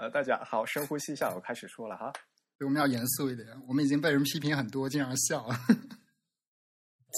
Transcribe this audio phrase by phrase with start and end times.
[0.00, 2.10] 呃，大家好，深呼吸一下，我开始说了哈。
[2.60, 5.46] 我们要严肃一点，我们已经被人批评很多，经常笑。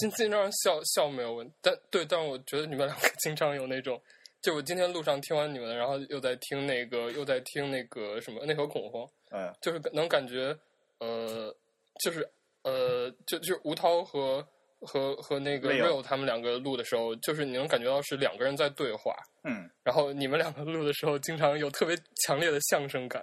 [0.01, 4.03] 经经常笑笑没有问题，但对，但我觉得你们两个经常有那种，
[4.41, 10.59] 就我今天路上听完你们，然后又在听那个，又在听那个什么内核恐慌，嗯，就是能感觉，
[10.99, 11.57] 呃，
[12.03, 12.29] 就是
[12.65, 14.45] 呃，就就吴涛和
[14.87, 19.15] 和和那个 Real 他们两个录的时候，就是你能感觉到是两个人在对话，
[19.45, 23.23] 嗯，然后你们两个录的时候，经常有特别强烈的相声感，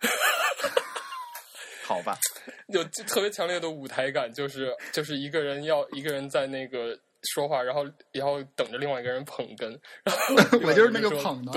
[1.84, 2.18] 好吧，
[2.68, 6.98] 有特别强烈的舞台感，就是就是一个人要一个人在那个
[7.34, 11.52] 说话，然后然后等着另外一个人捧哏，然后 我就是那个捧的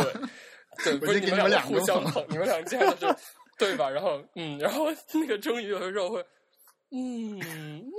[0.83, 3.15] 对 对，不是你我就给你们俩两个互相捧捧，你们俩这样是，
[3.59, 3.87] 对吧？
[3.87, 6.25] 然后嗯，然后那个终于有的时候会，
[6.91, 7.91] 嗯嗯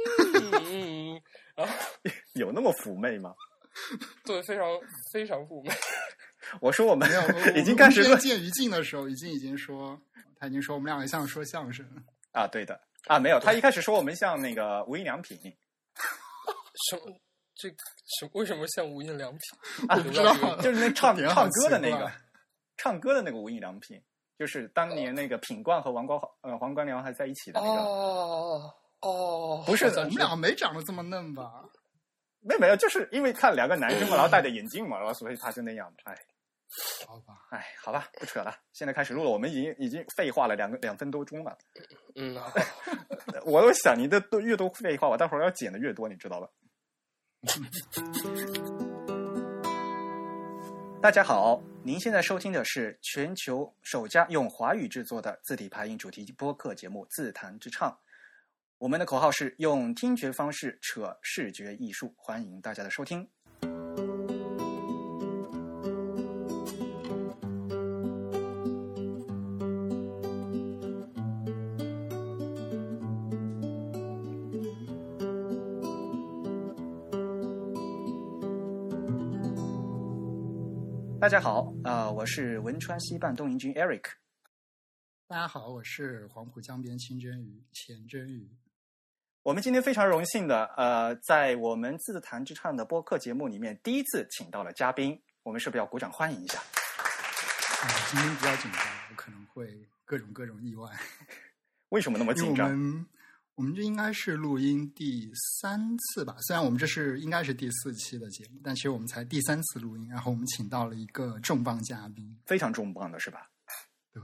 [0.67, 1.14] 嗯，
[1.55, 1.75] 然后
[2.35, 3.35] 有那么妩媚吗？
[4.25, 4.67] 对，非常
[5.13, 5.73] 非常妩媚。
[6.61, 7.09] 我说我们
[7.57, 9.99] 已经开始见于静的时候，已经已经说，
[10.39, 11.85] 他已经说我们两个像说相声。
[12.33, 15.39] 啊，对的啊，没有，他一开始说我们像那个无印良品
[16.91, 17.17] 什么？
[17.55, 17.69] 这
[18.19, 19.41] 什为什么像无印良品？
[19.89, 22.11] 啊，知道就是那唱唱歌的那个，
[22.77, 24.03] 唱歌的那个无印良品，
[24.39, 31.63] 就是当年那个品冠和王高呃黄冠良还在一起的那个，哦哦，不是我们两个没长得这么嫩吧？
[32.41, 36.17] 没有没有，就是因为看两个男生嘛，然后戴着眼镜嘛，然后所以他就那样，哎
[37.07, 41.57] 好吧，哎，好吧，不扯了，现在开始录了，我们已经已经废话了两个两分多钟了，
[42.17, 42.53] 嗯，好
[43.45, 46.49] 我都想你的多越多废话，我待会儿要剪的越多，你知道吧？
[51.03, 57.91] 大家好，您现在收听的是全球首家用华语制作的字体排音主题播客节目《自弹自唱》。
[58.79, 63.27] 我们的口号是用听觉方式扯视觉艺术，欢迎大家的收听。
[81.21, 84.03] 大家好，呃，我是汶川西半东营军 Eric。
[85.27, 88.51] 大家好，我是黄浦江边清蒸鱼钱真鱼。
[89.45, 96.59] 我们今天非常荣幸的，呃，在我们自弹自唱的播客节目里面，第一次请到了嘉宾，我们是不是要鼓掌欢迎一下？
[96.59, 100.91] 啊，今天比较紧张，我可能会各种各种意外，
[101.91, 102.71] 为什么那么紧张？
[102.71, 103.07] 们
[103.55, 105.31] 我们这应该是录音第
[105.61, 113.51] 三次吧，虽然我们这是应该是第四期的节目，但其实我们才第三次录音，然后我们请到了一个重磅嘉宾，非常重磅的是吧？
[114.11, 114.23] 对，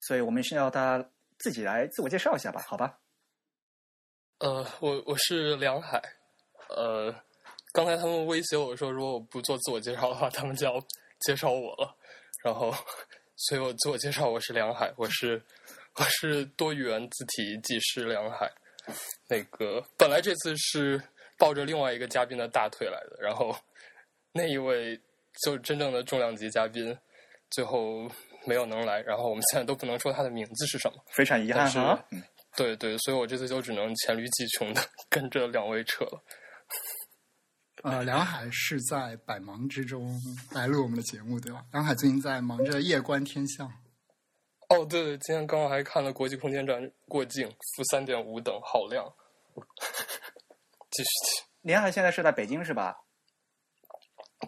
[0.00, 1.02] 所以我们需要他
[1.38, 2.98] 自己来自我介绍一下吧，好吧？
[4.40, 6.00] 呃，我我是梁海，
[6.70, 7.14] 呃，
[7.74, 10.82] 刚才他们威胁我说，如果我不做自我介绍的话，他们就要
[11.20, 11.94] 介绍我了。
[12.42, 12.74] 然后，
[13.36, 15.42] 所以我自我介绍，我是梁海，我是
[15.96, 18.50] 我是多语言字体技师梁海。
[19.28, 20.98] 那个本来这次是
[21.36, 23.54] 抱着另外一个嘉宾的大腿来的，然后
[24.32, 24.98] 那一位
[25.44, 26.96] 就真正的重量级嘉宾，
[27.50, 28.10] 最后
[28.46, 29.02] 没有能来。
[29.02, 31.04] 然后我们现在都不能说他的名字是什么。
[31.08, 32.02] 非常遗憾是哈。
[32.66, 36.22] 嗯对对，所以我这次就只能黔驴技穷的 跟着两位扯了。
[37.82, 40.14] 呃，梁海是在百忙之中
[40.50, 41.64] 来录我们的节目，对吧？
[41.72, 43.66] 梁海最近在忙着夜观天象，
[44.68, 49.10] 哦，对对，今天刚好还看了国际空间站过境，负三点五等，好亮。
[50.90, 52.94] 继 续继续，连海现在是在北京是吧？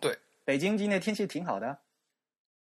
[0.00, 1.80] 对，北京今天天气挺好的。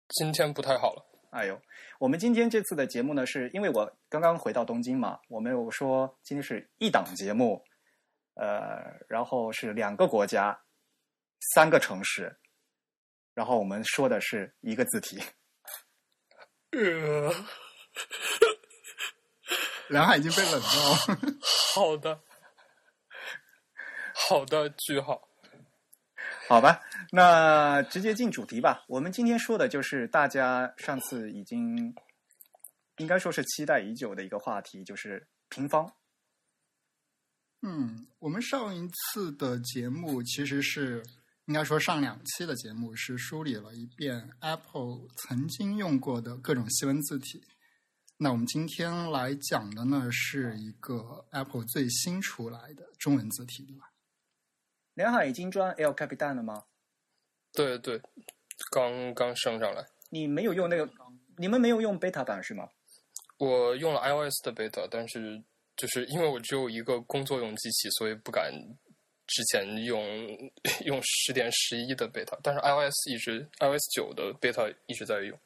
[0.09, 1.07] 今天不太好了。
[1.31, 1.61] 哎呦，
[1.99, 7.65] 我们今天这次的节目呢，是因为我刚刚回到东京嘛，我们有说今天是一档节目，
[8.35, 10.61] 呃，然后是两个国家，
[11.55, 12.39] 三个城市，
[13.33, 15.19] 然后我们说的是一个字体。
[16.73, 17.33] 呃，
[19.89, 20.67] 梁海已经被冷到。
[21.75, 22.21] 好的，
[24.13, 25.26] 好的，句号。
[26.49, 26.81] 好吧，
[27.11, 28.85] 那直接进主题吧。
[28.89, 31.93] 我们今天说的就是大家上次已经
[32.99, 35.93] 应该说是期待已久的一个话题，就是平方。
[37.63, 41.03] 嗯，我们上一次的节目其实是
[41.47, 47.43] 应该说上两期的节目是梳理了一遍 Apple 曾经用过的各种西文字体。
[48.19, 53.91] 那我们今天来讲的呢，是一个 Apple 最新出来的中文字体，对吧？
[54.97, 56.65] 梁海已经装 L Capitan 了吗？
[57.53, 58.01] 对对，
[58.71, 59.87] 刚刚升上来。
[60.09, 60.89] 你没有用那个，
[61.37, 62.67] 你们没有用 beta 版是吗？
[63.39, 65.43] 我用了 iOS 的 beta，但是
[65.77, 68.51] 就是因为我只有一个工作用机器，所以不敢
[69.27, 70.03] 之前用
[70.87, 75.39] 用十点十一的 beta，但是 iOS 一直 iOS 九的 beta 一直在用。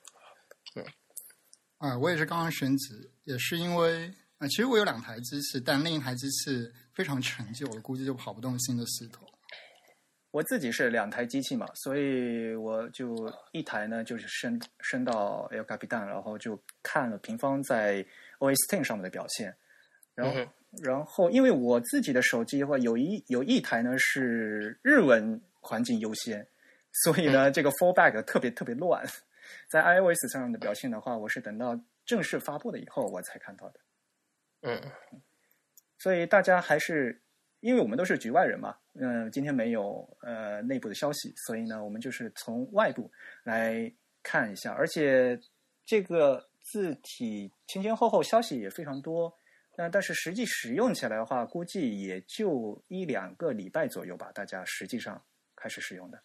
[1.79, 9.27] 啊、我也是刚刚升级，也是因为啊、其实我有两台机器，但另一台机器非常陈旧我，估计就跑不动新的系统。
[10.31, 13.15] 我自己是两台机器嘛，所以我就
[13.53, 18.05] 一台呢就是升升到 El Capitan，然后就看了平方在
[18.39, 19.55] OS Ten 上面的表现，
[20.15, 20.49] 然后、嗯
[20.85, 26.47] 然后因为我自己的手机的话，有一有一台呢是日文环境优先，
[27.03, 29.05] 所以呢、这个 fallback 特别特别乱，
[29.69, 31.77] 在 iOS 上的表现的话，我是等到
[32.07, 33.81] 正式发布了以后我才看到的。
[34.61, 34.81] 嗯。
[35.99, 37.21] 所以大家还是
[37.61, 43.11] 因为我们都是局外人嘛，嗯、今天没有呃内部的消息，所以呢，我们就是从外部
[43.45, 43.93] 来
[44.23, 45.39] 看一下，而且
[45.87, 49.33] 这个字体前前后后消息也非常多，
[49.77, 55.23] 那但是实际使用起来的话，估计也就一两个礼拜左右吧，大家实际上
[55.55, 56.23] 开始使用的。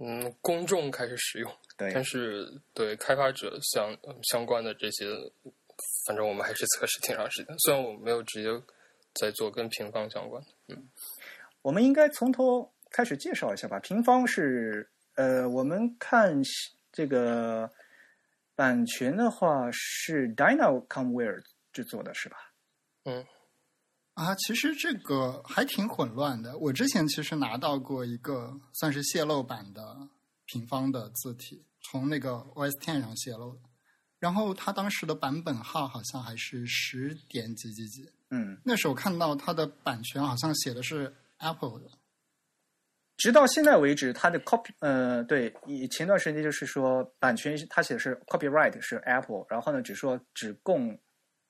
[0.00, 5.06] 嗯，公众开始使用，对，但是对开发者相相关的这些，
[6.04, 7.54] 反正我们还是测试挺长时间。
[7.60, 8.48] 虽然我没有直接
[9.14, 10.88] 在做跟平方相关的，嗯
[11.62, 13.80] 我们应该从头开始介绍一下吧。
[13.80, 16.42] 平方是呃，我们看
[16.92, 17.70] 这个
[18.54, 22.36] 版权的话是 Dynacomware 制作的，是吧？
[23.04, 23.24] 嗯
[24.14, 26.56] 啊，其实这个还挺混乱的。
[26.58, 30.08] 我之前其实拿到过一个算是泄露版的
[30.44, 33.60] 平方的字体，从那个 OS Ten 上泄露的。
[34.24, 38.10] 然后它当时的版本号好像还是十点几几几。
[38.30, 41.90] 嗯，那时候看到它的版权好像写的是 Apple 的。
[43.18, 50.98] 直到现在为止，它的 copy 呃，对，以前段时间就是说版权它写的是 copyright 是 Apple，然后呢只说只供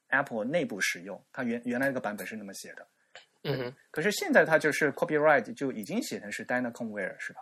[0.09, 2.88] Apple 内部使用，它原原来那个版本是那么写的。
[3.44, 7.41] 嗯哼，可是现在它就是 copyright 就已经写成是 Dynacomware 是吧？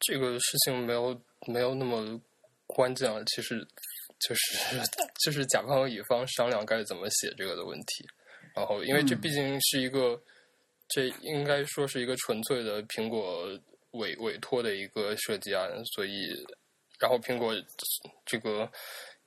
[0.00, 2.20] 这个事情没有没有那么
[2.66, 3.64] 关键啊，其实
[4.20, 4.78] 就是
[5.24, 8.06] 就是甲方和乙方商量该怎么写这个的问题。
[8.54, 10.20] 然后，因为这嗯毕竟是一个，
[10.88, 13.46] 这应该说是一个纯粹的苹果
[13.92, 16.26] 委委托的一个设计案，所以，
[16.98, 17.54] 然后苹果
[18.26, 18.68] 这个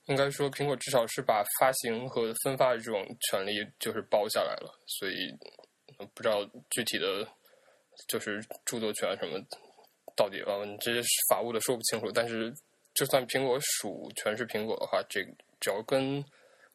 [0.07, 5.31] 应该说苹果至少是把发行和分发的这种权利就是包下来了，所以
[5.97, 7.25] 呃不知道具体的，
[8.07, 9.39] 就是著作权什么
[10.15, 12.11] 到底啊，你这些法务的说不清楚。
[12.11, 12.53] 但是，
[12.93, 15.23] 就算苹果属全是苹果的话，这
[15.59, 16.23] 只要跟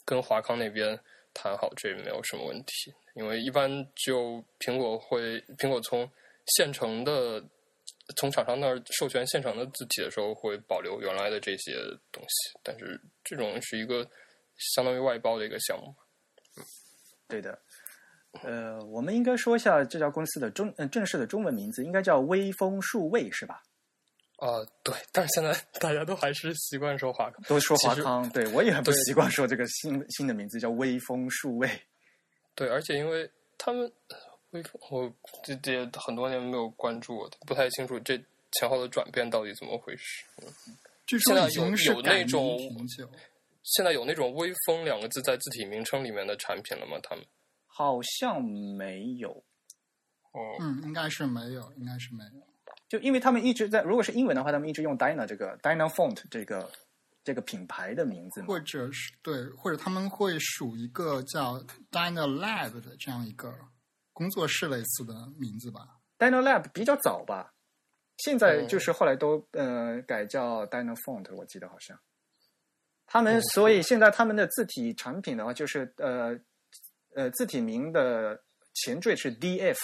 [0.04, 0.98] 跟华康那边
[1.34, 2.94] 谈好，这没有什么问题。
[3.14, 6.10] 因为一般就苹果会，苹果从
[6.46, 7.42] 现成的
[8.16, 11.74] 从厂商那儿授权现成的字体的时候，会保留原来的这些
[12.12, 12.58] 东西。
[12.62, 14.06] 但是这种是一个
[14.74, 15.94] 相当于外包的一个项目。
[16.58, 16.64] 嗯
[17.28, 17.58] 对的，
[18.44, 23.62] 呃，我们应该说一下这家公司的中呃正式的中文名字，应该叫微风数位是吧？
[24.36, 27.42] 啊、对，但是现在大家都还是习惯说华康。
[27.48, 31.68] 都说华康，对我也很不习惯说这个新新的名字叫微风数位。
[32.54, 33.90] 对，而且因为他们
[34.50, 35.12] 微风，我
[35.42, 38.16] 这这很多年没有关注，不太清楚这
[38.52, 40.24] 前后的转变到底怎么回事。
[41.06, 42.58] 据说现在已经是有有那种。
[43.68, 46.96] 现在有那种“微风”两个字在字体名称里面的产品了吗？
[47.02, 47.24] 他们？
[47.66, 49.30] 好像没有，
[50.30, 52.46] 哦，嗯，应该是没有，应该是没有。
[52.88, 56.70] 就因为他们一直在，如果是英文的话，他们一直用 Dyna 这个 Dyna Font 这个
[57.24, 58.42] 这个品牌的名字。
[58.42, 61.58] 或者是对，或者他们会属一个叫
[61.90, 63.52] Dyna Lab 的这样一个
[64.12, 65.98] 工作室类似的名字吧。
[66.18, 67.52] Dyna Lab 比较早吧，
[68.18, 71.98] 现在嗯就是后来都呃改叫 Dyna Font，我记得好像。
[73.04, 76.38] 他们嗯所以现在他们的字体产品的话，就是呃
[77.14, 78.40] 呃字体名的
[78.74, 79.76] 前缀是 DF，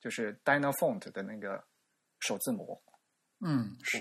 [0.00, 1.62] 就是 Dyna Font 的那个
[2.22, 2.80] 首字母。
[3.44, 3.98] 嗯，是。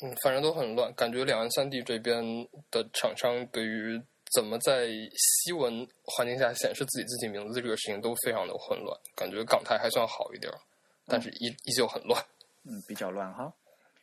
[0.00, 2.24] 嗯，反正都很乱，感觉两岸三地这边
[2.70, 4.00] 的厂商对于
[4.32, 8.98] 怎么在西文环境下显示自己自己名字这个事情都非常的混乱。
[9.14, 10.58] 感觉港台还算好一点儿，
[11.06, 12.18] 但是依依旧很乱。
[12.64, 13.52] 嗯，比较乱哈。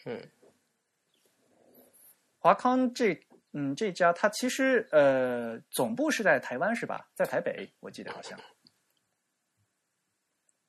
[0.06, 0.22] 嗯，
[2.38, 3.20] 华康这
[3.54, 7.10] 嗯这家，它其实呃总部是在台湾是吧？
[7.16, 8.40] 在台北，我记得好像。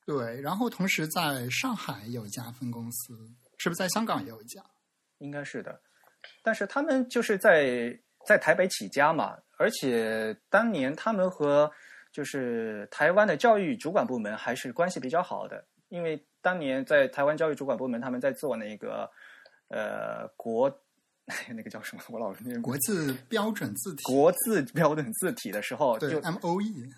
[0.05, 3.15] 对，然后同时在上海有一家分公司，
[3.57, 4.61] 是不是在香港也有一家？
[5.19, 5.79] 应该是的，
[6.41, 11.71] 但是他们就是在在台北起家嘛，而且当年他们和
[12.11, 19.09] 就是台湾的教育主管部门还是关系比较好的，因为当年在台湾教育主管部门他们在做那个
[19.69, 20.69] 呃国
[21.55, 26.89] 那个叫什么，我老是念国字标准字体，国字标准字体的时候，就 M O E，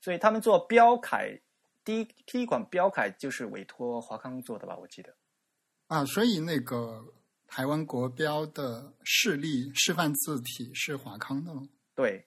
[0.00, 1.40] 所以他们做标楷
[1.84, 5.14] 第一第一款标楷就是委托华康做的吧，我记得。
[5.86, 7.04] 啊，所以那个
[7.46, 11.66] 台湾国标的示例示范字体是华康的喽。
[11.94, 12.24] 对，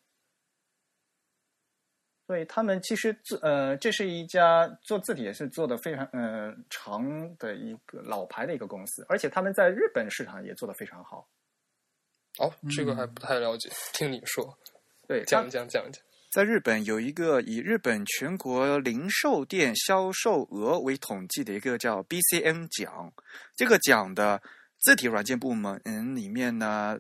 [2.28, 11.30] 所以他们其实做呃，这是一家做字体也是做的非常呃长的一个老牌的一个公司，而且他们在日本市场也做的非常好。
[12.40, 14.58] 哦，这个还不太了解，听你说，
[15.08, 16.04] 对，讲讲讲讲。
[16.34, 23.14] 在日本有一个以日本全国零售店销售额为统计的一个叫 BCN 奖，
[23.56, 24.42] 这个奖的
[24.80, 27.00] 字体软件部门嗯里面呢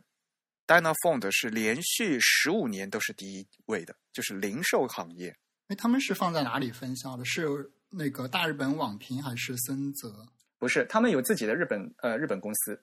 [0.67, 5.35] ，Dynafont 是连续十五年都是第一位的，就是零售行业。
[5.69, 7.25] 哎，他们是放在哪里分销的？
[7.25, 7.47] 是
[7.89, 10.27] 那个大日本网评还是森泽？
[10.59, 12.79] 不是，他们有自己的日本呃日本公司。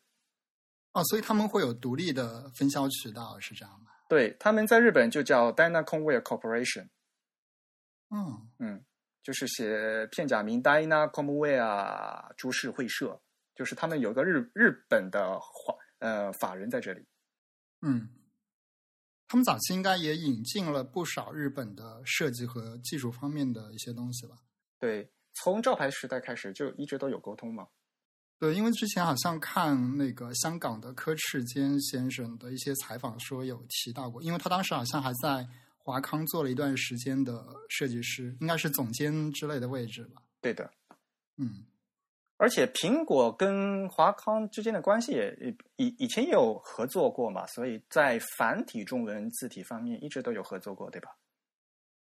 [0.95, 3.93] 哦，所以他们会有独立的分销渠道，是这样吗？
[4.11, 6.89] 对，他们在日本就叫 Dynacomware Corporation。
[8.09, 8.85] 嗯嗯，
[9.23, 13.23] 就是写片假名 Dynacomware 株式会社，
[13.55, 17.07] 就是他们有个日日本的法呃法人在这里。
[17.83, 18.09] 嗯，
[19.29, 24.35] 他们早期应该也引进了不少日本的设计和技术方面的一些东西吧？
[24.81, 27.69] 对，从照牌时代开始就一直都有沟通嘛。
[28.41, 40.23] 对，因为之前好像看那个香港的柯赤坚先生的一些采访，说有提到过，因为他当时好像还在华康做了一段时间的设计师，应该是总监之类的位置吧。
[40.41, 40.73] 对的，
[41.37, 41.67] 嗯，
[42.39, 51.11] 而且苹果跟华康之间的关系也以以前也有合作过嘛，所以在繁体中文字体方面一直都有合作过，对吧？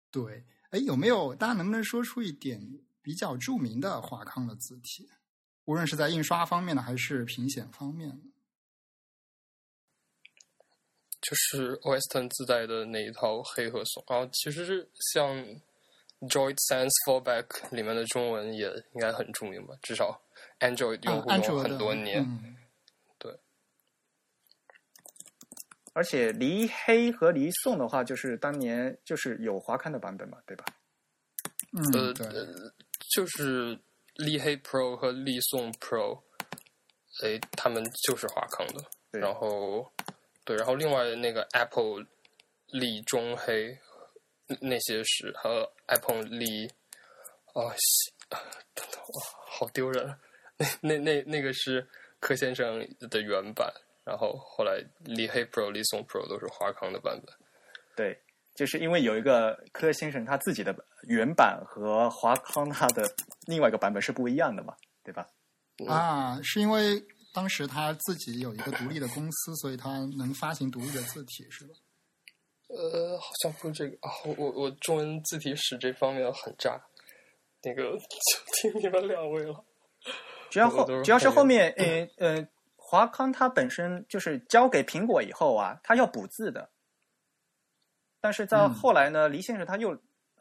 [0.10, 2.60] 对，哎，有没有大家能不能说出一点
[3.03, 5.08] 比较著名的华康的字体？
[5.65, 8.17] 无论是在印刷方面的还是平显方面的，
[11.22, 15.36] 就是 OS Ten 自带的那一套黑和松，然后其实像
[16.22, 20.22] Droid Sans Fallback 里面的中文也应该很著名吧，至少
[20.60, 22.24] Android 用户用很多年。
[22.24, 22.55] 嗯、
[23.17, 23.36] 对，
[25.93, 30.65] 而且离黑和离宋的话，就是当年就是有华刊的版本嘛，对吧？
[31.74, 32.27] 嗯，呃对，
[33.15, 33.79] 就是。
[34.15, 36.22] 立黑 Pro 和立宋 Pro，
[37.24, 39.19] 哎，他们就是华康的。
[39.19, 39.91] 然后，
[40.43, 42.05] 对，然后另外那个 Apple
[42.67, 43.77] 立中黑
[44.60, 46.67] 那些是和 Apple 立
[47.53, 47.74] 哦，
[48.29, 49.01] 等等，
[49.48, 50.15] 好丢人。
[50.57, 51.88] 那那那那个是
[52.19, 52.79] 柯先生
[53.10, 57.36] 的原版，然后后来立黑 Pro、立宋 Pro 都是华康的版本。
[57.95, 58.19] 对。
[58.55, 60.74] 就是因为有一个柯先生他自己的
[61.07, 63.03] 原版和华康他的
[63.47, 65.27] 另外一个版本是不一样的嘛，对吧？
[65.88, 71.74] 啊，是因为当时他自己有一个独立的公司，所以他能发行独立的字体，是吧？
[72.67, 76.81] 呃，好像不是这个啊， 我我我中文字体史这方面很渣，
[77.62, 79.63] 那个就听你们两位了。
[80.50, 86.69] 主要后主要是后面，呃呃，华康它本身就是交给苹果以后啊，它要补字的。
[88.21, 89.95] 但是在后来呢，黎先生他又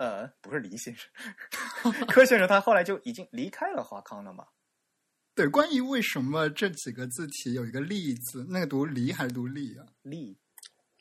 [0.04, 1.10] 呃，不是黎先生，
[2.06, 4.46] 柯先生他后来就已经离开了华康了嘛。
[5.34, 9.86] 对，关于为什么这几个字体有一个“利”字，那个读“离”还是读“利”啊？
[10.02, 10.36] 利，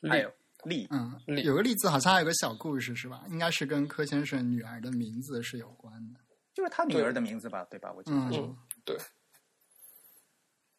[0.08, 0.32] 还有
[0.64, 3.24] 立，嗯，有个“利”字，好像还有个小故事是吧？
[3.28, 6.20] 应该是跟柯先生女儿的名字是有关的，
[6.54, 7.92] 就是他女儿的名字吧，对吧？
[7.92, 8.16] 我记得。
[8.16, 8.96] 嗯，对。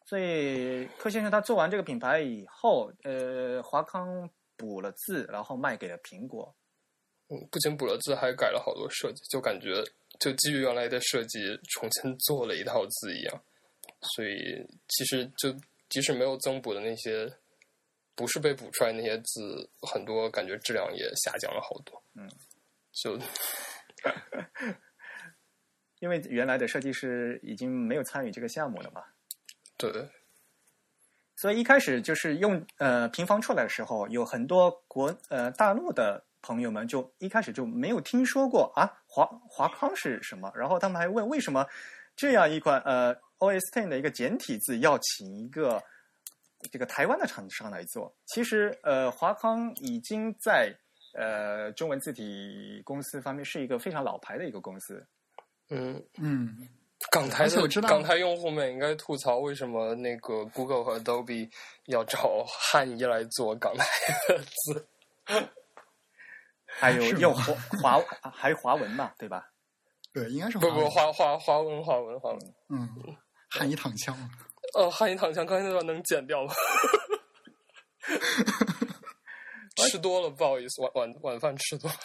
[0.04, 4.28] 所以柯先生他做完这个品牌以后，呃，华康。
[4.58, 6.56] 补了字，然后卖给了苹果。
[7.28, 9.82] 嗯，不仅补了字，还改了好多设计，就感觉
[10.20, 13.42] 就基于原来的设计重新做了一套字一样。
[14.14, 15.52] 所以其实就
[15.88, 17.32] 即使没有增补的那些，
[18.14, 22.00] 不是被补出来那些字，很多感觉质量也下降了好多。
[22.14, 22.30] 嗯，
[22.92, 23.18] 就
[25.98, 29.02] 因为原来的设计师已经没有参与这个项目了嘛。
[29.76, 29.90] 对。
[31.34, 41.66] 所以一开始就是用呃平方出来的时候，有很多国呃大陆的朋友们就一开始就没有听说过啊华华康是什么，然后他们还问为什么
[42.14, 45.82] 这样一款呃 OS Ten 的一个简体字要请一个
[46.70, 48.14] 这个台湾的厂商来做。
[48.26, 50.72] 其实呃华康已经在
[51.14, 55.04] 呃中文字体公司方面是一个非常老牌的一个公司。
[55.70, 56.68] 嗯嗯。
[57.10, 61.48] 港台的港台用户们应该吐槽为什么那个 Google 和 Adobe
[61.86, 63.84] 要找汉仪来做港台
[64.28, 64.88] 的字，
[66.78, 67.54] 还有用华
[67.98, 69.48] 华还有华文嘛，对吧？
[70.12, 72.88] 对，应该是不不华华华文华文华文，嗯，
[73.50, 74.16] 汉仪躺枪。
[74.74, 76.52] 呃，汉仪躺枪，刚才那段能剪掉吗？
[79.88, 81.96] 吃多了，不好意思，晚晚晚饭吃多了。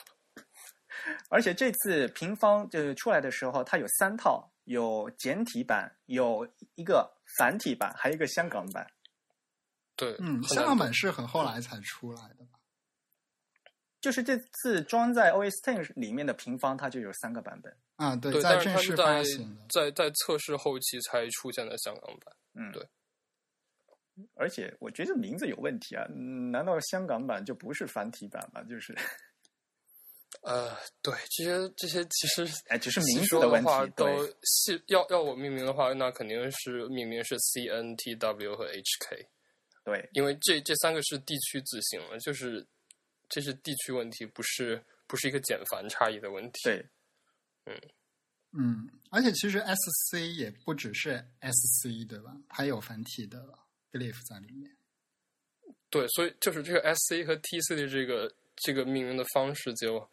[1.29, 8.85] 而且这次平方就是出来的时候，它有三套，有简体版，有一个繁体版，还有一个香港版。
[9.95, 12.59] 对，嗯，香港版是很后来才出来的吧？
[14.01, 17.73] 就是这次装在 OS Ten 里面的平方，它就有三个版本。
[17.95, 19.65] 啊，对，对，在但是正式发行的。
[19.69, 22.35] 在在测试后期才出现的香港版。
[22.55, 22.85] 嗯，对。
[24.35, 26.05] 而且我觉得名字有问题啊！
[26.09, 28.61] 嗯难道香港版就不是繁体版吗？
[28.63, 28.95] 就是，
[30.41, 33.93] 呃，对，这些这些其实 哎，只是名字的问话题。
[33.95, 39.27] 都对，细要要我命名的话，那肯定是命名是 C N T W 和 H K，
[39.85, 42.63] 对，因为这这三个是地区字形了，就是
[43.31, 46.59] 这是地区问题，不是不是一个简繁差异的问题。
[46.63, 46.89] 对，
[48.51, 52.35] 嗯，而且其实 SC 也不只是 SC 对吧？
[52.49, 53.39] 它有繁体的
[53.89, 54.75] belief 在里面。
[55.89, 60.09] 对，所以就是这个 S C 和 T C 的这个这个命名的方式就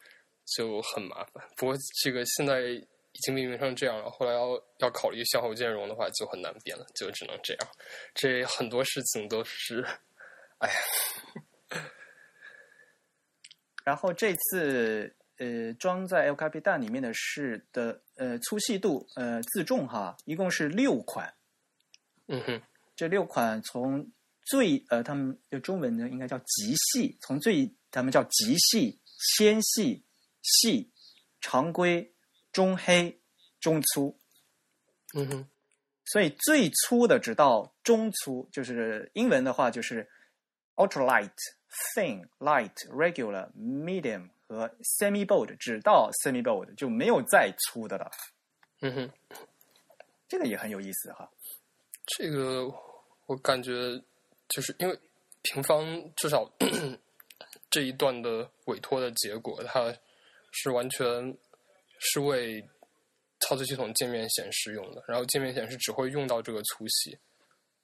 [0.56, 1.44] 就很麻烦。
[1.56, 7.68] 不过这个现在已经命名成这样了，后来要要考虑向后兼容的话，就很难变了，就只能这样。
[8.14, 9.84] 这很多事情都是，
[10.58, 10.80] 哎呀，
[13.88, 21.32] 然后这次呃装在 El Capitan 里面的是的呃粗细度呃自重哈，一共是六款。
[22.26, 22.62] 嗯哼，
[22.94, 24.06] 这六款从
[24.44, 29.00] 最呃他们的中文呢应该叫极细，从最他们叫极细、
[29.38, 30.04] 纤细、
[30.42, 30.92] 细、
[31.40, 32.12] 常规、
[32.52, 33.18] 中黑、
[33.58, 34.14] 中粗。
[35.14, 35.48] 嗯哼，
[36.04, 40.06] 所以最粗的直到中粗，就是英文的话就是
[40.76, 41.32] ultra light、
[41.94, 48.10] thin、light、regular、medium 和 semi bold，直到 semi bold 就没有再粗的了。
[48.80, 49.12] 嗯哼，
[50.28, 51.30] 这个也很有意思哈。
[52.06, 52.66] 这个
[53.26, 53.72] 我感觉
[54.48, 54.98] 就是因为
[55.42, 55.84] 平方
[56.16, 56.50] 至少
[57.70, 59.94] 这一段的委托的结果，它
[60.52, 61.36] 是完全
[61.98, 62.66] 是为
[63.40, 67.18] 操作系统界面显示用的，然后界面显示只会用到这个粗细，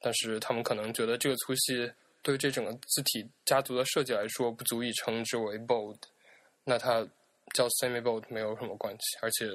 [0.01, 1.93] 但是他们可能觉得这个粗细
[2.25, 5.99] 对这整个字体家族的设计来说不足以称之为 bold，
[6.65, 7.07] 那它
[7.53, 9.47] 叫 semi bold 没有什么关系，而且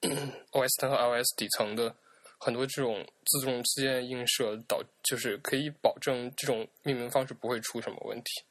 [0.50, 1.94] OS 10和 iOS 底层的
[2.38, 8.42] 很多这种自动自建映射导，就是可以保证这种命名方式不会出什么问题，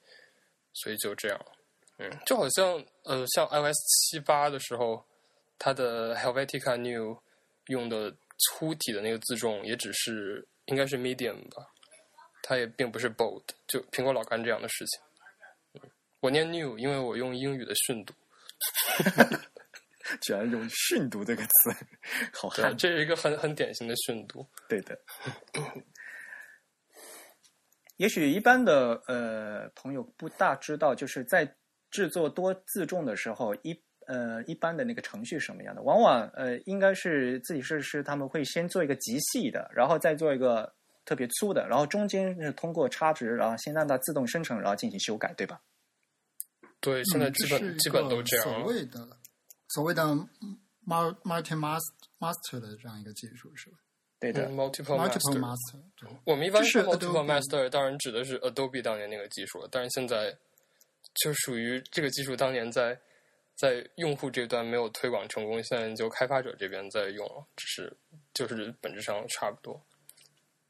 [0.74, 1.46] 所以就这样，
[1.98, 3.76] 嗯，就好像呃，像 iOS
[4.12, 5.04] 七八的时候，
[5.58, 7.18] 它的 Helvetica New
[7.68, 11.73] 用的粗体的那个字重也只是应该是 medium 吧，
[12.44, 15.02] 它也并不是 bold，就苹果老干这样的事情。
[15.82, 18.14] 嗯，我念 new，因为我用英语的训读，
[20.22, 21.72] 居然用“训读”这个词，
[22.34, 22.78] 好 对，汉。
[22.78, 24.46] 这是一个很很典型的训读。
[24.68, 25.00] 对的。
[27.98, 31.56] 也许一般的呃朋友不大知道，就是在
[31.90, 35.82] 制作多自重的时候，一呃一般的那个程序是什么样的？
[35.82, 40.74] 往往呃应该是自己设计师他们会先做一个极细的，然后再做一个
[41.06, 45.62] 特别粗的，然后中间是通过差值，然后先让它自动生成，然后进行修改，对吧？
[46.80, 48.60] 对，现在嗯基本基本都这样了。
[48.60, 49.18] 所谓的
[49.70, 50.04] 所谓的
[50.86, 51.80] multi master
[52.20, 53.78] master 的这样一个技术是吧
[54.20, 54.46] 对的。
[54.48, 55.80] 嗯，multiple？multiple master。
[56.00, 56.10] master。
[56.26, 60.38] 我们一般这是说 multiple master，当然指的是 Adobe 当年那个技术了，但是现在
[61.16, 63.00] 就属于这个技术当年在
[63.56, 67.98] 在用户这端没有推广成功，现在就开发者这边在用了，只是
[68.34, 69.82] 就是本质上差不多。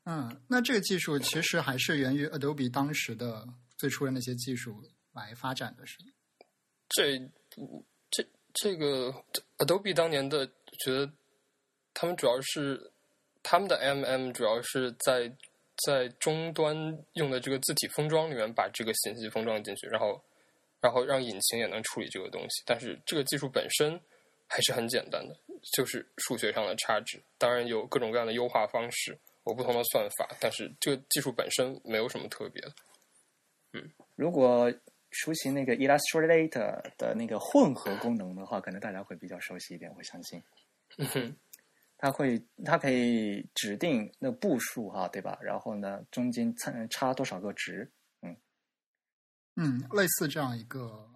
[0.05, 6.11] 嗯，那这个技术其实还是源于 Adobe 当时的最初的那些技术来发展的，是吗？
[6.89, 7.17] 这
[8.11, 9.13] 这这个
[9.57, 10.45] Adobe 当年的
[10.79, 11.09] 觉得
[11.93, 12.91] 他们主要是
[13.41, 15.33] 他们的 MM 主要是在
[15.85, 16.75] 在终端
[17.13, 20.21] 用的这个字体封装里面把这个信息封装进去，然后
[20.81, 22.61] 然后让引擎也能处理这个东西。
[22.65, 23.99] 但是这个技术本身
[24.47, 25.35] 还是很简单的，
[25.75, 27.23] 就是数学上的差值。
[27.37, 32.73] 当然有各种各样的优化方式，有不同的算法，但是这个技术本身没有什么特别的。
[33.73, 34.71] 嗯如果
[35.11, 40.41] 熟悉那个 Illustrator 的那个混合功能的话，可能大家会比较熟悉一点，我相信。
[40.97, 41.35] 嗯哼，
[41.97, 45.37] 它会，它可以指定那步数哈，对吧？
[45.41, 47.91] 然后呢，中间差差多少个值？
[49.55, 51.07] 嗯，类似这样一个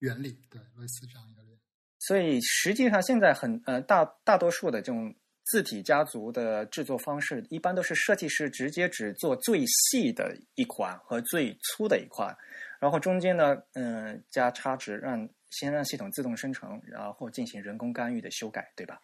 [0.00, 1.60] 原理，对，类似这样一个原理。
[2.00, 5.14] 所以实际上现在很呃大大多数的这种
[5.46, 12.36] 字体家族的制作方式，一般都是设计师直接只做最细的一款和最粗的一款，
[12.80, 19.00] 然后中间呢，嗯、加差值，让先让系统自动生成，然后进行人工干预的修改，对吧？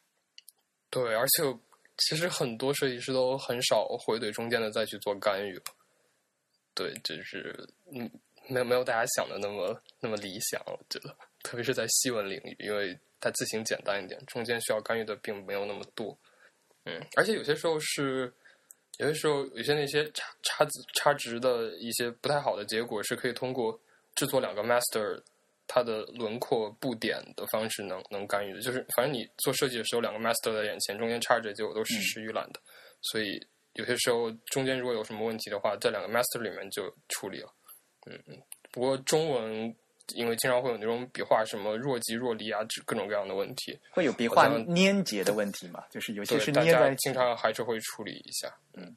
[0.91, 1.59] 对，而且
[1.99, 5.63] 其实很多设计师都很少会对中间的再去做干预了。
[6.75, 8.11] 对，就是嗯，
[8.49, 16.19] 没有没有大家想的那么那么理想，我觉得，特别是在细文领域，因为它字形简单一点，中间需要干预的并没有那么多。
[16.85, 18.33] 嗯，而且有些时候是，
[18.99, 23.79] 有些时候有些那些差差字差值的一些不太好的结果，是可以通过
[24.15, 25.23] 制作两个 master
[25.67, 28.61] 它的轮廓布点的方式能能干预的。
[28.61, 32.61] 就是反正你做设计的时候，两个 master 在眼前，中间差值结果都是实时预览的，
[33.01, 33.41] 所以
[33.75, 37.55] 有些时候中间如果有什么问题的话，在两个 master 里面就处理了。
[38.07, 38.43] 嗯嗯，
[38.73, 39.75] 不过中文
[40.15, 45.85] 因为经常会有那种笔画什么若即若离啊，这各种各样的问题，会有笔画粘结的问题嘛？
[45.91, 48.53] 就是有些是粘在经常还是会处理一下。
[48.75, 48.95] 嗯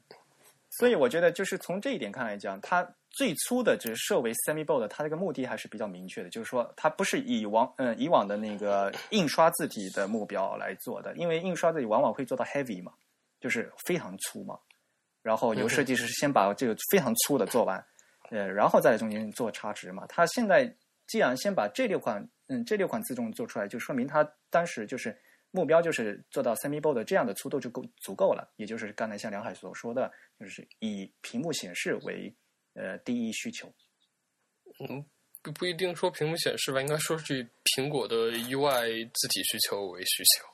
[0.78, 12.92] 所以我觉得，就是从这一点看来讲，它最初的只是设为 semi bold，它这个目的还是比较明确的，就是说它不是以往嗯以往的那个印刷字体的目标来做的，因为印刷字体往往会做到 heavy 嘛，
[13.40, 14.58] 就是非常粗嘛，
[15.22, 17.82] 然后由设计师先把这个非常粗的做完，
[18.28, 20.04] 呃，然后再在中间做差值嘛。
[20.10, 20.70] 它现在
[21.06, 25.16] 既然先把这六款嗯这六款自重做出来，就说明他当时就是
[25.50, 32.34] 目标就是做到 semi bold 这样的粗度就够足够了，也就是刚才像梁海所说的，就是以屏幕显示为
[32.74, 33.72] 呃第一需求。
[34.80, 35.04] 嗯，
[35.42, 40.46] 不不一定说屏幕显示吧，应该说是以苹果的 UI 字体需求为需求。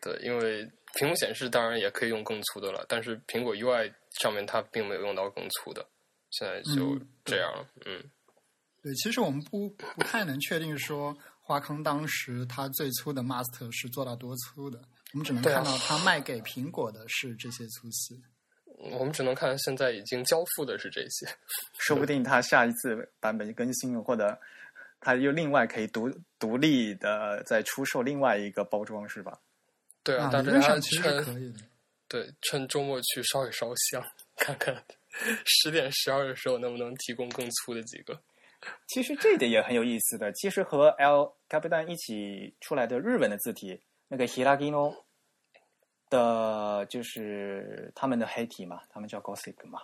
[0.00, 5.86] 对，因为屏幕显示当然也可以用更粗的了，但是苹果 UI 上面它并没有用到更粗的，
[6.30, 7.68] 现在就嗯这样了。
[7.86, 8.02] 嗯
[8.82, 14.80] 对，其实我们不不太能确定说华康当时它最粗的 master 是做到多粗的，
[15.12, 18.20] 我们只能看到它卖给苹果的是这些粗细。
[18.90, 21.28] 我们只能看现在已经交付的是这些。
[21.78, 24.36] 说不定他下一次版本更新了，或者
[25.00, 29.38] 他又另外可以独独立的再出售另外一个包装，是吧？
[30.02, 31.60] 对啊，但是它论上其实可以的。
[32.08, 34.04] 对趁周末去烧一烧香，
[34.36, 34.84] 看看
[35.44, 38.20] 十点十二的时候能不能提供更粗的几个。
[38.86, 40.32] 其实这一点也很有意思的。
[40.32, 44.94] 其实和 L Capitan 一起出来的日文的字体，那个 Hiragino
[46.10, 49.82] 的，就是他们的黑体嘛，他们叫 Gothic 嘛，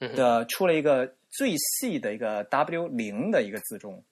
[0.00, 4.04] 嗯的出了一个最细的一个 W 零的一个字重。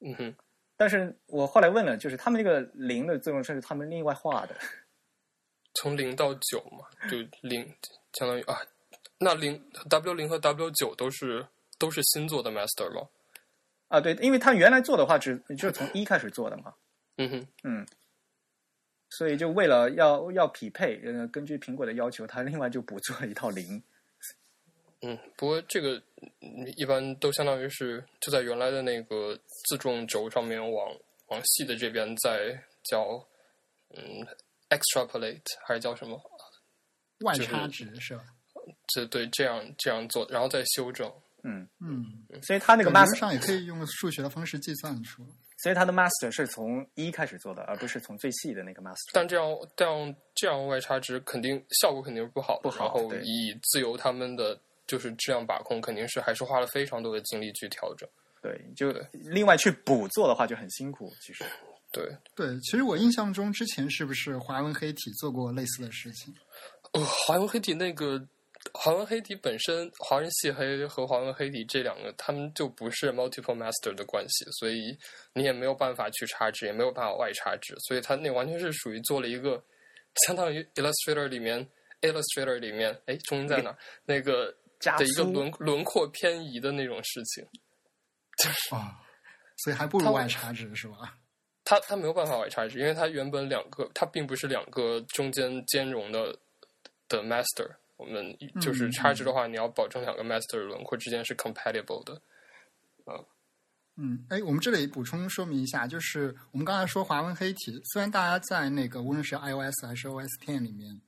[0.00, 0.34] 嗯哼，
[0.76, 4.56] 但是我后来问了，就是他们这个零的字重是他们另外画的，
[5.74, 7.64] 从零到九嘛，就零
[8.12, 8.58] 相当于啊，
[9.18, 11.46] 那零 W 零和 W 九都是
[11.82, 13.08] 都是新做的 master 吗？
[13.88, 16.72] 啊，对，因为他原来做的话只就是从一开始做的嘛，
[17.16, 17.86] 嗯哼，嗯，
[19.10, 23.82] 所以就为了要要匹配，呃，根据苹果的要求，他另外就补做了一套零。
[25.00, 26.00] 嗯，不过这个
[26.40, 29.36] 嗯一般都相当于是就在原来的那个
[29.68, 33.22] 自重轴上面往往细的这边再叫
[33.90, 34.24] 嗯
[34.70, 36.16] extrapolate 还是叫什么？
[37.34, 38.22] 就是外插值是吧？
[38.94, 41.12] 这对这样这样做，然后再修正。
[41.44, 42.06] 嗯，嗯，
[42.42, 45.26] 所以他那个 master，上也可以用数学的方式计算出。
[45.62, 49.10] 所以他的 master 是从一开始做的，而不是从最细的那个 master。
[49.12, 58.08] 但这样这样这样外插值肯定效果肯定是不好的，不好然后对以自由他们的就是质量把控，肯定是还是花了非常多的精力去调整。
[58.42, 61.44] 对，就另外去补做的话就很辛苦，其实。
[61.92, 66.34] 对，对，其实我印象中之前是不是华文黑体做过类似的事情？
[66.92, 68.18] 呃，华文黑体那个
[68.74, 74.96] 华文黑体本身，华人系黑和华文黑体这两个，他们就不是 multiple master 的关系，所以
[75.34, 79.62] 你也没有办法去插值，也没有办法外插值，所以它那完全是属于做了一个
[80.26, 81.68] 相当于 Illustrator 里面
[82.00, 83.76] Illustrator 里面，哎，中音在哪？
[84.04, 87.46] 那个加的一个轮轮廓偏移的那种事情。
[88.70, 88.98] 啊、
[89.58, 91.18] 所以还不如外插值是吧？
[91.62, 96.36] 它它没有办法外插值，因为它原本两个，它并不是两个中间兼容的
[97.06, 97.70] 的 master。
[98.02, 102.20] 我们就是差值的话，你要保证两个 master 轮廓之间是 compatible 的。
[103.96, 111.00] 嗯，哎，我们这里补充说明一下，就是我们刚才说华文黑体，虽然大家在那个无论是 iOS 还是 OS Ten 里面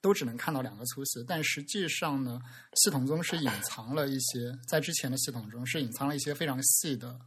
[0.00, 2.40] 都只能看到两个粗细，但实际上呢，
[2.74, 7.18] 系统中是隐藏了一些，在之前的系统中是隐藏了一些非常细的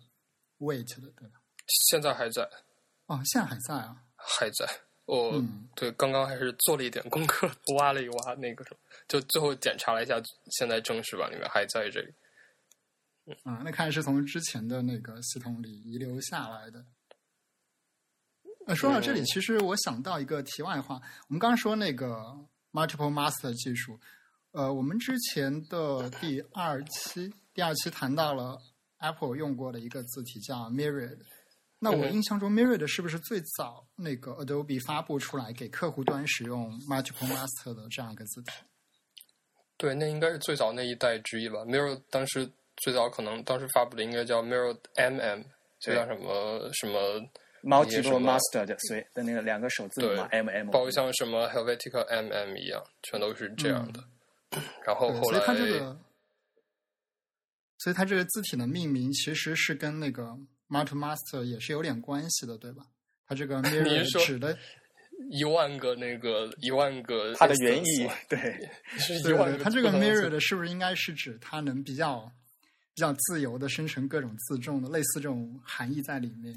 [0.60, 1.40] weight 的，对吧？
[1.90, 2.44] 现在还在，
[3.06, 4.04] 哦，现在还在啊。
[4.16, 4.68] 还在。
[5.10, 12.14] 我、嗯对刚刚还是做了一点功课，挖了一挖那个什么，就最后检查了一下，现在正式版里面还在这里。
[13.44, 16.84] 啊、那看来是从之前的那个系统里遗留下来的。
[18.68, 22.38] 呃，说到这里，嗯其实我想到一个题外话，我们刚刚说那个
[22.74, 23.98] multiple master 技术，
[24.52, 28.62] 呃，我们之前的第二期第二期谈到了
[28.98, 31.20] Apple 用过的一个字体叫 Myriad。
[31.80, 38.52] 那我嗯印象中，Myriad 是不是最早那个 Adobe 发布出来给客户端使用 multiple master 的这样一个字体？
[39.78, 41.60] 对，那应该是最早那一代之一吧。
[41.60, 45.46] Mirror 当时最早可能当时发布的应该叫 Mirror MM，
[45.80, 47.00] 就叫什么什么
[47.64, 54.04] ，multiple master 的所以的那个两个首字母嘛，M M，包括像什么 Helvetica MM 一样，全都是这样的。
[54.86, 56.00] 然后，后来所以它这个，
[57.78, 60.36] 所以它这个字体的命名其实是跟那个
[60.70, 62.86] Multi Master 也是有点关系的，对吧？
[63.28, 64.58] 它这个 mirror 是指的
[65.30, 72.32] 一万个那个一万个它的原意对，对对，是一万个它这个 mirror 的是不是应该是指它能比较
[72.94, 76.56] 比较自由的生成各种自重的类似这种含义在里面？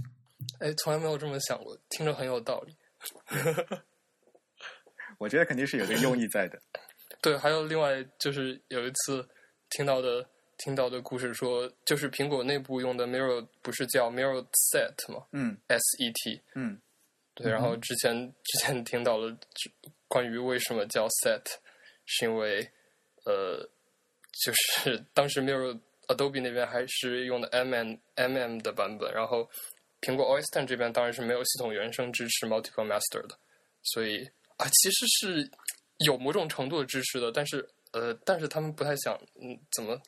[0.58, 2.76] 哎，从来没有这么想过，听着很有道理。
[5.18, 6.58] 我觉得肯定是有这个用意在的。
[7.22, 9.28] 对，还有另外就是有一次
[9.70, 16.40] 听到的听到的故事说，就是苹果内部用的 Mirror 不是叫 Mirror Set 吗嗯？S E T。
[16.54, 16.80] 嗯
[17.34, 19.70] 对，然后之前之前听到了只
[20.06, 21.42] 关于为什么叫 Set，
[22.04, 22.70] 是因为
[23.24, 23.66] 呃，
[24.44, 29.48] 就是 当时 Mirror Adobe 那边还是用的 M M M M 的版本，然后
[30.02, 33.38] 苹果 OS Ten 这边当然是没有系统原生支持 Multiple Master 的，
[33.82, 35.50] 所以啊，其实是
[36.04, 39.98] 有某种程度的支持的，但是呃，但是他们不太想嗯怎么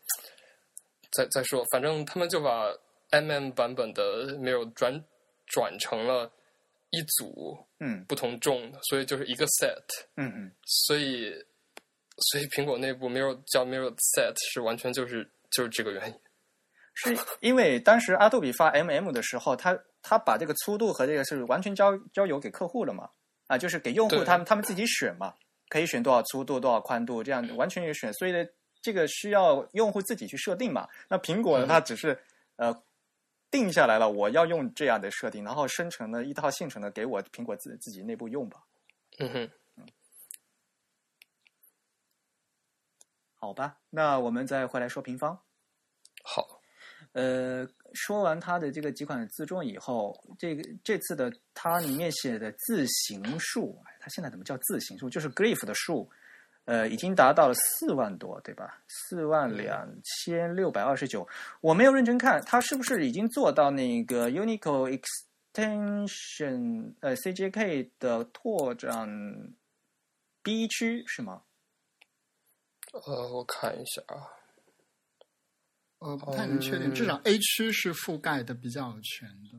[1.17, 2.67] 再再说，反正他们就把
[3.11, 5.05] M M 版本的 Mirror 转
[5.47, 6.31] 转成了
[6.91, 9.83] 一组嗯不同重的，所以就是一个 set，
[10.17, 11.33] 嗯嗯，所以
[12.19, 16.15] 所以苹果内部 Mirror 叫 Mirror Set 是完全就是就是这个原因。
[16.97, 23.11] 是因为当时阿杜比发 M M 的时候，他他把这个粗度和这个是完全交交由给客户了嘛？
[23.49, 25.35] 啊，就是给用户他们他们自己选嘛，
[25.69, 28.13] 可以选多少粗度、多少宽度，这样完全也选。
[28.15, 28.47] 所以呢，
[28.85, 30.87] 这个需要用户自己去设定嘛。
[31.09, 32.17] 那苹果呢，嗯它只是
[32.57, 32.83] 呃
[33.51, 38.63] 定下来了，我要用这样的设定，然后生成了一套现成的给我苹果自自己内部用吧。
[39.19, 39.51] 嗯哼，
[43.37, 45.41] 好吧，那我们再回来说平方。
[46.23, 46.61] 好，
[47.13, 55.09] 呃，说完它的这个几款自重以后，这个这次的它里面写的字形数，哎，它现在怎么叫字形数？
[55.09, 56.11] 就是 glyph 的数，
[56.65, 58.83] 呃，已经达到了四万多，对吧？
[58.89, 61.27] 四万两千六百二十九。
[61.61, 64.99] 我没有认真看，它是不是已经做到那个 Unicode
[65.55, 69.09] Extension 呃 CJK 的拓展
[70.43, 71.43] B 区是吗？
[72.93, 74.23] 呃，我看一下啊，
[75.99, 79.59] 呃，不太能确定，嗯至少 A 区是覆盖的比较全的。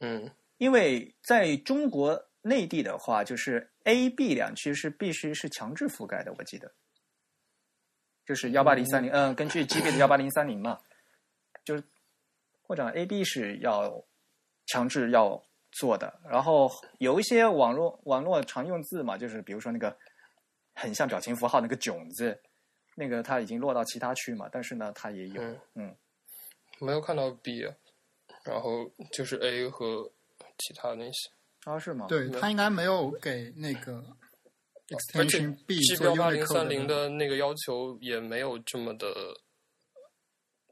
[0.00, 6.70] 嗯因为在中国内地的话，就是 A、B 两区是必须是强制覆盖的，我记得，
[8.26, 10.78] 就是幺八零三零，嗯，根据 GB 的幺八零三零嘛，
[11.64, 11.82] 就是
[12.62, 14.04] 或者 A、B 是要
[14.66, 16.20] 强制要做的。
[16.30, 19.96] 然后有一些网络网络常用字嘛，就是比如说那个
[20.74, 22.38] 很像表情符号那个囧字，
[22.94, 25.96] 那个它已经落到其他区嘛，但是呢，它也有，嗯嗯
[26.78, 27.74] 没有看到 B，啊
[28.44, 30.12] 然后就是 A 和
[30.58, 31.30] 其他那些。
[31.64, 32.06] 啊是吗？
[32.08, 34.04] 对，没有它应该没有给那个
[35.14, 39.06] 而且 extension B G 做标八零 Unicode 三零的那个要求也没有这么的，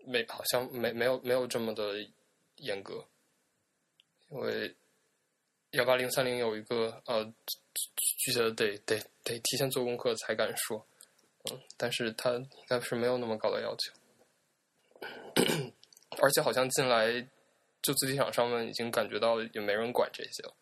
[0.07, 1.95] 没好像没没有没有这么的
[2.57, 3.05] 严格，
[4.29, 4.75] 因为
[5.71, 10.87] 幺八零三零有一个呃具体的得得得提前做功课才敢说，
[11.51, 13.93] 嗯，但是它应该是没有那么高的要求，
[16.21, 17.27] 而且好像进来
[17.81, 20.55] 就自己厂商们已经感觉到也没人管这些了。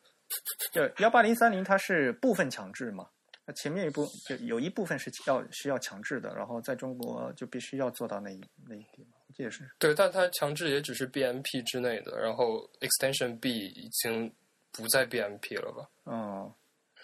[0.73, 3.09] 就幺八零三零它是部分强制嘛，
[3.47, 9.69] 那前面一部就有一部分是要需要强制的，然后在中国就必须要做到那一那一点嘛，这也是。
[9.79, 14.33] 对，但它强制也只是 BMP 之内的，然后 Extension B 已经
[14.73, 15.89] 不在 BMP 了吧？
[16.07, 16.53] 嗯，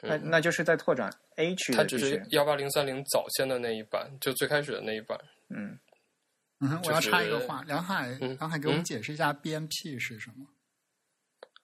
[0.03, 5.19] 那嗯那就是在拓展 A 区它只是幺八零三零早先的那一版，就最开始的那一版。
[5.49, 5.79] 嗯，
[6.61, 10.47] 嗯哼，我要插一个话，梁海，嗯梁海给我们嗯解释一下 BMP 是什么？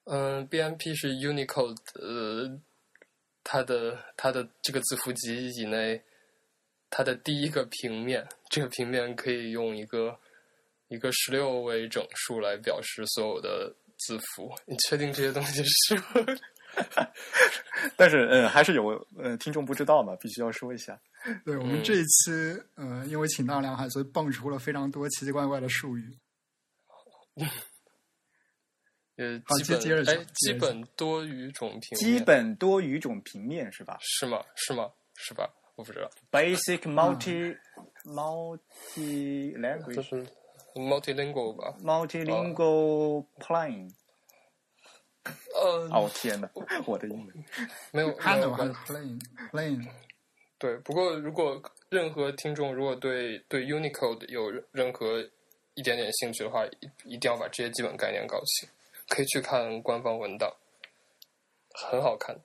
[0.05, 2.59] 嗯，BMP 是 Unicode，呃，
[3.43, 6.01] 它的它的这个字符集以内，
[6.89, 10.19] 它的第一个平面，这个平面可以用一个
[10.89, 14.53] 一个十六位整数来表示所有的字符。
[14.65, 16.01] 你确定这些东西是？
[17.95, 20.99] 但是嗯，还是有呃听众不知道嘛，必须要说一下。
[21.45, 22.31] 对我们嗯这一期，
[22.75, 26.17] 呃，因为请到梁海，所以蹦出了非常多奇奇怪怪的术语。
[29.17, 34.43] 呃，好基接接着讲本哎，基本多语种平面，基本多语种平面是吧是吗？
[34.55, 34.89] 是吗？
[35.15, 35.49] 是吧？
[35.75, 37.57] 我不知道，？Basic multi
[38.05, 40.27] 嗯 multi 就 language 是
[40.75, 43.91] multilingual 吧？multilingual plane。
[45.55, 46.49] 呃，哦天哪，
[46.85, 47.45] 我的英文。
[47.93, 49.21] 没有 没有 Panel 还关是 Plane
[49.51, 49.87] Plane？
[50.59, 55.19] 对，不过如果任何听众如果对对 Unicode 有任何
[55.75, 58.67] 一点点兴趣的话，一一定要把这些基本概念搞清。
[59.13, 60.51] 可以去看官方文档，
[61.75, 62.35] 很好看，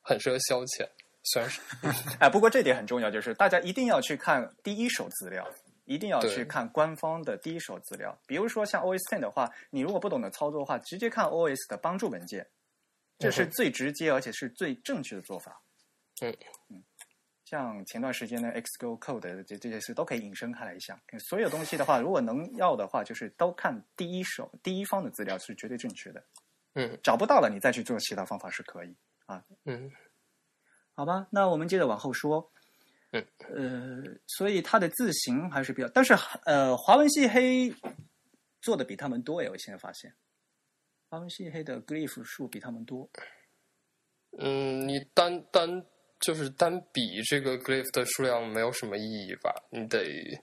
[0.00, 0.88] 很适合消遣。
[1.24, 1.60] 虽然是，
[2.20, 5.44] 哎，不过这点很重要，就是大家一定要去看第一手资料，
[5.86, 8.16] 一定要去看官方的第一手资料。
[8.28, 12.46] 比如说像 OS Ten 的话，你如果不懂得操作的话，直接看 OS 的帮助文件，
[13.18, 15.60] 这是最直接而且是最正确的做法。
[16.20, 16.32] 嗯
[16.68, 16.82] 嗯，
[17.48, 21.00] 像前段时间的 Xgo Code 这这些事都可以引申开来想。
[21.18, 26.22] 所有东西的话，如果能要的话，就是都看第一手、第一方的资料是绝对正确的。
[26.74, 29.42] 嗯找不到了，你再去做其他方法是可以啊。
[29.64, 29.90] 嗯
[30.94, 32.52] 好吧，那我们接着往后说。
[33.10, 36.12] 嗯，呃，所以它的字形还是比较，但是
[36.44, 37.74] 呃，华文系黑
[38.60, 40.14] 做的比他们多耶，我现在发现，
[41.08, 43.08] 华文系黑的 glyph 数比他们多。
[44.38, 45.86] 嗯，你单单
[46.20, 49.54] 就是单比这个 glyph 的数量没有什么意义吧？
[49.70, 50.40] 你得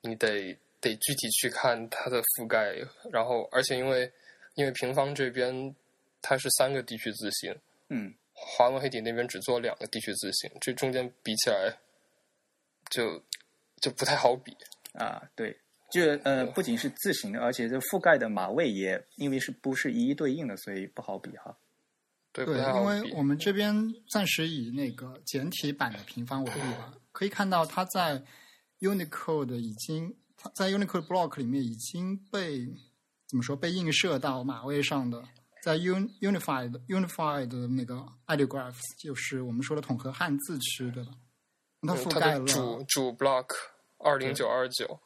[0.00, 2.74] 你得得具体去看它的覆盖，
[3.12, 4.10] 然后而且因为
[4.54, 5.74] 因为平方这边
[6.22, 7.54] 它是三个地区字形，
[7.88, 11.76] 嗯，华文黑体那边只做两个地区字形，这中间比起来
[12.90, 13.22] 就
[13.80, 14.56] 就不太好比。
[14.92, 15.56] 啊，对，
[15.90, 21.56] 就呃不仅是字形的，而且这覆盖的码位也因为是不是一一对应的，所以不好比哈。
[22.34, 22.58] 对。
[22.58, 23.74] 因为我们这边
[24.10, 28.22] 暂时以那个简体版的平方为例吧， 可以看到它在
[28.80, 32.66] Unicode 已经，它在 Unicode block 里面已经被
[33.28, 35.22] 怎么说被映射到码位上的，
[35.62, 41.12] 在 Un Unified Unified 的那个 ideographs，就是我们说的统合汉字区，对吧？
[41.86, 43.46] 它覆盖了主主 block
[43.98, 44.98] 二零九二九，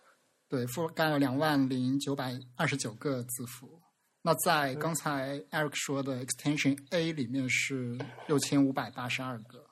[0.49, 3.78] 对，覆盖了两万零九百二十九个字符。
[4.23, 9.67] 那在刚才 Eric 说的 extension A 里面是六千五百八十二个。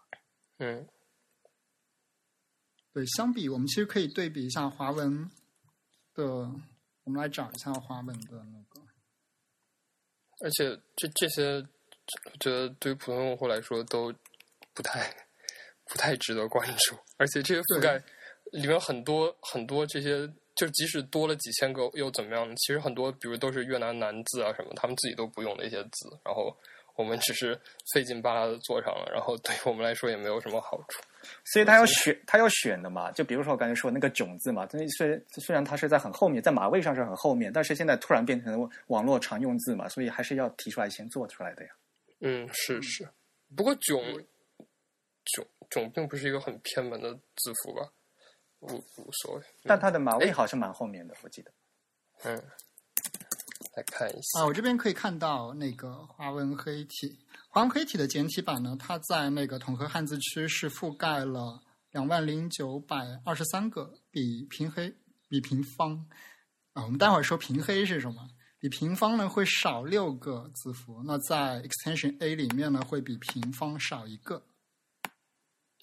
[0.58, 0.88] 嗯
[2.92, 5.30] 对，相比我们其实可以对比一下华文
[6.14, 6.24] 的，
[7.04, 8.80] 我们来找一下华文的那个。
[10.40, 14.10] 而且这这些，我觉得对于普通用户来说都
[14.72, 15.14] 不太
[15.84, 16.96] 不太值得关注。
[17.18, 18.02] 而且这些覆盖
[18.52, 20.26] 里面很多很多这些，
[20.56, 22.54] 就即使多了几千个又怎么样呢？
[22.56, 26.56] 其实很多，比如都是越南难字啊什么，他们自己都不用的一些字，然后
[26.94, 27.56] 我们只是
[27.92, 31.02] 费劲巴拉的做上了，然后对于我们来说也没有什么好处。
[31.44, 41.70] 所以他要选，他要选的嘛，就比如说我刚才说那个囧字嘛，虽虽虽然它是在很后面，在马位上是很后面，但是现在突然变成网络常用字嘛，所以还是要提出来先做出来的呀。
[42.20, 43.06] 嗯，是是。
[43.54, 44.00] 不过囧
[45.24, 47.92] 囧囧并不是一个很偏门的字符吧？
[48.68, 49.42] 无无所谓。
[49.64, 51.52] 但它的马位好像蛮后面的，我记得。
[52.24, 52.36] 嗯，
[53.74, 54.40] 来看一下。
[54.40, 64.94] 啊，我这边可以看到那个华文黑体，华文黑体的简体版呢，它在那个统合汉字区是覆盖了两万零九百二十三个，比平黑
[65.28, 66.06] 比平方
[66.72, 68.28] 啊，我们待会儿说平黑是什么？
[68.58, 74.42] 比平方呢会少六个字符，那在 extension A 里面呢会比平方少一个。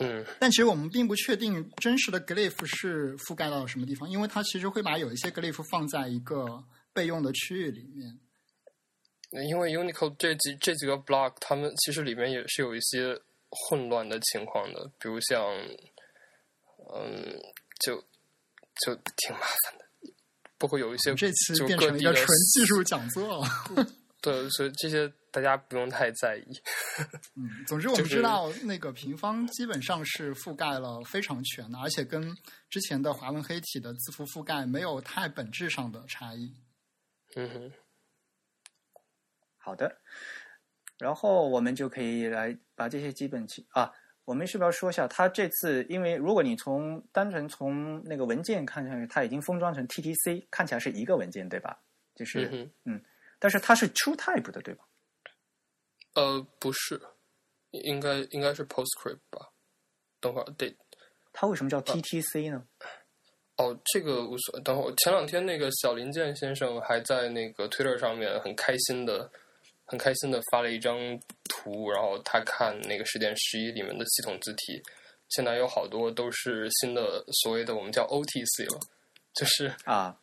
[0.04, 8.20] 嗯但其实我们并不确定真实的 glyph 是覆盖到了什么地方，因为它其实会把有一些 glyph 放在一个备用的区域里面。
[9.48, 15.44] 因为 Unicode 这几这几个 block，它们其实里面也是有一些混乱的情况的，比如像，
[16.94, 17.36] 嗯，
[17.80, 17.96] 就
[18.86, 20.14] 就挺麻烦的，
[20.60, 23.48] 包括有一些这期就变成了一个纯技术讲座了。
[24.22, 26.62] 对，所以这些大家不用太在意。
[27.36, 32.38] 嗯，总之我们知道那个平方基本上是覆盖了非常全的，而且跟
[32.70, 36.54] 之前的华文黑体的字符覆盖没有太本质上的差异。
[37.36, 37.72] 嗯哼，
[39.58, 39.98] 好的，
[41.00, 43.92] 然后我们就可以来把这些基本情啊，
[44.26, 51.76] 我们是不是要说一下，它这次因为如果你从单纯从那个文件看上去，它已经封装成 TTC，看起来是一个文件对吧？
[52.14, 53.04] 就是嗯哼，
[53.40, 54.86] 但是它是 True Type 的对吧？
[56.14, 57.02] 呃，不是，
[57.72, 59.50] 应该应该是 PostScript 吧？
[60.20, 60.76] 等会儿得
[61.32, 62.64] 它为什么叫 TTC 呢？
[63.58, 64.62] 哦，这个无所谓。
[64.64, 69.30] 等会儿，前两天那个小林健先生还在那个 Twitter 上面很开心的、
[69.86, 70.98] 很开心的发了一张
[71.50, 74.82] 图，然后他看那个十点十一里面的系统字体，
[75.30, 78.80] 现在有好多都是新的所谓的我们叫 OTC 了，
[79.34, 80.20] 就是啊，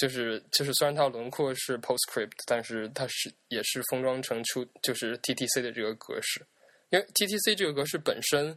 [0.00, 6.44] 就是就是虽然它轮廓是 PostScript，但是它是也是封装成出就是 TTC 的这个格式，
[6.90, 8.56] 因为 TTC 这个格式本身，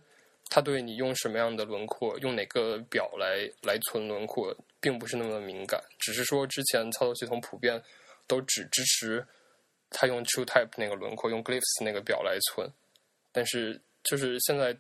[0.50, 7.82] 它对你用什么样的轮廓，用哪个表来来存轮廓，并不是那么的敏感，只是说之前操作系统普遍
[8.28, 9.26] 都只支持
[9.90, 12.70] 它用 TrueType 那个轮廓，用 Glyphs 那个表来存，
[13.32, 14.74] 但是就是现在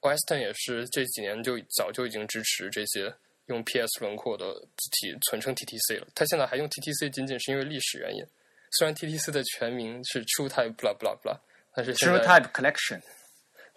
[0.00, 3.12] OS Ten 也是这几年就早就已经支持这些
[3.48, 6.06] 用 PS 轮廓的字体存成 TTC 了。
[6.14, 8.24] 它现在还用 TTC，仅仅是因为历史原因。
[8.72, 11.38] 虽然 TTC 的全名是 TrueType blah blah blah，
[11.74, 13.02] 但是现在 TrueType Collection。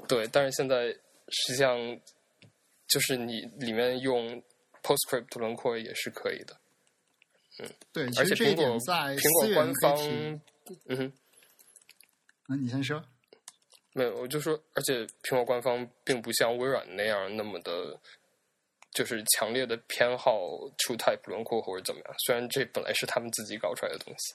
[0.08, 1.78] 对，但是现在实际上
[2.88, 4.42] 就是你里面用
[4.84, 6.58] PostScript 轮廓也是可以的。
[7.60, 9.96] 嗯对，而且苹果在苹果官方
[10.88, 11.14] 嗯哼，
[12.50, 13.04] 嗯，你先说。
[13.94, 18.00] 没有，我就说，而且苹果官方并不像微软那样那么的，
[18.92, 20.40] 就是强烈的偏好
[20.78, 22.14] TrueType 轮廓或者怎么样。
[22.26, 24.34] 虽然这本来是他们自己搞出来的东西。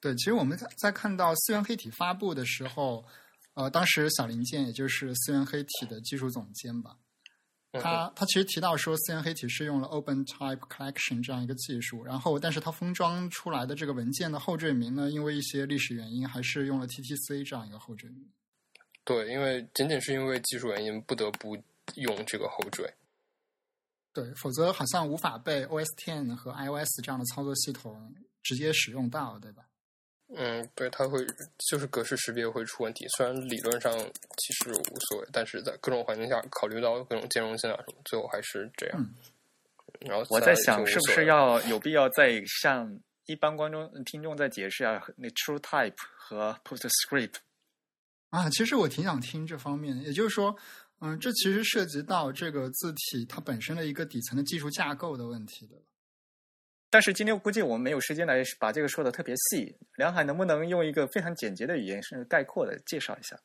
[0.00, 3.04] 对，其实我们在在看到思源黑体发布的时候，
[3.52, 6.96] 呃，当时小林健也就是思源黑体的技术总监吧，
[7.72, 18.26] 他他其实提到说，思源黑体是用了 Open Type Collection 这样一个技术，然后但是它封装出来的这个文件的后缀名呢，因为一些历史原因，还是用了 TTC 这样一个后缀名。
[19.04, 21.56] 对，因为仅仅是因为技术原因，不得不
[21.96, 22.92] 用这个后缀。
[24.12, 29.64] 对，否则好像无法被 OS Ten 和 iOS 这样的操作系统直接使用到，对吧？
[30.34, 31.24] 嗯，对，它会
[31.68, 33.06] 就是格式识别会出问题。
[33.16, 39.00] 虽然理论上其实无所谓，但是在各种环境下，考虑到各种兼容性啊什么，最后还是这样。
[39.00, 39.14] 嗯
[40.02, 45.04] 然后我在想，是不是要有必要再向一般观众、听众再解释啊？
[45.16, 47.34] 那 TrueType 和 PostScript
[48.30, 50.56] 啊，其实我挺想听这方面的，也就是说，
[51.00, 55.76] 嗯，这其实涉及到这个字体它本身的一个底层的技术架构的问题的。
[56.90, 59.74] 但是今天估计我们没有时间来把这个说的特别细。
[59.96, 63.40] 梁海能不能用一个非常简洁的语言，甚至概括的介绍一下？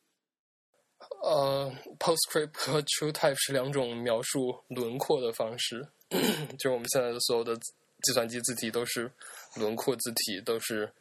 [1.22, 5.88] 呃，PostScript 和 TrueType 是两种描述轮廓的方式，
[6.58, 7.56] 就是我们现在的所有的
[8.02, 9.10] 计算机字体都是
[9.56, 10.92] 轮廓字体，都是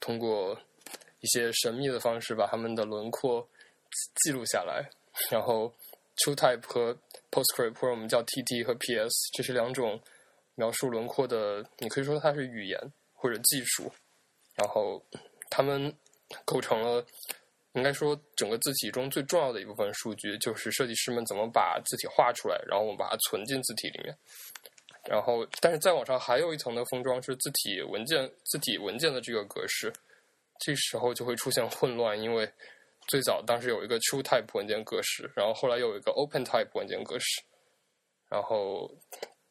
[0.00, 0.58] 通过
[1.20, 3.46] 一些神秘的方式把它们的轮廓
[4.22, 4.88] 记录下来。
[5.30, 5.74] 然后
[6.24, 6.96] TrueType 和
[7.30, 10.00] PostScript 或者我们叫 TT 和 PS，这是两种
[10.54, 12.78] 描述轮廓的，你可以说它是语言
[13.12, 13.92] 或者技术。
[14.54, 15.00] 然后
[15.48, 15.94] 它们
[16.44, 17.04] 构成了
[17.74, 24.16] 应该说整个字体中最重要的一部分数据，就是设计师们怎么把字体画出来，然后我们把它存进字体里面。
[25.08, 29.92] 然后，但是再往上还有一层的封装是字体文件、字体文件的这个格式，
[30.58, 32.50] 这时候就会出现混乱，因为
[33.08, 37.42] 最早当时有一个 TrueType 文件格式，然后后来有一个 OpenType 文件格式，
[38.28, 38.88] 然后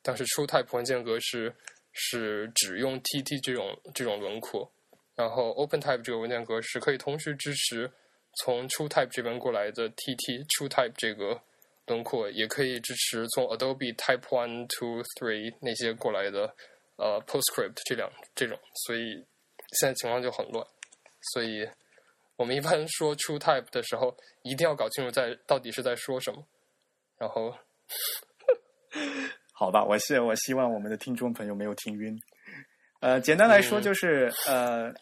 [0.02, 1.54] 当时 TrueType 文件格式
[1.92, 4.72] 是只用 TT 这种这种轮廓，
[5.16, 7.92] 然后 OpenType 这个文件格式可以同时支持
[8.44, 11.42] 从 TrueType 这边过来的 TT TrueType 这个
[11.88, 16.54] 轮廓，也可以支持从 Adobe Type One、Two、Three 那些过来的
[16.98, 19.26] 呃 PostScript 这两这种，所以
[19.80, 20.64] 现在情况就很乱。
[21.34, 21.68] 所以
[22.38, 26.48] 我们一般说 TrueType 的时候，一定要搞清楚在到底是在说什么。
[27.18, 27.54] 然后
[29.52, 32.18] 好吧，我希我希望我们的听众朋友没有听晕。
[33.00, 34.94] 呃，简单来说嗯就是、呃，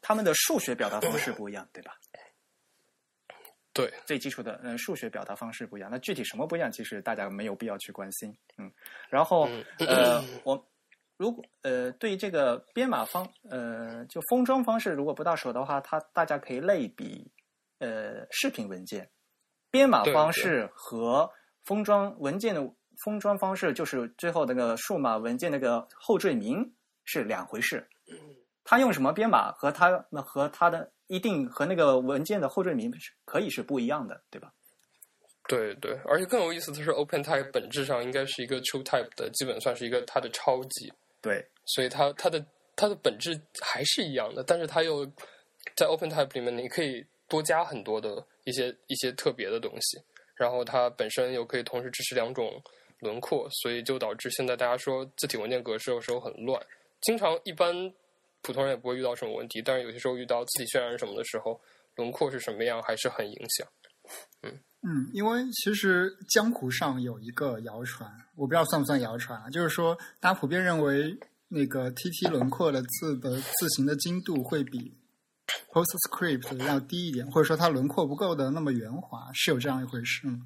[0.00, 1.92] 他们的数学表达方式不一样，对吧？
[3.72, 5.90] 对，最基础的嗯、呃数学表达方式不一样。
[5.90, 8.36] 那具体什么不一样，其实大家没有必要去关心。
[8.58, 8.70] 嗯，
[9.08, 10.66] 然后、嗯呃， 我
[11.24, 17.26] 如果呃对于这个编码方呃就封装方式如果不到手的话，它大家可以类比
[17.78, 19.08] 呃视频文件
[19.70, 21.30] 编码方式和
[21.64, 22.60] 封装文件的
[23.02, 26.74] 封装方式，就是最后那个数码文件那个后缀名
[27.06, 27.88] 是两回事。
[28.62, 34.52] 它用什么编码和它那和它的一定和那个文件的后缀名是可以是不一样的，对吧？
[35.48, 40.90] 对对，而且更有意思的是，OpenType 本质上应该是一个 TrueType 的，基本算是一个它的超级，
[41.24, 42.44] 对，所以它它的
[42.76, 45.06] 它的本质还是一样的，但是它又
[45.74, 49.98] 在 OpenType 里面，你可以多加很多的一些一些特别的东西，
[50.36, 52.62] 然后它本身又可以同时支持两种
[52.98, 56.62] 轮廓，所以就导致现在大家说字体文件格式有时候很乱，
[57.00, 57.74] 经常一般
[58.42, 61.58] 普通人也不会遇到什么问题，但是有些时候遇到字体渲染什么的时候，
[61.94, 63.66] 轮廓是什么样还是很影响。
[64.42, 64.60] 嗯，
[65.12, 71.16] 因为其实江湖上有一个谣传，我不知道算不算谣传啊，就是说大家普遍认为
[71.48, 74.94] 那个 TT 轮廓的字的字形的精度会比
[75.72, 80.40] PostScript 要低一点，或者说它轮廓不够的那么圆滑，是有这样一回事吗？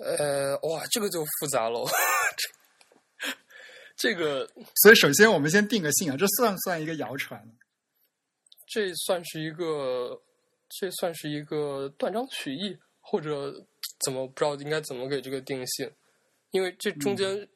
[0.00, 1.86] 呃，哇，这个就复杂喽。
[3.96, 4.48] 这个
[4.82, 7.42] 所以首先我们先定个性啊，这算不算一个谣传？
[8.66, 10.20] 这算是一个，
[10.68, 12.78] 这算是一个断章取义，
[13.10, 13.54] 或者
[14.04, 15.90] 怎么不知道应该怎么给这个定性，
[16.50, 17.48] 因为这中间、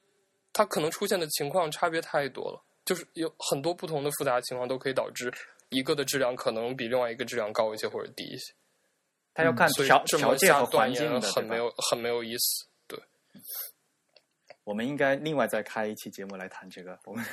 [0.50, 5.30] 它可能出现的情况差别太多了，就是有很多不同的复杂情况都可以导致
[5.68, 8.55] 一个的质量可能比另外一个质量高一些或者低一些，
[9.34, 12.66] 他要看条这条件和环境的，很没有很没有意思。
[12.86, 12.98] 对，
[14.64, 16.98] 我们应该另外再开一期节目来谈这个。
[17.05, 17.24] 我们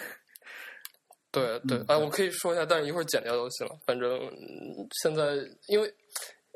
[1.32, 3.80] 对对，哎，我可以说一下，但是一会儿剪掉就行了。
[3.86, 5.36] 反正嗯现在
[5.68, 5.94] 因为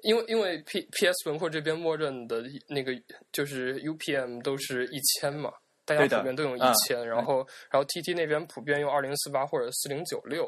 [0.04, 2.94] 因为因为 P P S 轮廓这边默认的那个
[3.32, 5.52] 就是 U P M 都是一千嘛，
[5.86, 7.38] 大家普遍都用一嗯千、然后
[7.72, 10.46] 然后 T T 那边普遍用二零四八或者四零九六，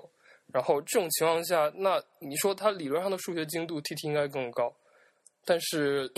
[0.51, 4.75] 然后这种情况下，那你说它理论上的数学精度 T T 应该更高，
[5.45, 6.11] 但是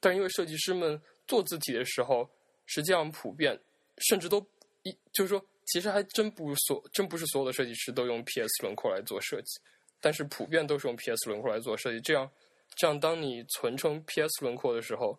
[0.00, 2.28] 但是因为设计师们做字体的时候，
[2.66, 3.58] 实际上普遍
[3.98, 4.44] 甚至都
[4.82, 9.60] 一就是说，其实还真不所真不是所有的设计师都用 PS 轮廓来做设计，
[10.00, 12.00] 但是普遍都是用 PS 轮廓来做设计。
[12.00, 12.28] 这样
[12.74, 15.18] 这样，当你存成 PS 轮廓的时候，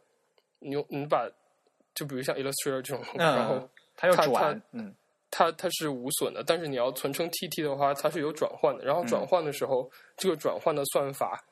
[0.60, 1.30] 你用你把
[1.94, 4.94] 就比如像 Illustrator 这种，然后嗯，它要它嗯
[5.30, 8.84] 它它是无损的，但是你要存成 TT 的话，它是有转换的。
[8.84, 11.44] 然后转换的时候，这个转换的算法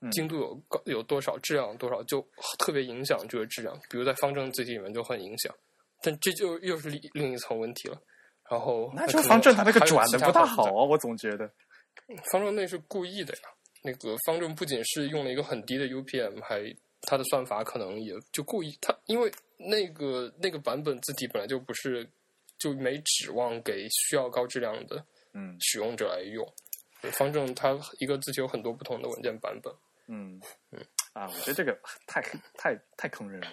[0.00, 2.20] 嗯精度有高有多少，质量有多少，就
[2.58, 3.76] 特别影响这个质量。
[3.90, 5.54] 比如在方正字体里面就很影响，
[6.02, 8.00] 但这就又是另另一层问题了。
[8.50, 11.50] 然后那就方正它那个转的不大好啊，我总觉得。
[12.32, 13.40] 方正那是故意的呀。
[13.82, 22.08] 那个方正不仅是用了一个很低的 UPM，还它的算法可能也就故意它，因为那个那个版本字体本来就不是
[22.58, 26.46] 就没指望给需要高质量的嗯使用者来用。
[27.00, 29.72] 对方正它一个字体有很多不同的文件版本
[30.08, 30.40] 嗯
[30.72, 32.20] 嗯啊，我觉得这个太
[32.54, 33.52] 太太坑人了。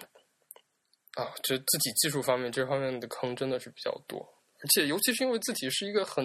[1.12, 4.20] 啊，这字体技术方面这方面的坑真的是比较多，
[4.60, 6.24] 而且尤其是因为字体是一个很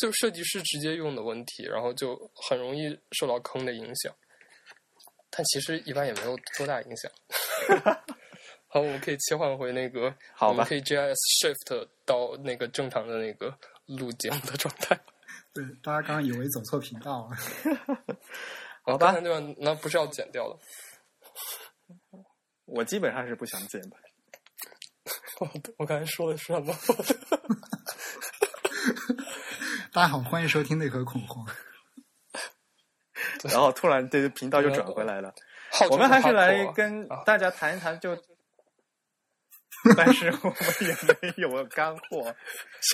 [0.00, 4.14] 就设计师直接用的问题，然后就很容易受到坑的影响。
[5.30, 7.10] 但其实一般也没有多大影响。
[8.66, 14.98] 好，我们可以切换回那个， 好吧我们可以 JS Shift 到那个正常的那个录节目的状态。
[15.52, 17.36] 对，大家刚刚以为走错频道了。
[18.82, 20.58] 好吧刚才那段那不是要剪掉了。
[22.64, 23.96] 我基本上是不想剪的。
[25.40, 26.72] 我我刚才说的是什么？
[29.92, 31.44] 大家好，欢迎收听内核恐慌。
[33.42, 35.34] 然后突然这个频道又转回来了。
[35.90, 38.16] 我们还是来跟啊大家谈一谈就，
[39.96, 42.32] 但是我们也没有干货，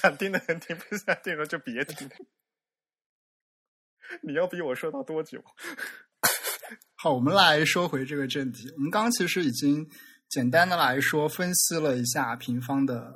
[0.00, 2.08] 想听的人听，不想听的就别听。
[4.22, 5.42] 你要逼我说到多久？
[6.94, 8.70] 好，我们来说回这个正题。
[8.74, 9.86] 我们刚刚其实已经
[10.30, 13.12] 简单的来说分析了一下平方的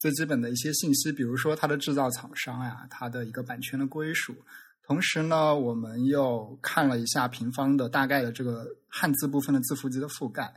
[0.00, 4.34] 最基本的一些信息，比如说它的制造厂商呀，它的一个版权的归属。
[4.82, 10.52] 同时呢，我们又看了一下平方的大概的这个汉字部分的字符集的覆盖，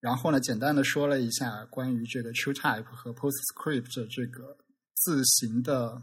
[0.00, 4.58] 然后呢，简单的说了一下关于这个 TrueType 和 PostScript 这个
[4.96, 6.02] 字形的，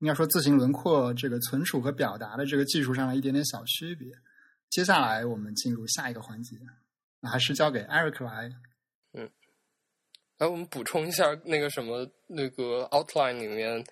[0.00, 4.12] 应该说字形轮廓这个存储和表达的这个技术上的一点点小区别。
[4.68, 6.56] 接下来我们进入下一个环节，
[7.20, 8.52] 那还是交给 Eric 来。
[10.38, 13.84] 来，我们补充一下那个什么，那个 outline 里面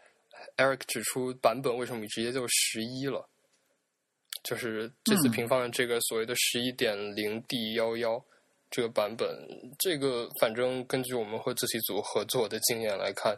[0.57, 3.29] ，Eric 指出版本为什么直接就十一了，
[4.45, 8.25] 就是这次嗯平方的这个所谓的十一点零 D 幺幺
[8.71, 9.29] 这个版本，
[9.77, 13.37] 这个反正根据我们和字体组合作的经验来看，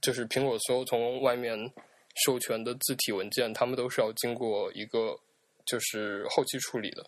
[0.00, 1.54] 就是苹果所有从外面
[2.24, 5.14] 授权的字体文件，他们都是要经过一个
[5.66, 7.04] 就是后期处理的。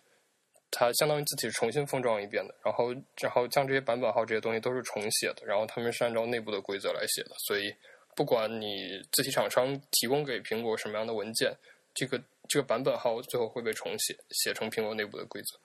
[0.75, 7.71] 它相当于字体重新封装一遍的，然后然后将这些版本号这些东西都是重写的，然后他们是按照内部的规则来写的，所以
[8.15, 11.55] 不管你字体厂商提供给苹果什么样的文件，
[11.93, 12.19] 这个
[12.49, 15.59] 这个版本号最后会被重写，写成苹果内部的规则。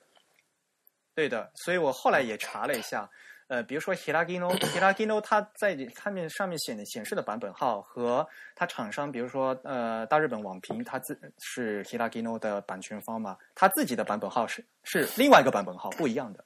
[1.15, 3.11] 对的，所以我后来也查了一下，
[3.49, 16.45] 呃，比如说 Hiragino，Hiragino 它在它面上面显显示的版本号和它厂商，比如说呃大日本网评，它自是 Hiragino 的版权方嘛，它自己的版本号是是另外一个版本号，不一样的。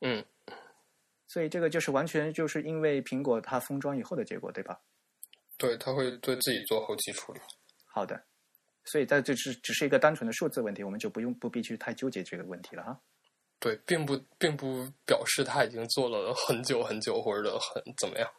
[0.00, 0.24] 嗯，
[1.26, 4.80] 所以这个就是完全就是因为苹果它封装以后的结果，对吧？
[5.56, 7.40] 对，它会对自己做后期处理。
[7.84, 8.22] 好的，
[8.84, 13.00] 所以在这只只是一个单纯的数字问题，我们就不用不必去太纠结这个问题了哈。
[13.60, 18.30] 对，并不并不表示他已经做了很久很久或者很怎么样。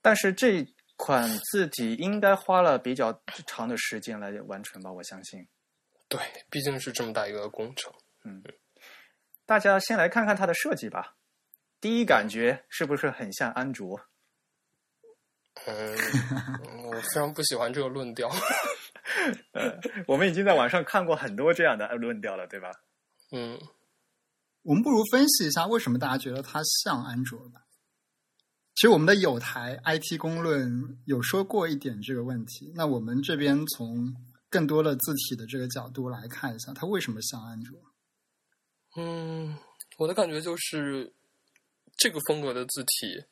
[0.00, 0.66] 但是这
[0.96, 5.46] 款字体应该花了比较长的时间来完成吧，我相信。
[6.08, 6.20] 对，
[6.50, 7.92] 毕竟是这么大一个工程。
[8.24, 8.42] 嗯
[9.44, 11.16] 大家先来看看它的设计吧，
[11.80, 14.00] 第一感觉是不是很像安卓？
[15.66, 15.96] 嗯，
[16.86, 18.30] 我非常不喜欢这个论调。
[19.52, 22.70] 呃，我们已经在网上看过很多这样的论调了，对吧？
[23.32, 23.58] 嗯，
[24.62, 27.62] 我们不如分析一下为什么大家觉得它像安卓吧。
[28.74, 32.72] 其实我们的有台 IT 公论有说过一点这个问题。
[32.74, 34.14] 那我们这边从
[34.48, 37.78] 更多的字体的这个角度来看一下，它为什么像安卓？
[38.96, 39.56] 嗯，
[39.98, 41.12] 我的感觉就是，
[41.96, 43.24] 这个风格的字体，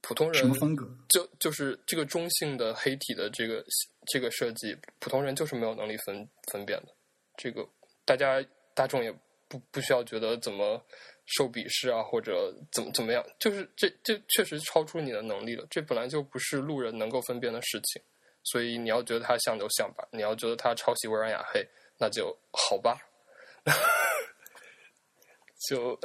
[0.00, 0.88] 普通人什么风格？
[1.08, 3.64] 就就是这个中性的黑体的这个
[4.06, 6.88] 这个设计，普通人就是没有能力分分辨的。
[7.36, 7.68] 这个
[8.04, 8.44] 大家
[8.74, 9.12] 大众也
[9.48, 10.82] 不不需要觉得怎么
[11.26, 15.66] 受鄙视啊，或者怎么怎么样，就是这这确实超出你的能力了。
[15.70, 18.02] 这本来就不是路人能够分辨的事情，
[18.44, 21.66] 所以你要觉得它像就像吧，你要觉得它抄袭微软雅黑，
[21.98, 22.98] 那就好吧。
[25.68, 25.96] 就，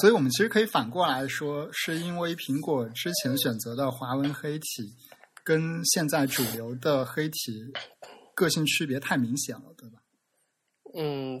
[0.00, 4.94] 所以我们其实可以反过来说，是因为苹果之前选择的华文黑体，
[5.42, 7.72] 跟现在主流的黑体
[8.36, 9.98] 个性区别太明显了，对吧？
[10.98, 11.38] 嗯，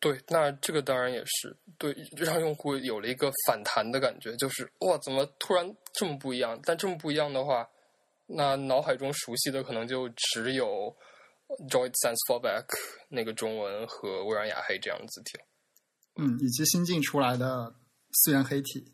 [0.00, 6.58] 对，那这个当然也是对，让用户有了一个反弹的感觉，就是哇，怎么突然这么不一样？
[6.64, 7.68] 但这么不一样的话，
[8.26, 10.96] 那脑海中熟悉的可能就只有
[11.70, 12.66] Droid Sans Fallback
[13.08, 15.44] 那个中文和微软雅黑这样的字体了。
[16.16, 17.74] 嗯，以及新进出来的
[18.10, 18.92] 四元黑体，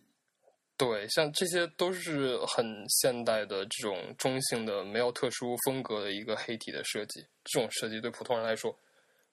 [0.77, 7.25] 对，像这些都是很现代的这种中性的、没有特殊风格的一个黑体的设计。
[7.45, 8.77] 这种设计对普通人来说，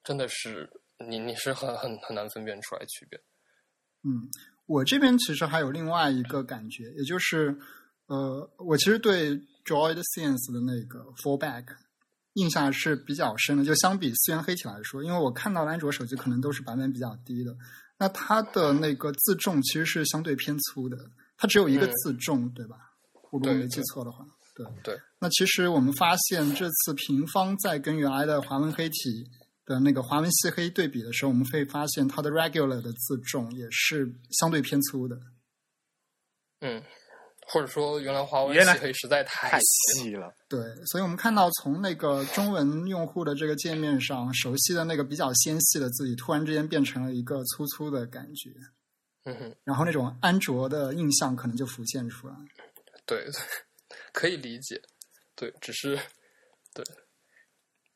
[0.02, 0.68] 真的是
[1.08, 3.20] 你你是很很很难分辨出来区别。
[4.02, 4.28] 嗯，
[4.66, 7.56] 我这边其实还有另外一个感觉，也就是
[8.06, 11.66] 呃，我其实对 Droid Sense 的那个 Fallback
[12.34, 13.64] 印象是比较深的。
[13.64, 17.54] 就相比思源黑体来说，因为我看到的安卓手机可能都是版本比较低的。
[17.98, 20.96] 那它的那个自重其实是相对偏粗的，
[21.36, 22.76] 它只有一个自重，对吧？
[23.30, 24.24] 我如果没记错的话，
[24.56, 24.98] 对对。
[25.18, 29.30] 那其实我们发现，这次平方在跟原来的华文黑体
[29.64, 35.18] 的那个华文细黑对比的时候，我们会发现它的 regular 的自重也是相对偏粗的。
[36.60, 36.82] 嗯。
[37.52, 40.32] 或者说，原来华文原来黑实在太细了。
[40.48, 48.52] 对，所以我们看到从那个中文用户的这个界面上，熟悉的那个比较纤细的字体，突然之间变成了一个粗粗的感觉。
[49.24, 52.36] 嗯哼，然后那种安卓的印象可能就浮现出来。
[53.04, 53.26] 对，
[54.14, 54.80] 可以理解。
[55.34, 55.98] 对，只是
[56.72, 56.84] 对。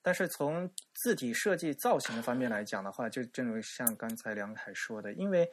[0.05, 5.51] 但是从字体设计造型的方面来讲的话，就正如像刚才梁凯说的，因为。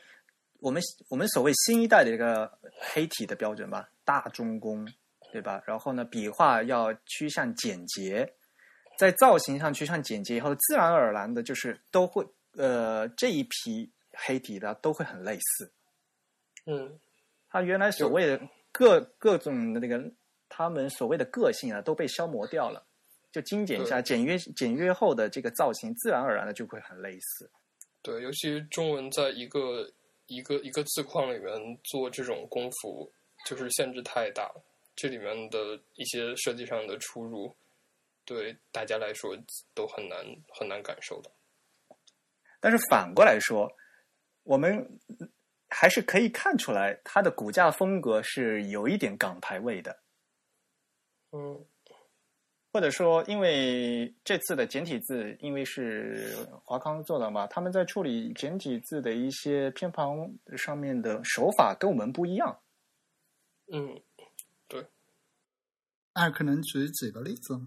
[0.64, 0.80] 我们
[1.10, 4.88] 我们所谓新一代的一个黑体的标准吧，大中宫，
[5.32, 5.60] 对吧？
[5.66, 8.32] 然后呢，笔画要趋向简洁，
[8.96, 15.72] 在造型上趋向简洁以后，自然而然的就是都会呃这一批黑体的都会很类似。
[16.68, 17.00] 嗯，
[17.50, 18.40] 它原来所谓的
[18.72, 20.12] 各各种的那个
[20.48, 22.86] 他们所谓的个性啊都被消磨掉了，
[23.32, 27.50] 就精简一下简约简约后的这个造型，自然而然的就会很类似。
[28.02, 29.92] 对，尤其中文在一个。
[30.28, 33.12] 一个一个字框里面做这种功夫，
[33.46, 34.64] 就是限制太大了。
[34.96, 37.54] 这里面的一些设计上的出入，
[38.24, 39.38] 对大家来说
[39.74, 41.30] 都很难很难感受的。
[42.62, 43.70] 但是反过来说，
[44.44, 44.88] 我们
[45.68, 50.00] 还是可以看出来，它的骨架风格是有一点港台味的。
[51.34, 51.66] 嗯。
[52.74, 62.62] 或者说，因为这次的简体字，因为是华康做的嘛，他们在处理简体字的一些偏旁上面的手法跟我们不一样。
[63.74, 64.02] 嗯，
[64.68, 64.88] 对。
[66.14, 67.60] 那可能举几个例子，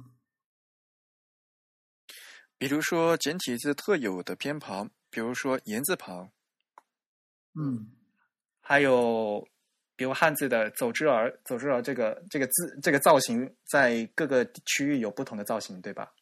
[2.57, 6.31] 比如说简体字特有的偏旁，比如说言字旁。
[7.55, 7.93] 嗯，
[8.61, 9.47] 还有。
[9.97, 16.13] 比如汉字的“走之儿”，“走之儿”这个这个字这个造型，在各个区域有不同的造型，对吧？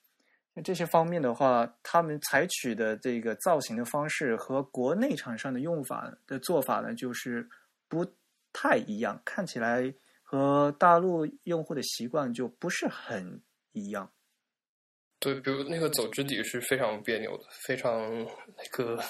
[0.52, 7.48] 那这些方面的话，他们采取的这个造型的方式和国内厂商的用法的做法呢，就是
[7.88, 8.06] 不
[8.52, 13.40] 太一样，看起来和大陆用户的习惯就不是很
[13.72, 14.12] 一样。
[15.18, 18.10] 对，比如那个“走之底”是非常别扭的，非常
[18.56, 19.02] 那个。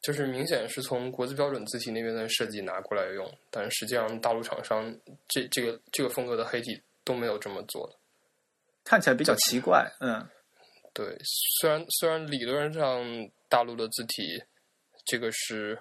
[0.00, 4.96] 就是明显是从国字标准字体那边的设计拿过来用，但实际上大陆厂商
[5.26, 7.96] 这这个这个风格的黑体都没有这么做的，
[8.84, 9.90] 看起来比较奇怪。
[9.98, 10.24] 嗯，
[10.94, 13.04] 对，虽然虽然理论上
[13.48, 14.40] 大陆的字体
[15.04, 15.76] 这个是，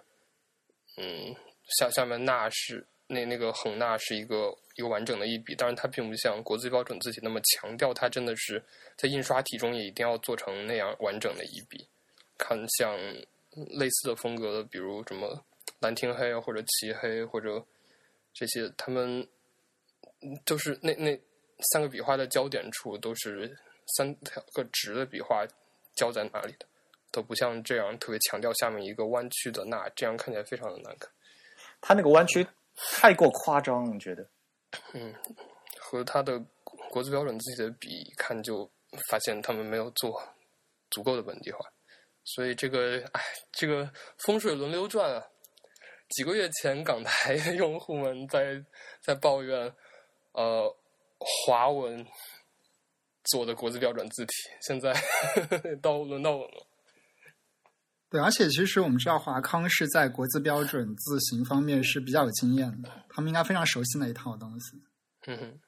[0.97, 1.36] 嗯，
[1.78, 8.61] 下下面捺是那那个横捺是一个一个完整的一笔，但是它并不像国字标准字体那么强调它真的是
[8.95, 11.88] 在印刷体中也一定要做成那样完整的一笔，
[12.36, 12.97] 看像。
[13.72, 15.43] 类似的风格的，比如什么
[15.80, 17.64] 兰亭黑或者漆黑或者
[18.34, 19.28] 这些，他们
[20.45, 21.20] 就是那那
[21.72, 23.58] 三个笔画的交点处都是
[23.95, 25.45] 三条个直的笔画
[25.95, 26.66] 交在哪里的，
[27.12, 31.10] 都不像这样特别强调下面一个弯曲的捺，这样看起来非常的难看。
[31.82, 32.45] 他那个弯曲
[32.76, 34.28] 太过夸张，你觉得。
[34.93, 35.14] 嗯，
[35.80, 36.39] 和他的
[36.91, 38.70] 国字标准自己的比看，就
[39.10, 40.22] 发现他们没有做
[40.91, 41.60] 足够的本地化。
[42.36, 43.22] 所以这个，哎，
[43.52, 45.24] 这个风水轮流转啊，
[46.10, 48.62] 几个月前港台 用户们在
[49.02, 49.74] 在抱怨，
[50.34, 50.76] 呃，
[51.20, 52.06] 华文
[53.24, 54.94] 做的国字标准字体，现在
[55.82, 56.68] 到轮到我们了。
[58.10, 64.82] 对，而且其实我们知道华康是在国字标准字形方面是比较有经验的，他们应该非常熟悉那一套东西。
[65.26, 65.60] 嗯哼，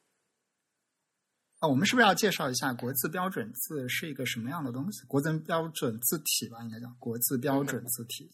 [1.60, 5.05] 啊，我们是不是要介绍一下国字标准字是一个什么样的东西？
[5.07, 8.32] 国字标准字体吧，应该叫国字标准字体。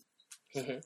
[0.53, 0.81] 嗯哼，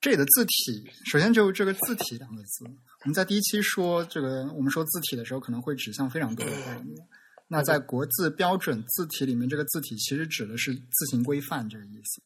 [0.00, 7.08] 这里的字体，首先就这个字体两个字，我们在第一期说这个，我们说字体的时候，可能会指向非常多的概念。
[7.48, 12.22] 那在国字标准字体里面，这个字体其实指的是字形规范这个意思。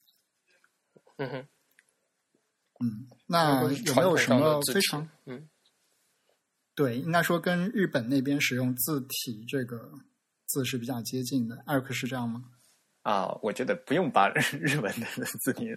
[1.19, 1.49] 嗯哼，
[2.85, 5.49] 嗯，那有没有什么非常嗯？
[6.77, 9.91] 对，应该说跟日本那边使用字体这个
[10.47, 11.61] 字是比较接近的。
[11.66, 12.45] 艾克是这样吗？
[13.03, 14.29] 啊，我觉得不用把
[14.61, 15.68] 日文的字体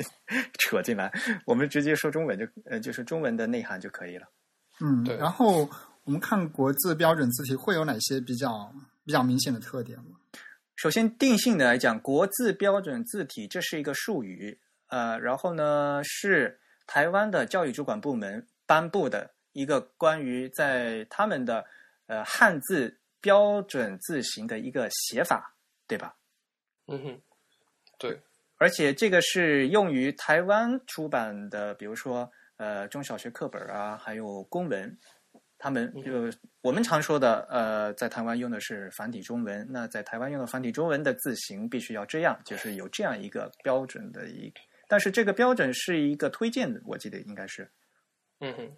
[0.60, 1.12] 扯进来，
[1.44, 4.26] 我们直接说中文就呃，就是中文的内涵就可以了。
[4.80, 5.68] 嗯，对然后
[6.04, 8.72] 我们看国字标准字体会有哪些比较
[9.04, 10.18] 比较明显的特点吗？
[10.76, 21.64] 首先，定性的来讲，国字标准字体这是一个术语，呃，然后呢是台湾的教育主管部门颁布的一个关于在他们的
[22.06, 25.56] 呃汉字标准字形的一个写法，
[25.88, 26.14] 对吧？
[26.86, 27.22] 嗯哼，
[27.98, 28.20] 对，
[28.58, 34.94] 而且这个是用于台湾出版的，比如说呃中小学课本啊，还有公文，
[35.56, 36.30] 他们就
[36.60, 44.52] 我们常说的呃，在台湾用的是繁体中文，那在台湾用的繁体中文的字形必须要这样，就是有这样一个标准的一，
[44.88, 47.70] 但是这个标准是一个推荐的，我记得应该是，
[48.40, 48.76] 嗯哼，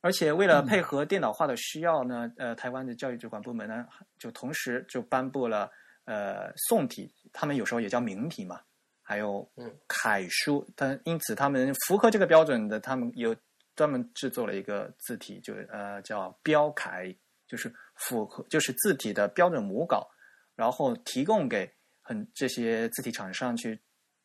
[0.00, 3.86] 而且为了配合电脑化的需要呢，呃，台湾的教育主管部门呢，
[4.18, 5.70] 就同时就颁布了
[6.04, 8.60] 呃宋体，他们有时候也叫明体嘛，
[9.02, 9.76] 还有嗯。
[9.88, 13.34] 楷书，但因此他们符合这个标准的，他们有
[13.74, 17.12] 专门制作了一个字体，就呃叫标楷，
[17.46, 20.08] 就是符合就是字体的标准母稿，
[20.54, 21.68] 然后提供给
[22.02, 23.80] 很这些字体厂商去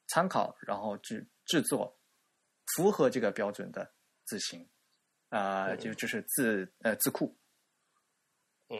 [0.07, 1.97] 参考，然后制制作
[2.75, 3.91] 符合这个标准的
[4.25, 4.67] 字形。
[5.37, 5.77] 啊、嗯。
[5.79, 7.35] 就就是字呃字库，
[8.69, 8.77] 嗯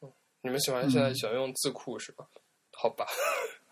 [0.00, 2.26] 嗯，你们喜欢现在喜欢用字库是吧？
[2.72, 3.06] 好吧，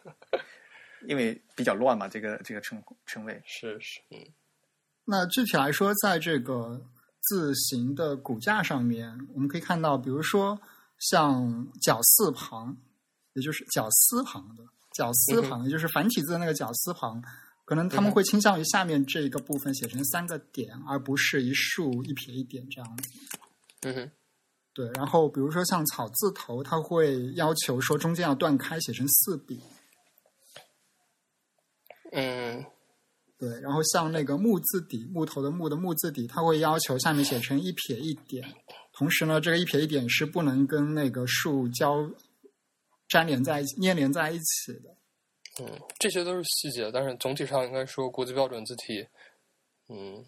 [1.09, 3.43] 因为比较乱嘛，这个这个称称谓。
[3.47, 4.19] 是是，嗯。
[5.05, 6.79] 那具体来说，在这个
[7.23, 10.61] 字形的骨架上面，我们可以看到，比如说
[10.99, 12.77] 像绞丝旁，
[13.33, 14.63] 也就是绞丝旁的
[14.93, 17.23] 绞丝旁，也就是繁体字的那个绞丝旁，
[17.69, 23.11] 可能他们会倾向于下面这一个部分写成三个点，而不是一竖一撇一点这样子。
[23.83, 24.11] 嗯哼，
[24.73, 29.61] 对，然后比如说像草字头，它会要求说中间要断开，写成四笔。
[32.11, 32.65] 嗯
[33.37, 38.51] 对，然后像那个木字底，木头的木的木字底，它会要求下面写成一撇一点，
[38.95, 42.11] 同时呢，这个一撇一点是不能跟那个树交
[43.11, 44.97] 粘连在一起、粘连在一起的。
[45.61, 49.07] 嗯，这些都是细节，但是总体上应该说国际标准字体，
[49.89, 50.25] 嗯，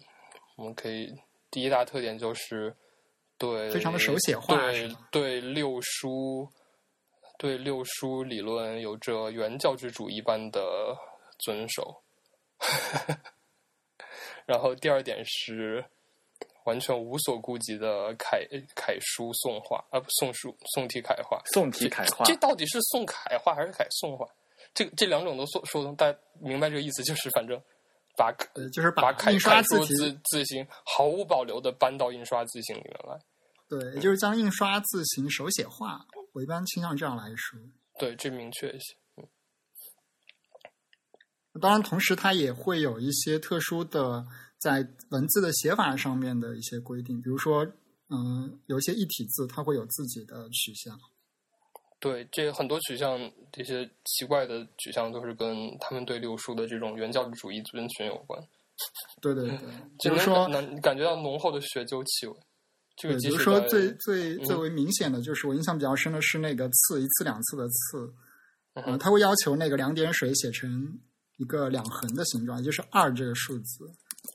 [0.57, 1.13] 我们可以
[1.49, 2.75] 第一大特点就是
[3.37, 6.47] 对非常的手写化对对六书
[7.37, 10.95] 对六书理论有着原教旨主义般的
[11.39, 12.03] 遵守。
[14.45, 15.83] 然后第二点是
[16.65, 21.41] 完全无所顾忌的楷楷书宋画啊，不宋书宋体楷画。
[21.53, 24.27] 宋体楷画这，这到底是宋楷画还是楷宋画？
[24.73, 27.61] 这这两种都说说通，大家明白这个意思，就是反正
[28.17, 33.19] 把呃，就是把印刷字体，字字形毫无保留的搬到印刷字形里面来。
[33.67, 36.05] 对，也就是将印刷字形手写化。
[36.33, 37.59] 我一般倾向这样来说。
[37.99, 38.95] 对，这明确一些。
[39.17, 39.27] 嗯
[41.59, 44.25] 当然，同时它也会有一些特殊的
[44.57, 47.65] 在文字的写法上面的一些规定，比如说，
[48.07, 50.97] 嗯、有一些一体字，它会有自己的取向。
[52.01, 53.17] 对，这很多取向，
[53.51, 58.41] 这些奇怪的取向都是跟他们对六书的这种原教旨主义遵循有关。
[59.21, 62.35] 对对对，比 就能如说，能感觉到浓厚的学究气味。
[62.97, 68.11] 这个对，比如说最最嗯最为明显的就是我印象比较深的是那个次一次两次的次，
[68.73, 70.99] 呃，嗯哼它会要求那个两点水写成
[71.37, 73.85] 一个两横的形状，也就是二这个数字。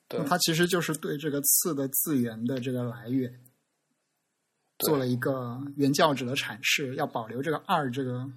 [0.08, 3.40] 对那它其实就是对这个次的字源的这个来源对
[4.78, 8.30] 做了一个原教旨的阐释，要保留这个二这个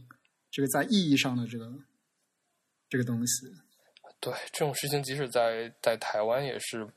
[0.51, 1.71] 这个在意义上的这个
[2.89, 3.47] 这个东西。
[4.19, 6.87] 对这种事情，即使在在台湾也是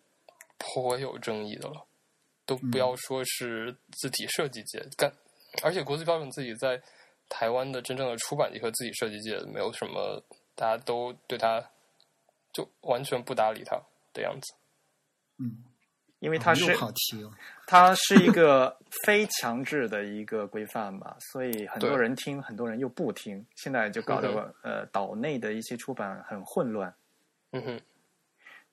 [0.58, 1.86] 颇有争议的了，
[2.44, 5.12] 都不要说是字体设计界干，
[5.62, 6.82] 而且国际标准自己在
[7.28, 10.22] 台湾的真正的出版界和字体设计界没有什么，
[10.54, 11.64] 大家都对它
[12.52, 13.80] 就完全不搭理它。
[14.14, 14.52] 的样子。
[15.38, 15.64] 嗯，
[16.22, 16.74] 因为它是。
[17.64, 26.92] 它是一个非强制的一个规范吧，所以很多人听，很多人又不听，现在就搞嗯得呃岛内的一些出版很混乱。
[27.52, 27.80] 嗯哼，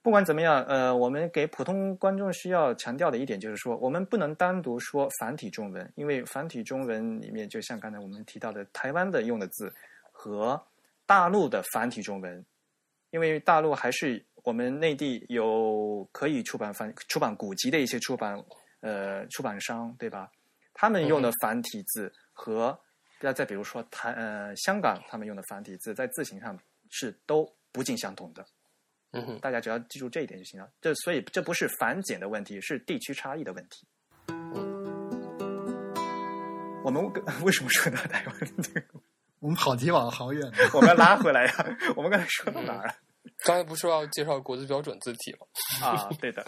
[0.02, 9.74] 不管怎么样，呃，我们给普通观众需要强调的一点就是说，我们不能单独说繁体中文，因为繁体中文里面，就像刚才我们提到的，台湾的用的字
[10.12, 10.62] 和
[11.06, 12.46] 大陆的繁体中文，
[13.12, 18.44] 因为大陆还是我们内地有可以出版繁出版古籍的一些出版
[18.82, 20.30] 呃出版商，对吧？
[20.74, 22.80] 他们用的繁体字和
[23.20, 26.58] 再再比如说台呃香港他们用的繁体字，在字形上
[26.90, 28.46] 是都不尽相同的。
[29.12, 30.70] 嗯哼，大家只要记住这一点就行了。
[30.80, 33.88] 这所以这不是繁简的问题，是地区差异的问题。
[36.84, 37.04] 我们
[37.44, 38.36] 为什么说到台湾？
[39.40, 40.50] 我们跑题跑得好远。
[40.74, 42.96] 我们要拉回来呀、我们刚才说到哪儿了？
[43.46, 45.88] 刚才不是说要介绍国字标准字体吗？
[45.88, 46.46] 啊，对的。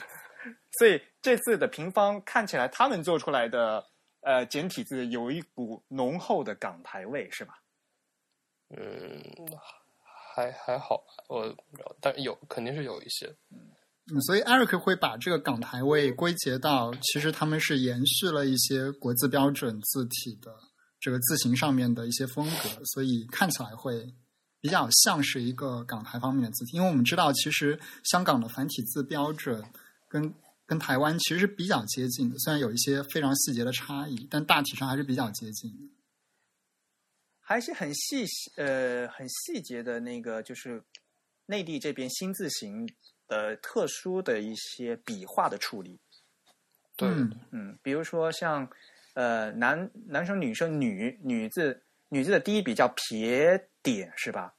[0.80, 3.86] 所以这次的平方看起来，他们做出来的
[4.22, 7.54] 呃简体字有一股浓厚的港台味，是吧？
[8.70, 9.22] 嗯，
[10.34, 13.28] 还还好吧，我不知道，但有肯定是有一些。
[13.52, 20.54] 嗯，所以 Eric 会把这个港台味归结到，其实他们是延续了一些国字标准字体的
[21.00, 24.12] 这个字形上面的一些风格，所以看起来会
[24.62, 26.78] 比较像是一个港台方面的字体。
[26.78, 29.62] 因为我们知道，其实香港的繁体字标准
[30.07, 30.34] 跟
[30.66, 35.84] 跟台湾其实是比较接近的，虽然有一些非常细节的差异，但大体上还是比较接近的。
[37.39, 40.82] 还是很细呃很细节的那个，就是
[41.47, 42.88] 内地这边新字形
[43.28, 45.99] 的特殊的一些笔画的处理。
[46.95, 48.70] 对，嗯嗯，比如说像
[49.16, 54.53] 呃男男生女生女女字女字的第一笔叫撇点是吧？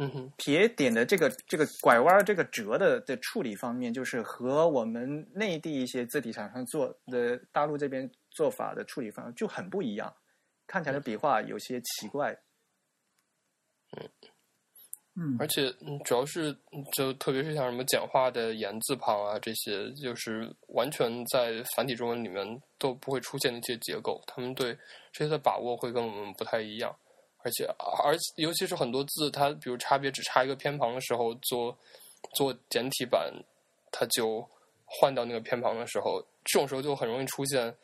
[0.00, 10.14] 嗯哼，撇点的这个这个拐弯儿这个折的的处理方面，就是和我们内地一些字体厂商做的大陆这边做法的处理方就很不一样，
[10.68, 12.32] 看起来笔画有些奇怪。
[13.96, 14.08] 嗯
[15.20, 22.46] 嗯而且嗯主要是嗯就特别是像什么简化的言字旁啊这些，就是完全在繁体中文里面
[22.78, 24.78] 都不会出现的一些结构，他们对
[25.10, 26.96] 这些的把握会跟我们不太一样。
[27.48, 27.64] 而且
[28.04, 31.76] 而尤其是很多字，它比如差别只差一个偏旁的时候，做
[32.34, 33.32] 做简体版，
[33.90, 34.46] 它就
[34.84, 37.74] 换到那个偏旁的时候，这种时候就很容易出现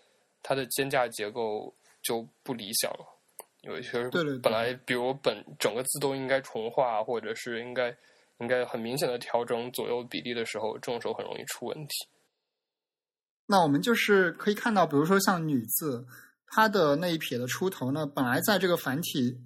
[0.42, 3.06] 它的间架结构就不理想了。
[3.62, 7.96] 有一些对对对本来比如本整个字都应该重画，或者是应该
[8.40, 11.94] 应该很明显的调整左右比例的时候，这种时候很容易出问题。
[13.46, 16.06] 那我们就是可以看到，比如说像女字，
[16.46, 19.38] 它的那一撇的出头呢，本来在这个繁体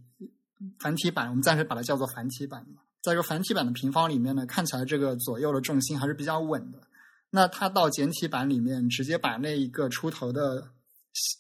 [0.79, 6.79] 繁体版，我们暂时把它叫做繁体版嘛，在这个繁体版的平方里面呢，看起来这个左右的重心还是比较稳的。
[7.31, 10.69] 那它到简体版里面，直接把那一个出头的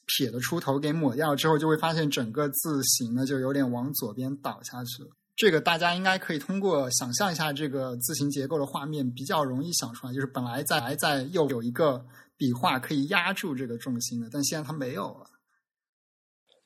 [0.06, 5.10] 撇的出头给抹掉之后，就会发现整个字形呢就有点往左边倒下去了。
[5.34, 10.12] 这个大家应该可以通过想象一下这个字形结构的画面，比较容易想出来。
[10.12, 12.04] 就是本来在在右有一个
[12.36, 15.26] 笔画可以压住这个重心的，但现在它没有了。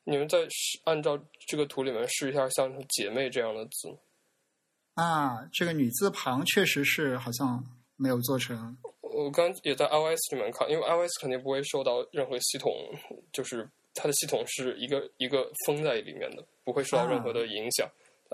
[0.05, 3.97] 你们再试按照这个图里面试一下，像“姐妹”这样的字，
[4.95, 7.63] 啊，这个女字旁确实是好像
[7.95, 8.77] 没有做成。
[9.01, 12.73] 我刚刚也在 iOS 里面看，因为 iOS 肯定不会受到任何系统，
[13.31, 17.87] 就是它的系统是一个一个封在里面的，不会受到任何的影响。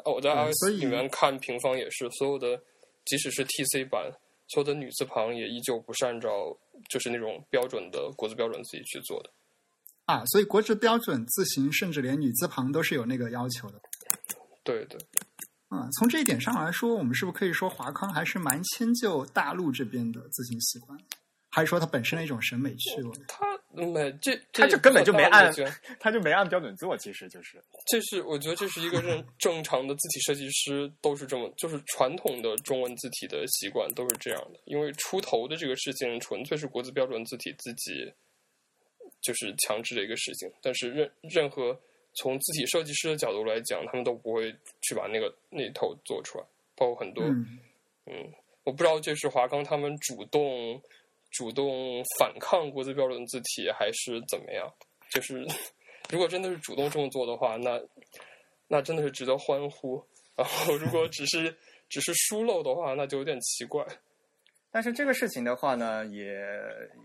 [0.05, 2.59] 哦，我在 iOS 里面看平方也是，所有的
[3.05, 4.09] 即使是 TC 版，
[4.47, 6.57] 所有的女字旁也依旧不是按照
[6.89, 9.29] 就是那种标准的国字标准自己去做的。
[10.09, 13.79] 啊，所以国字标准字形甚至连女字旁都是有那个要求的。
[14.63, 14.99] 对对，
[15.67, 20.97] 啊，从这一点上来说，我们是不是可以说华康还是蛮迁就大陆这边的字形习惯，
[21.51, 23.11] 还是说它本身的一种审美趣味？
[23.27, 34.59] 它没这这他就根本就没按我觉得他就没按标准做，其实就是这是我觉得这是一个正正常的字体设计师都是这么，就是传统的中文字体的习惯都是这样的。
[34.65, 38.11] 因为出头的这个事情纯粹是国字标准字体自己
[39.21, 41.77] 就是强制的一个事情，但是任任何
[42.13, 44.51] 从字体设计师的角度来讲，他们都不会
[44.81, 46.43] 去把那个那一头做出来，
[46.75, 47.59] 包括很多嗯，
[48.05, 50.81] 嗯，我不知道这是华康他们主动
[51.31, 54.71] 主动反抗国际标准字体，还是怎么样？
[55.11, 55.45] 就是
[56.09, 57.79] 如果真的是主动这么做的话，那
[58.67, 60.03] 那真的是值得欢呼。
[60.35, 61.55] 然后如果只是
[61.89, 63.85] 只是疏漏的话，那就有点奇怪。
[64.71, 66.25] 但是这个事情的话呢，也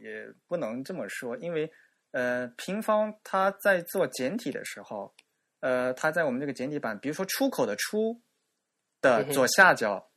[0.00, 1.70] 也不能这么说，因为
[2.14, 5.12] 呃，平方它在做简体的时候，
[5.58, 8.22] 呃，它在我们这个简体版，比如说出口的出
[9.00, 10.08] 的左下角，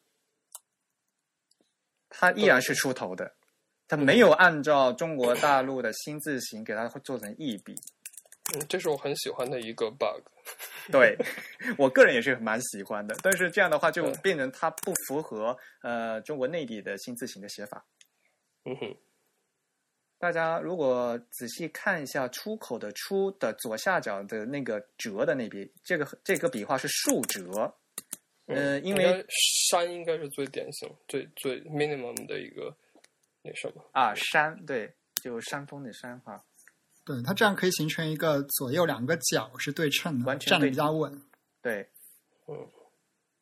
[2.08, 3.36] 它依然是出头的，
[3.88, 7.74] 它没有按照中国大陆的新字形给它做成一笔。
[8.54, 10.22] 嗯，这是我很喜欢的一个 bug。
[10.92, 11.18] 对
[11.80, 17.84] 我个人也是蛮喜欢的，但是这样的话就变成它不符合呃中国内地的新字形的写法。
[18.66, 18.98] 嗯哼，
[20.20, 27.74] 大家如果仔细看一下“出口”的“出”的左下角的那个“折”的那笔，这个这个笔画是竖折。
[28.48, 29.26] 呃，因为
[29.70, 32.76] 山应该是最典型、最最 minimum 的一个
[33.44, 33.90] 那什么。
[33.92, 34.92] 啊山对，
[35.22, 36.44] 就山峰的山哈。
[37.06, 41.22] 对，它这样可以形成一个左右两个角是对称的，完全站得对比较稳。
[41.62, 41.88] 对，
[42.48, 42.68] 嗯，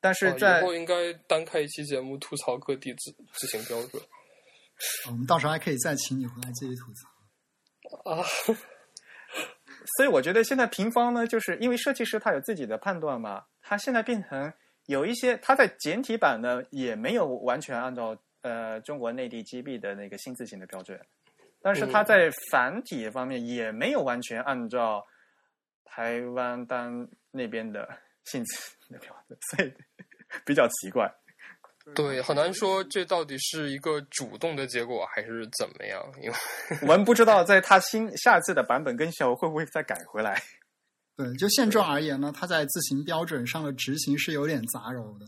[0.02, 4.02] 但是啊在以后应该单开一期节目吐槽各地字字形标准
[5.08, 8.12] 我们到时候还可以再请你回来继续吐槽。
[8.12, 8.24] 啊。
[9.98, 14.52] 所以我觉得现在平方呢，就是因为设计师他有自己的判断嘛，他现在变成
[14.88, 21.00] 有一些他在简体版呢也没有完全按照呃中国内地 GB 的那个新字形的标准，
[21.62, 25.06] 但是他在繁体方面也没有完全按照
[25.84, 27.88] 台湾单那边的
[28.26, 28.56] 新字
[28.88, 29.74] 形的标准，所以
[30.44, 31.14] 比较奇怪。
[31.94, 36.36] 对，很难说这到底是一个主动的结果还是怎么样，因为
[36.82, 40.42] 我们不知道在他新下次的版本更新后会不会再改回来。
[41.16, 45.26] 对，就现状而言呢，它在字形标准上的执行是有点杂糅的。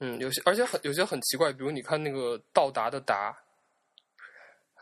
[0.00, 3.34] 嗯，有些而且很有些很奇怪，比如你看那个到达的达，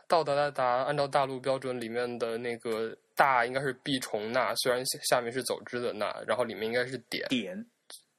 [0.07, 7.65] 到达的达，按照大陆标准里面的那个大应该是必重捺，虽然下下面是走之的捺，然后里面应该是点，点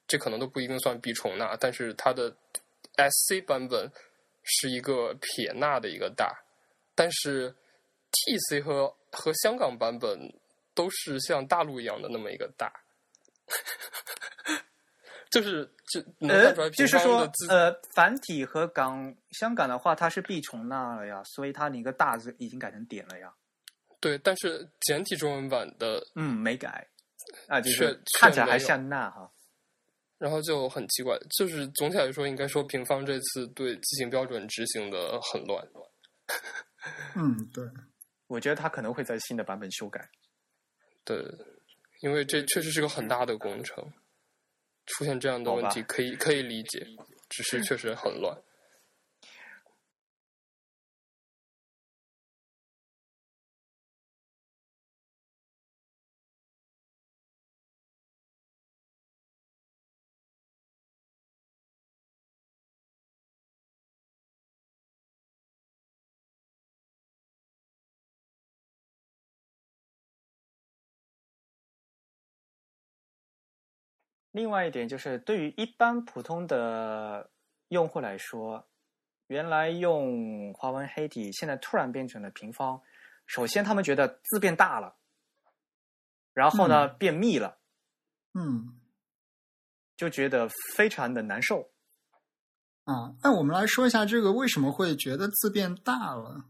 [0.06, 2.34] 这可能都不一定算必重捺，但是它的
[2.98, 3.90] SC 版本
[4.42, 6.34] 是一个撇捺的一个大，
[6.94, 7.54] 但是
[8.12, 10.18] TC 和和香港版本
[10.74, 12.72] 都是像大陆一样的那么一个大，
[15.30, 23.32] 就是这能看出来呃，就是说呃，繁体和港香港的话，它是必重捺了呀，所以它那个大字已经改成点了呀。
[24.00, 26.86] 对，但是简体中文版的，嗯，没改
[27.48, 29.30] 啊，就是看起来还像捺哈。
[30.18, 35.66] 然后就很奇怪，就是总体来说，应该说平方这次对字形标准执行的很乱。
[37.14, 37.64] 嗯，对，
[38.26, 40.10] 我觉得他可能会在新的版本修改。
[41.04, 41.24] 对，
[42.00, 43.92] 因为这确实是个很大的工程，
[44.86, 46.86] 出现这样的问题可以可以理解，
[47.28, 48.36] 只是确实很乱。
[74.38, 77.28] 另外一点就是，对于一般普通的
[77.70, 78.68] 用户来说，
[79.26, 82.80] 原来用华文黑体，现在突然变成了平方。
[83.26, 84.94] 首先，他们觉得字变大了，
[86.32, 87.58] 然后呢，变密了，
[88.32, 88.78] 嗯
[89.96, 91.72] 就觉得非常的难受。
[92.84, 96.44] 啊，那我们来说一下这个为什么会觉得字变大了？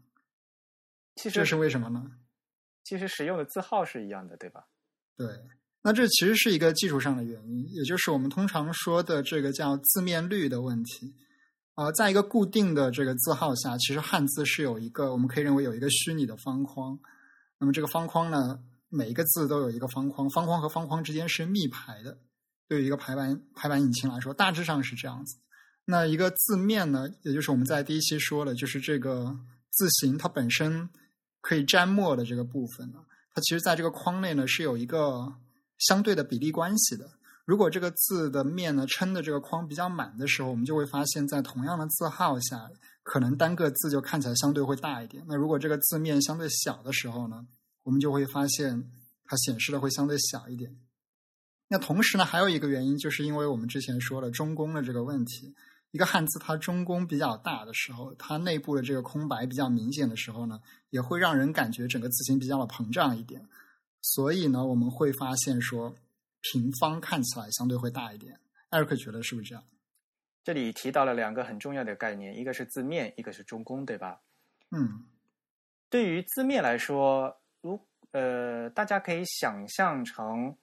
[1.15, 2.19] 其这是，为什么呢？
[2.83, 4.67] 其实使用的字号是一样的，对吧？
[5.17, 5.27] 对，
[5.81, 11.15] 那这其实是一个技术上的原因，也就是我们通常说的这个叫字面率的问题。
[11.75, 16.99] 啊、在一个固定的这个字号下，其实汉字是有一个我们可以认为有一个虚拟的方框。
[17.57, 18.59] 那么这个方框呢，
[18.89, 22.17] 每一个字都有一个方框，方框和方框之间是密排的。
[22.67, 25.37] 对于一个排版排版引擎来说，大致上是这样子。
[25.85, 29.33] 那一个字面呢，也就是我们在第一期说了，就是这个
[29.71, 30.89] 字形它本身
[31.39, 32.99] 可以沾墨的这个部分呢，
[33.33, 35.33] 它其实在这个框内呢是有一个
[35.79, 37.09] 相对的比例关系的。
[37.45, 42.69] 如果这个字的面呢撑的这个框比较满的时候，我们就会发现，在同样的字号下，
[43.01, 45.25] 可能单个字就看起来相对会大一点。
[45.27, 47.47] 那如果这个字面相对小的时候呢，
[47.81, 48.91] 我们就会发现
[49.25, 50.77] 它显示的会相对小一点。
[51.69, 55.55] 那同时呢，还有一个原因，就是因为我们之前说了中宫的这个问题。
[55.91, 60.59] 一个汉字它中宫比较大的时候，它内部的这个空白比较明显的时候呢，
[60.91, 63.43] 也会让人感觉整个字形比较的膨胀一点。
[64.01, 65.95] 所以呢，我们会发现说，
[66.41, 68.39] 平方看起来相对会大一点。
[68.69, 69.63] 艾瑞克觉得是不是这样？
[70.43, 74.21] 这里提到了两个很重要的概念，一个是字面，一个是中宫，对吧？
[74.71, 75.05] 嗯
[75.89, 77.79] 对于字面来说，如
[78.11, 80.55] 呃，大家可以想象成，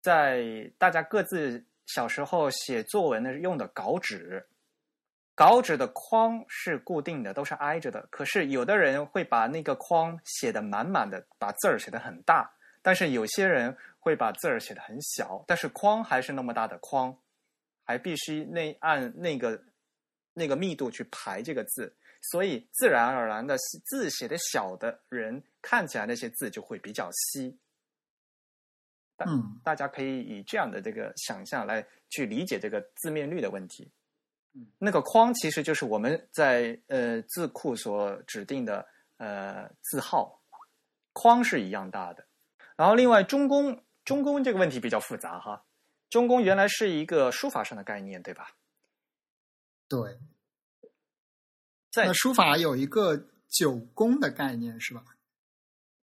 [0.00, 4.46] 在大家各自小时候写作文的用的稿纸，
[5.34, 8.06] 稿纸的框是固定的，都是挨着的。
[8.10, 12.44] 可是有的人会把那个框写的满满的，把字儿写的很大；
[12.84, 17.16] 但是有些人会把字儿写的很小，但是框还是那么大的框，
[17.82, 19.64] 还必须那按那个
[20.34, 23.56] 那个密度去排这个字，所以自然而然的
[23.86, 27.58] 字写的小的人看起来那些字就会比较稀。
[29.16, 33.90] 大嗯大家可以以这样的这个想象来去理解这个字面率的问题。
[34.52, 40.38] 嗯那个框其实就是我们在呃字库所指定的呃字号，
[41.14, 42.26] 框是一样大的。
[42.76, 45.64] 然后另外中宫中宫这个问题比较复杂哈，
[46.10, 48.48] 中宫原来是一个书法上的概念，对吧？
[49.88, 50.18] 对。
[51.90, 55.04] 在书法有一个九宫的概念是吧？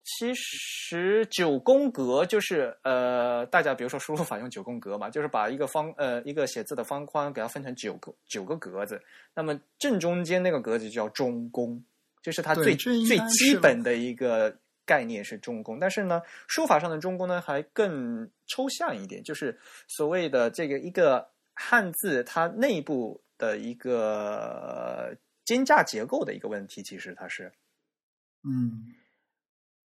[0.04, 9.02] 其实九宫格就是呃，大家比如说输入法用九宫格嘛，就是把一个方呃一个写字的方框给它分成九个九个格子，
[9.34, 11.84] 那么正中间那个格子就叫中宫，
[12.22, 14.56] 就是它最最基本的一个
[14.86, 15.78] 概念是中宫。
[15.78, 19.58] 但是呢，书法上的中宫呢还更抽象一点，就是
[19.88, 27.52] 所谓的这个一个汉字它内部的一个呃间架结构的一个问题，其实它是
[28.44, 28.94] 嗯，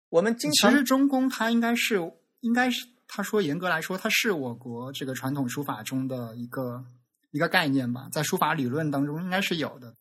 [0.09, 1.97] 我们经常其实中宫它应该是
[2.41, 6.85] 应该是他说严格来说，它是我国这个传统书法中的一个
[7.31, 9.95] 一个概念吧，在书法理论当中应该是有的。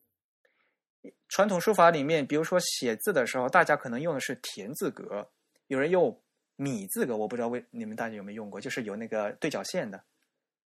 [1.28, 5.30] 传统书法里面，比如说写字的时候，大家可能用的是田字格，
[5.66, 6.20] 有人用
[6.56, 10.02] 米字格，我不知道为你们大家有没有用过，就是有那个对角线的，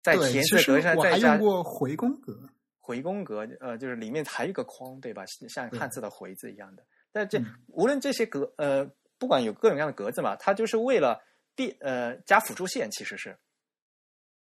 [0.02, 2.50] 在，田字格上我还用再加过回宫格。
[2.82, 5.24] 回宫格，呃，就是里面还有一个框，对吧？
[5.48, 6.84] 像对汉字的回字一样的。
[7.12, 8.84] 但这、嗯无论这些格，呃，
[9.16, 11.22] 不管有各种各样的格子嘛，它就是为了
[11.54, 13.38] 变呃加辅助线，其实是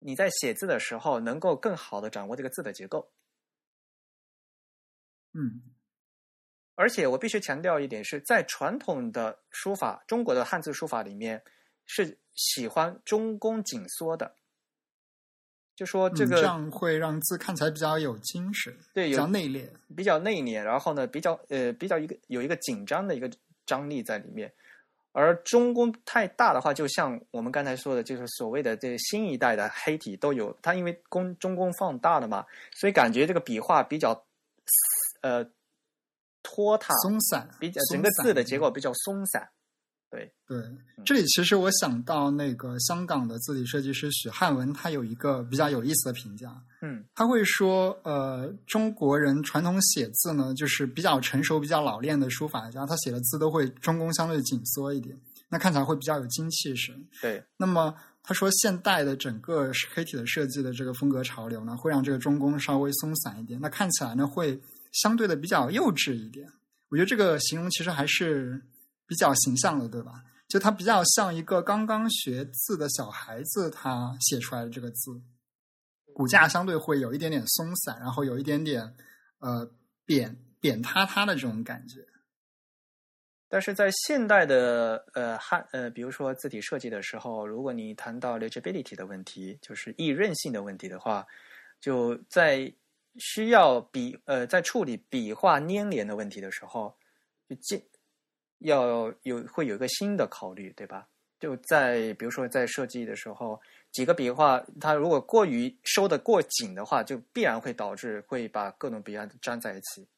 [0.01, 3.09] 你在写字的时候能够更好的掌握这个字的结构。
[5.32, 5.62] 嗯
[6.75, 11.43] 而且我必须强调一点是，在传统的书法，中国的汉字书法里面
[11.87, 14.35] 是喜欢中宫紧缩的，
[15.77, 19.68] 就说这个、嗯这样会让字看起来比较有精神，对比较内敛。
[19.95, 23.31] 比较内敛，然后呢比较呃比较一个有一个紧张的一个
[23.66, 24.53] 张力在里面。
[25.16, 34.25] 而中宫太大的话，就像我们刚才说的，就是所谓的这新一代的黑体都有，它因为宫中宫放大了嘛，所以感觉这个笔画比较
[35.20, 35.49] 呃
[36.55, 39.48] 拖沓，松散，比较整个字的结构比较松散。
[40.11, 40.57] 对，对，
[41.05, 47.05] 这里其实我想到那个香港的字体设计师许汉文，他有一个比较有意思的评价，嗯。
[47.16, 56.94] 他会说，呃，中国人传统写字呢，就是比较成熟、比较老练的书法家，他写的字都会中宫相对紧缩一点，那看起来会比较有精气神。
[57.20, 57.92] 对，那么
[58.22, 64.61] 他说，现代的整个黑体的设计的这个风格潮流呢，会让这个中宫稍微松散一点，那看起来呢会
[64.95, 66.51] 相对的比较幼稚一点。
[66.88, 68.62] 我觉得这个形容其实还是
[69.07, 70.24] 比较形象的，对吧？
[70.49, 75.20] 就它比较像一个刚刚学字的小孩子，他写出来的这个字，
[76.12, 78.95] 骨架相对会有一点点松散，然后有一点点
[79.40, 79.68] 呃
[80.05, 82.07] 扁扁塌塌的这种感觉。
[83.49, 91.26] 但是在现代的呃汉呃，比如说字体设计的时候，如果你谈到 legibility 的问题，就是易认性的问题的话，
[91.80, 92.72] 就在
[93.19, 96.95] 需要笔呃在处理笔画粘连的问题的时候，
[97.49, 97.83] 就进
[98.59, 101.09] 要有会有一个新的考虑，对吧？
[101.41, 103.61] 就在比如说在设计的时候，
[103.93, 110.09] 几个笔画它如果过于收的过紧的话，就必然会导致会把各种笔画粘在一起。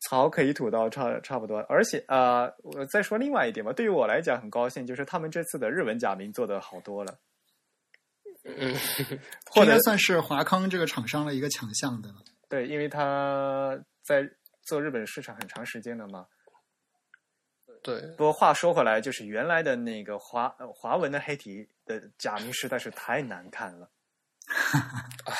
[0.00, 7.18] 槽可以吐到差差不多，而且呃，我再说另外一点吧，对于我来讲很高兴，就是他们这次的日文假名做的好多了，
[8.58, 8.74] 嗯，
[9.50, 12.18] 或者算是华康这个厂商的一个强项，对吧？
[12.48, 14.28] 对，因为他在
[14.62, 16.26] 做日本市场很长时间了嘛。
[17.82, 23.90] 对，不过话说回来，就是原来的那个华呃华文的黑体的假名实在是太难看了，
[25.26, 25.34] 唉，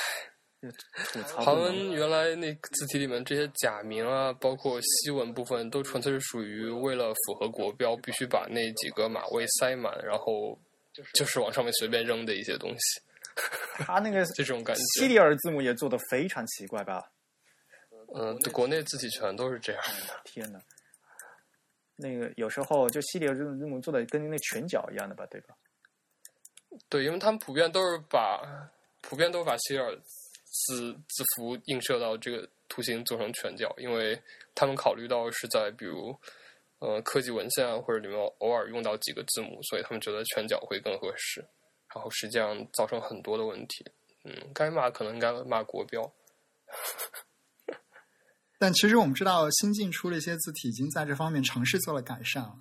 [1.04, 10.58] 吐槽不韩文原来那字体里面这些假名啊，包括西文部分，都纯粹是属于为了符合国标，必须把那几个码位塞满，然后
[11.14, 13.00] 就是往上面随便扔的一些东西，
[13.84, 14.82] 他那个 这种感觉。
[14.94, 17.10] 西里尔字母也做的非常奇怪吧？
[18.14, 20.20] 嗯，国内字体全都是这样的。
[20.24, 20.60] 天呐，
[21.96, 25.54] 那个有时候就西里尔字字母做的跟那拳脚一样的吧，对吧？
[26.88, 28.42] 对，因为他们普遍都是把
[29.00, 29.94] 普遍都是把西里尔
[30.66, 34.20] 字字符映射到这个图形做成拳脚，因为
[34.54, 36.14] 他们考虑到是在比如
[36.82, 41.40] 呃科技文献啊或者里面偶尔用到几个字母，所以他们觉得全角会更合适，
[41.94, 43.86] 然后实际上造成很多的问题。
[44.24, 46.12] 嗯，该骂可能该骂国标。
[48.58, 52.58] 但其实我们知道，新进出的一些字体已经在这方面尝试做了改善了。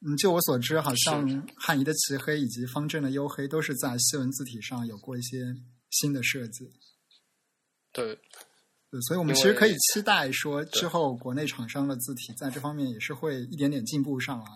[0.00, 5.54] 嗯，就我所知，好像汉仪的齐黑以及方正的黝黑都是在西文字体上有过一些
[5.90, 6.72] 新的设计。
[7.92, 8.18] 对，
[8.96, 14.46] 对，所以我们其实可以期待说，之后国内厂商的字体在这方面也是会一点点进步上来。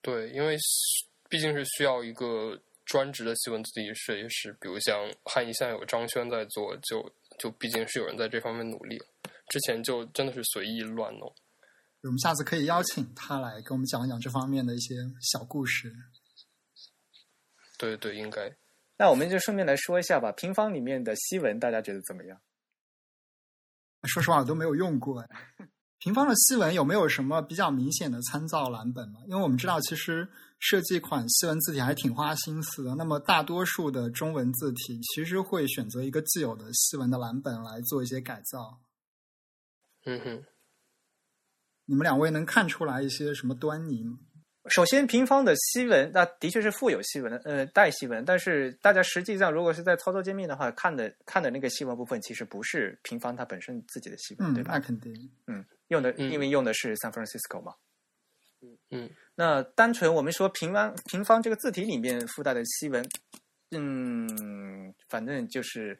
[0.00, 0.56] 对，因为
[1.28, 8.98] 毕竟是需要一个专职的西文字体设计师，比如像汉仪现在有张轩在做，就就毕竟是有人在这方面努力。
[9.50, 11.30] 之前就真的是随意乱弄。
[12.00, 15.92] 我们下次可以邀请他来给我们讲一讲这方面的一些小故事。
[17.76, 18.56] 对对，应该。
[18.96, 22.40] 那我们就顺便来说一下吧，平方里面的西文大家觉得怎么样？
[24.06, 25.20] 说实话，我都没有用过。
[25.20, 25.28] 哎
[25.98, 29.18] 平方的西文有没有什么比较明显的参照蓝本吗？
[29.26, 30.28] 因为我们知道，其实
[30.60, 32.94] 设计一款西文字体还挺花心思的。
[32.94, 38.78] 那么，大多数的中文字体其实会选择一个既有的西文的蓝本来做一些改造。
[40.04, 40.44] 嗯哼，
[41.86, 44.18] 你们两位能看出来一些什么端倪吗？
[44.68, 54.80] 首先，平方的西文那的确是富有西文的，呃，带西文，但是大家实际上如果是在操作界面的话，看的看的那个西文部分，其实不是平方它本身自己的西文，嗯对，吧那？
[54.80, 55.12] 肯定。
[55.46, 57.74] 嗯，用的嗯因为用的是 San Francisco 嘛。
[58.90, 63.06] 嗯，那单纯我们说平方平方这个字体里面附带的西文，
[63.70, 65.98] 嗯，反正就是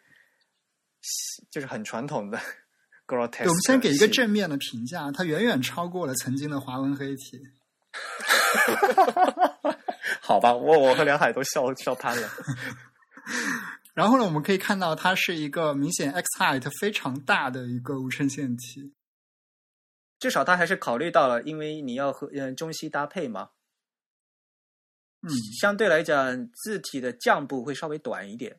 [1.51, 2.41] 就是很传统的
[3.09, 7.41] 我们先给一个正面的评价，它远远超过了曾经的华文黑体。
[10.21, 12.29] 好吧，我我和梁海都笑笑瘫了。
[13.95, 18.95] 然后呢，我们可以看到它是一个明显 x height 非常大的一个无衬线体。
[20.19, 23.51] 至少他还是考虑到了，因为你要和嗯中西搭配嘛，
[25.21, 25.29] 嗯，
[25.61, 28.59] 相对来讲字体的降部会稍微短一点。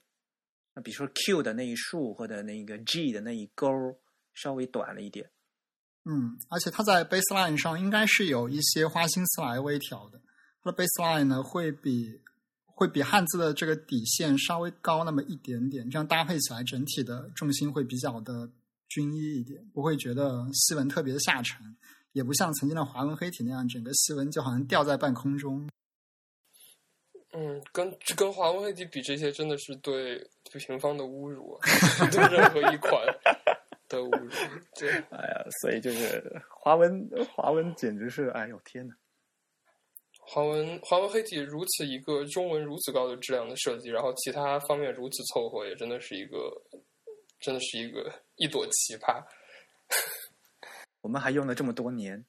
[0.75, 3.71] 那比如说 Q 的那一竖或者那个 G 的那一勾
[4.35, 5.31] 稍微短了一点。
[6.09, 10.21] 嗯，而且它在 baseline 上应该是有一些花心思来微调的。
[10.63, 12.21] 它的 baseline 呢会比
[12.65, 18.49] 会比汉字的这个底线稍微高那么一点点，这样搭配起来整体的重心会比较的
[18.87, 21.57] 均一一点，不会觉得西文特别的下沉，
[22.13, 25.67] 也不像曾经的华文黑体那样，整个西文就好像吊在半空中。
[27.33, 30.17] 嗯，跟跟华文黑体比，这些真的是对
[30.49, 31.59] 对平方的侮辱，
[32.11, 33.01] 对任何一款
[33.87, 34.29] 的侮辱。
[34.75, 38.95] 对， 哎呀，所以就是华文华文简直是，哎呦天呐！
[40.29, 46.61] 华文华文黑体如此一个中文如此高的质量的设计，然后其他方面如此凑合，也真的是一个
[47.39, 49.23] 真的是一个一朵奇葩。
[50.99, 52.25] 我们还用了这么多年，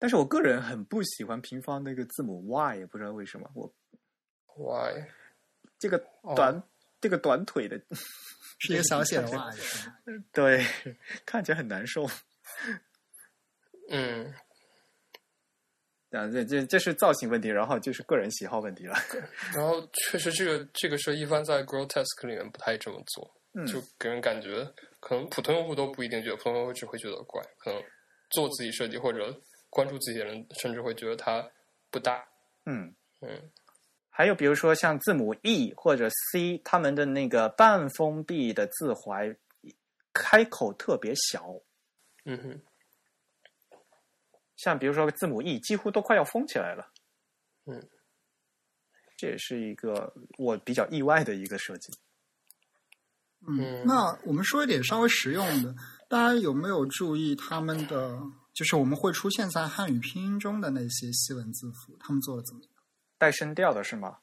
[0.00, 3.72] 但是我个人很不喜欢平方那个字母 Y，也不知道为什么，我
[4.56, 5.06] Why？
[5.78, 6.60] 这个短、
[7.02, 7.78] 这个短腿的，
[8.60, 9.50] 是一个小写的吗？
[10.32, 10.64] 对，
[11.26, 12.08] 看起来很难受。
[13.90, 14.32] 嗯，
[16.12, 18.94] 啊，这这这是造型问题，然后就是个人喜好问题了。
[19.52, 24.64] 然后确实这个这个是一般在 Grotesque 里面不太这么做，嗯，就给人感觉
[25.00, 27.82] 可能普通用户都不一定觉得，普通用户只会觉得怪，可能
[28.30, 29.36] 做自己设计或者
[29.68, 31.46] 关注自己的人，甚至会觉得它
[31.90, 32.24] 不大。
[32.64, 33.50] 嗯，嗯
[34.14, 39.34] 还有比如说像字母 E 或者 C，他们的那个半封闭的字怀
[40.12, 41.46] 开口特别小，
[42.26, 42.60] 嗯哼，
[44.56, 46.92] 像比如说字母 E 几乎都快要封起来了。
[47.64, 47.88] 嗯，
[49.16, 51.90] 这也是一个我比较意外的一个设计。
[53.48, 55.74] 嗯嗯，那我们说一点稍微实用的，
[56.08, 58.20] 大家有没有注意他们的，
[58.52, 62.71] 就是我们会出现在汉语拼音中的那些西文字符，他们做的怎么样？
[63.22, 64.18] 带声调的是吗？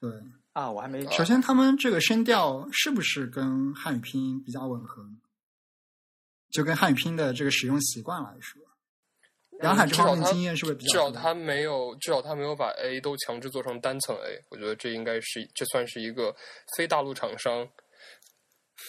[0.00, 0.10] 对，
[0.54, 1.06] 啊，我还没。
[1.10, 5.04] 首先他们这个声调是不是跟汉语拼音比较吻合？
[6.50, 8.62] 就跟汉语拼音的这个使用习惯来说，
[9.60, 10.92] 杨海这方面经验是不是比较？
[10.92, 16.34] 至少他没有，至少他没有把 A 都强制做成单层 A，我觉得这应该是这算是一个
[16.74, 17.68] 非大陆厂商，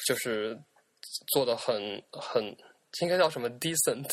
[0.08, 0.58] 就是
[1.34, 1.76] 做的很
[2.14, 2.42] 很
[3.02, 4.08] 应该叫什么 decent，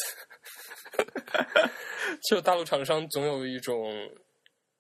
[2.29, 3.93] 就大陆厂商总有一种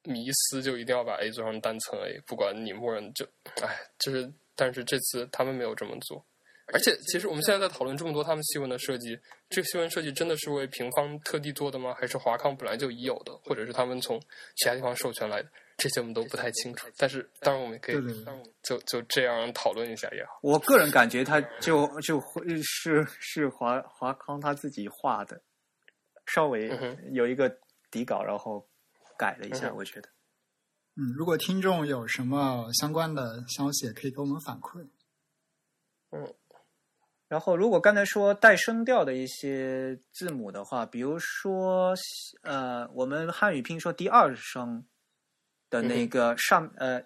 [0.07, 3.25] 迷思，就一定要把 A 做成单层 A，不管你默认就，
[3.63, 6.25] 哎，就是但是这次他们没有这么做。
[6.73, 9.17] 而且，其实我们现在在讨论这么多他们西文的设计，
[9.49, 11.95] 这个西文设计真的是为平方特地做的吗？
[11.95, 14.21] 还是华康本来就已有的，或者是他们从
[14.57, 15.49] 其他地方授权来的？
[15.77, 16.89] 这些我们都不太清楚。
[16.97, 17.97] 但是，当然我们可以
[18.65, 20.41] 就就这样讨论一下也好。
[20.43, 25.41] 我个人感觉他就就会是是华华康他自己画的，
[26.27, 26.69] 稍微
[27.13, 27.49] 有一个
[27.93, 28.67] 底稿，然后
[29.19, 30.09] 改了一下，嗯我觉得。
[30.97, 34.89] 嗯，如果听众有什么相关的消息，也可以给我们反馈。
[36.11, 36.35] 嗯，
[37.29, 41.93] 然后，如果刚才说带声调的一些字母的话，比如说，
[42.43, 44.87] 呃，我们汉语拼音说第二声
[45.69, 47.05] 的那个上，呃，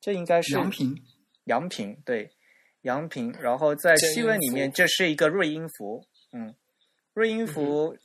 [0.00, 0.96] 这应该是阳平，
[1.44, 2.32] 阳平，对，
[2.80, 3.30] 阳平。
[3.32, 6.52] 然后在西文里面，这是一个瑞音符，嗯，
[7.12, 7.96] 瑞音符，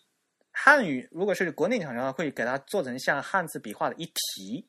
[0.62, 4.68] 汉语如果是国内厂商会给它做成像汉字笔画的一提，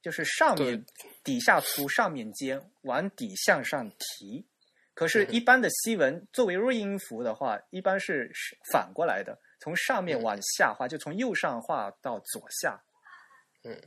[0.00, 0.82] 就是上面
[1.22, 4.46] 底下粗，上面尖，往底向上提。
[4.94, 8.32] 可是，一般的西文作为瑞音符的话，一般是
[8.72, 12.82] 反过来的，从上面往下画，就从右上画到左下。
[13.64, 13.78] 嗯，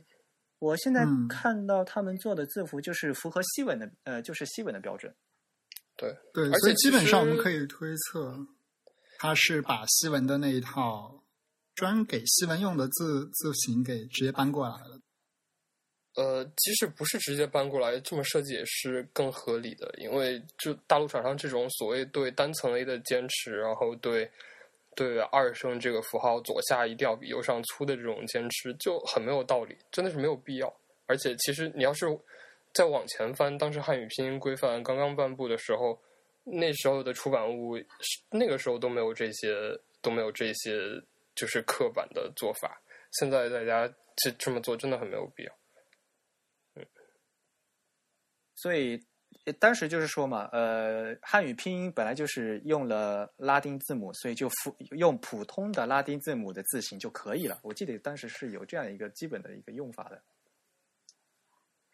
[0.60, 5.12] 我现在看到他们做的字符就是符合西文的，呃，就是西文的标准。
[5.96, 8.46] 对对，所以基本上我们可以推测，
[9.18, 11.19] 他是把西文的那一套
[11.80, 15.00] 专给西文用的字字形给直接搬过来了。
[16.16, 24.30] 呃，即使不是直接搬过来，这么设计也是更合理的，因为就大陆厂商这种所谓对单层 A 的坚持，然后对
[24.94, 30.70] 对二声这个符号左下一定要比右上粗的这种坚持，就很没有道理，真的是没有必要。
[31.06, 32.06] 而且，其实你要是
[32.74, 35.98] 再往前翻，当时汉语拼音规范刚刚颁布的时候，
[36.44, 37.78] 那时候的出版物，
[38.30, 39.56] 那个时候都没有这些，
[40.02, 40.78] 都没有这些，
[41.40, 42.78] 就是刻板的做法。
[43.12, 45.52] 现在大家这这么做，真的很没有必要。
[46.74, 46.86] 嗯
[48.54, 49.02] 所以
[49.58, 57.58] 当时就是说嘛，呃，汉语拼音本来就是用了拉丁字母，所以就复用普通的拉丁字母的字形就可以了。
[57.62, 60.22] 我记得当时是有这样一个基本的一个用法的。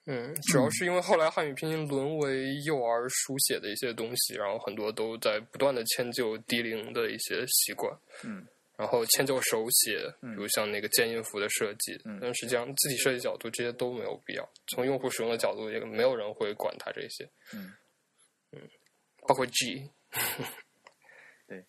[0.07, 7.97] 嗯，主要是因为后来汉语拼音沦为幼儿书写的一些东西，然后很多都在不断的迁就低龄的一些习惯。
[8.25, 8.45] 嗯。
[8.77, 14.47] 然后迁就手写，比如像那个键音符的设计，但实际上字体设计角度这些都没有必要。
[14.67, 17.27] 从用户使用的角度，也没有人会管它这些。
[17.55, 17.73] 嗯
[18.53, 18.61] 嗯，
[19.27, 19.91] 包括 G。
[21.49, 21.65] 对，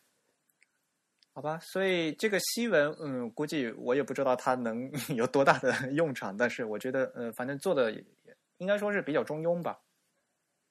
[1.33, 7.91] 好吧，所以这个西文，嗯，估计我也不知道它能 有多大的 用场，但是我觉得，呃，反正做的
[8.57, 9.79] 应该说是比较中庸吧。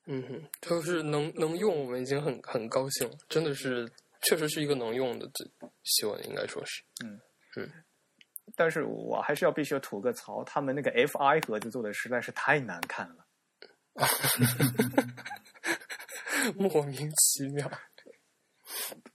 [0.04, 3.90] 嗯哼，就是能能用，我们已经很很高兴了，真的是。
[4.22, 5.44] 确实是一个能用的这，
[5.84, 7.20] 希望应该说是，嗯
[7.56, 7.70] 嗯，
[8.54, 13.26] 但是我还是要必须要吐个槽，他们那个 FI 盒子做的实在是太难看了，
[16.56, 17.68] 莫名其妙，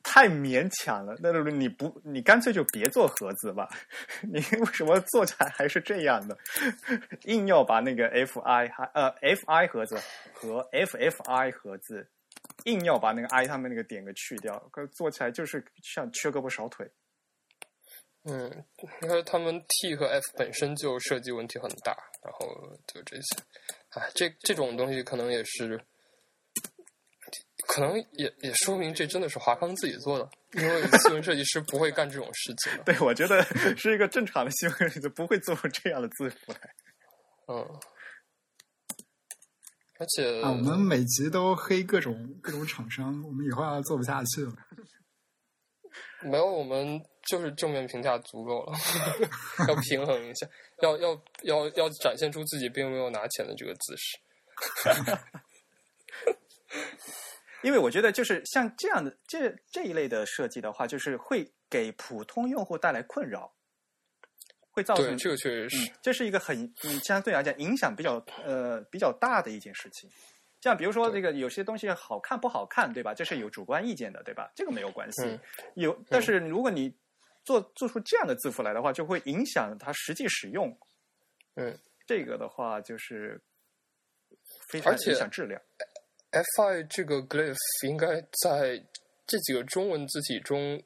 [0.03, 1.15] 太勉强了。
[1.19, 3.69] 那你不，你干脆就别做盒子吧，
[4.23, 6.37] 你为什么做起来还是这样的？
[7.23, 9.97] 硬要把那个 FI 还呃 FI 盒子
[10.33, 12.09] 和 FFI 盒子。
[12.65, 16.89] 硬要把那个 i 他们那个点给去掉，可做起来就是像缺胳膊少腿。
[18.23, 18.65] 嗯，
[19.01, 21.91] 因为他们 t 和 f 本身就设计问题很大，
[22.23, 22.47] 然后
[22.85, 23.35] 就这些。
[23.89, 25.83] 哎，这这种东西可能也是，
[27.67, 32.71] 可能也也说明这真的是华康自己做的，因为新闻设计师不会干这种事情。
[32.85, 33.43] 对，我觉得
[33.75, 36.59] 是一个正常的新闻设计师不会做出这样的字符来。
[37.47, 37.79] 嗯。
[40.01, 44.51] 而且啊，我们每集都黑各种各种厂商，我们以后要做不下去了。
[46.25, 46.99] 没有，我们
[47.29, 48.73] 就是正面评价足够了，
[49.69, 50.47] 要平衡一下，
[50.81, 54.17] 要要要要展现出自己并没有拿钱的这个姿势。
[57.61, 63.53] 因为我觉得，就是像这样的这这一类的设计的话，就是会给普通用户带来困扰。
[64.81, 70.09] 会造成这个确实是，这是一个很嗯相对来讲影响比较呃比较大的一件事情。
[70.59, 73.13] 像比如说这个有些东西好看不好看，对吧？
[73.13, 74.51] 这是有主观意见的，对吧？
[74.55, 75.39] 这个没有关系。
[75.73, 76.93] 有，但是如果你
[77.43, 80.77] 做做出这样的字符来的话，就会影响它实际使用。
[81.55, 81.75] 嗯，
[82.05, 83.41] 这个的话就是
[84.69, 85.59] 非常影响质量。
[86.31, 88.81] Fi 这个 glyph 应该在
[89.25, 90.81] 这几个中文字体中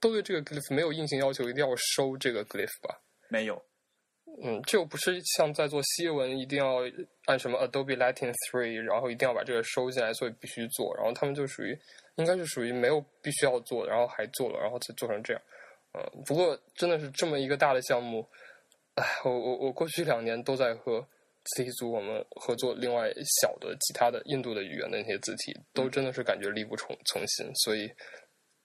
[0.00, 2.98] 都对这个 glyph 没有硬性要求，一定要收这个 glyph 吧？
[3.28, 3.62] 没有，
[4.42, 6.78] 嗯，这又不是像在做西文，一定要
[7.26, 10.94] 按什么 Adobe Latin Three，然后一定要把这个收进来，所以必须做。
[10.96, 11.78] 然后他们就属于，
[12.16, 15.42] 应该是属于没有必须要做，然后还做了，然后才做成这样。
[15.92, 18.26] 嗯，不过真的是这么一个大的项目，
[18.94, 21.06] 哎，我我我过去两年都在和
[21.44, 27.90] 字体组我们合作，另外小的其他的印度的语言的那些字体，都真的是感觉力不从从心，所以。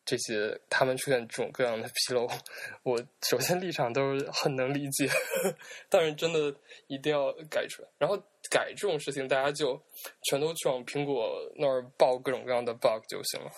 [0.05, 2.27] 这些他们出现这种各样的纰漏，
[2.83, 5.09] 我首先立场都是很能理解，
[5.89, 6.53] 但是真的
[6.87, 7.87] 一定要改出来。
[7.97, 8.17] 然后
[8.49, 9.81] 改这种事情，大家就
[10.29, 13.51] 全都去往苹果那儿报各种各样的 bug 就行了。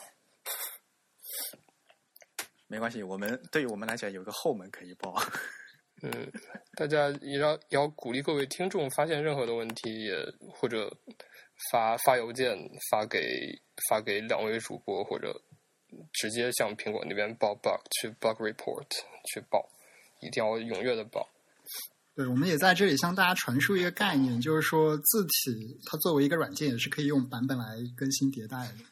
[2.68, 5.14] 没关系，我们对于我们来讲有个后门可以报。
[6.04, 6.32] 嗯，
[6.76, 10.16] 大家也要也要鼓励各位听众发现任何的问题，也
[10.52, 10.92] 或者
[11.72, 12.58] 发发邮件
[12.92, 13.20] 发给
[13.90, 15.42] 发给两位主播，或者
[16.14, 18.88] 直接向苹果那边报 bug 去 bug report
[19.34, 19.68] 去报，
[20.22, 21.30] 一定要踊跃的报。
[22.16, 28.86] 对，我们也在这里向大家传输一个概念，就是说字体它作为一个软件，也是可以用版本来更新迭代的。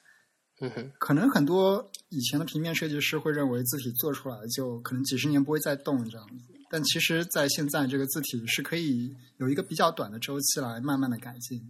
[0.59, 11.61] 嗯哼，可能很多以前的平面设计师会认为字体做出来就可能几十年不会再动这样子，但其实，在现在这个字体是可以有一个比较短的周期来慢慢的改进。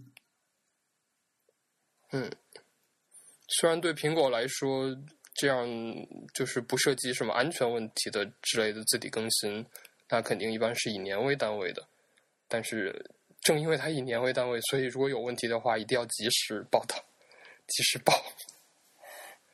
[2.12, 2.30] 嗯，
[3.48, 4.94] 虽然对苹果来说，
[5.34, 5.66] 这样
[6.32, 9.66] 就是不涉及什么安全问题的之类的字体更新。
[10.08, 11.82] 那肯定一般是以年为单位的，
[12.46, 16.94] 但是正因为它以年为单位，所以如果有问题的话，一定要及时报道，
[17.66, 18.12] 及时报。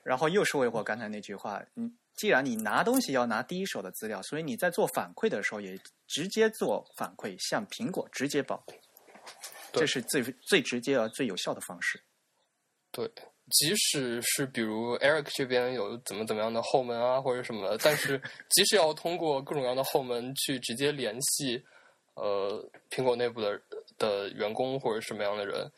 [0.02, 5.78] 然后又说回我刚才那句话，你既然你拿东西要拿第一手的资料，所以你在做反馈的时候也
[6.08, 8.62] 直接做反馈，向苹果直接报，
[9.72, 12.02] 这是最最直接而最有效的方式。
[12.90, 13.10] 对。
[13.50, 18.20] 即使是比如 Eric 这边有怎么怎么样的后门啊，或者什么，但是
[18.50, 21.62] 即使要通过各种各样的后门去直接联系，
[22.14, 23.60] 呃，苹果内部的
[23.98, 25.70] 的员工或者什么样的人，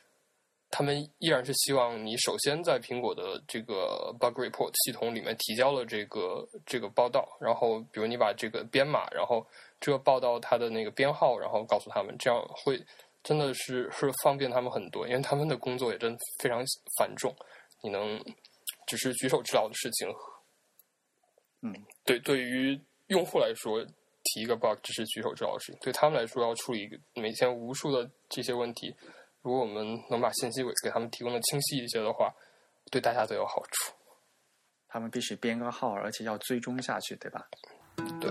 [0.71, 9.47] 他们依然是希望你首先在苹果的这个 bug report 系统里面提交了这个这个报道，然后比如你把这个编码，然后
[9.81, 12.83] 这个报道它的那个编号，然后告诉他们，这样会
[13.23, 16.65] 真的是是方便他们很多，因为他们的工作也真非常
[16.99, 17.35] 繁重。
[17.83, 18.23] 你能
[18.87, 20.09] 只是举手之劳的事情，
[21.63, 23.85] 嗯，对，对于用户来说，
[24.25, 28.95] 提一个 bug 只是举手之劳的事情；对他们来说，要处理每天无数的这些问题，
[29.43, 32.33] 如果我们能把信息给给他们提供的清晰一些的话，
[32.91, 33.95] 对大家都有好处。
[34.89, 37.49] 他们必须编个号，而且要追踪下去，对吧？
[38.21, 38.31] 对。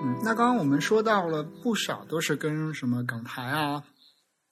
[0.00, 3.84] 嗯，那刚刚我们说到了不少，都是跟什么港台啊，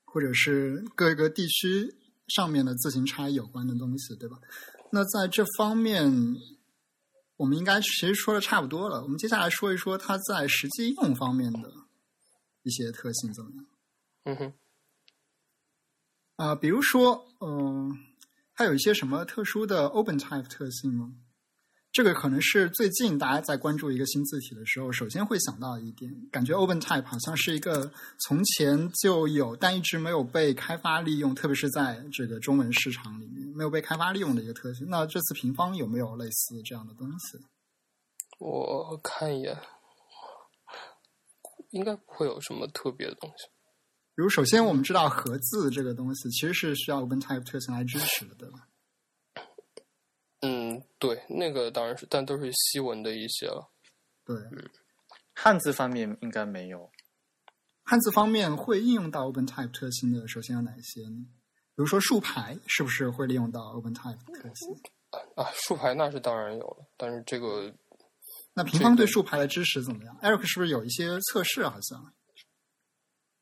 [0.05, 1.95] 或者是各个地区。
[2.29, 4.39] 上面的自行差异有关的东西，对吧？
[4.93, 6.37] 那在这方面，
[7.37, 9.03] 我们应该其实说的差不多了。
[9.03, 11.73] 我们接下来说一说它在实际应用方面的
[12.63, 13.67] 一些特性怎么样？
[14.25, 14.55] 嗯哼。
[16.37, 17.97] 啊，比如说，嗯，
[18.55, 21.15] 它有一些什么特殊的 OpenType 特性吗？
[21.97, 34.87] 这个可能是最近大家在关注一个新字体的时候，首先会想到一点，感觉 OpenType 好像是一个从前就有，但一直没有被开发利用，特别是在这个中文市场里面没有被开发利用的一个特性。
[34.91, 37.39] 那这次平方有没有类似这样的东西？
[38.39, 39.59] 我看一眼，
[41.71, 43.47] 应该不会有什么特别的东西。
[44.15, 48.66] 比如，首先我们知道合字这个东西其实是需要 OpenType 特性来支持的，对吧？
[50.47, 53.69] 嗯，对，那个当然是，但都是西文的一些了。
[54.25, 54.71] 对，嗯，
[55.35, 56.89] 汉字方面应该没有。
[57.83, 61.27] 汉字方面会应用到 OpenType 特性的，首先有哪些呢？
[61.75, 64.81] 比如说竖排，是不是会利用到 OpenType 特性？
[65.35, 67.73] 啊，竖排那是当然有了，但是这个，
[68.55, 71.67] 那平方对竖排的支持怎么样？Eric 是不是有一些测试？
[71.69, 72.13] 好像，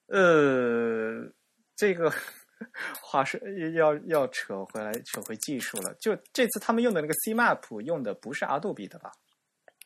[0.07, 1.33] 呃，
[1.77, 2.13] 这个。
[3.03, 3.39] 话说
[3.75, 5.95] 要要扯回来，扯回技术了。
[6.01, 9.13] 就这次他们用的那个 C Map 用的不是 Adobe 的吧？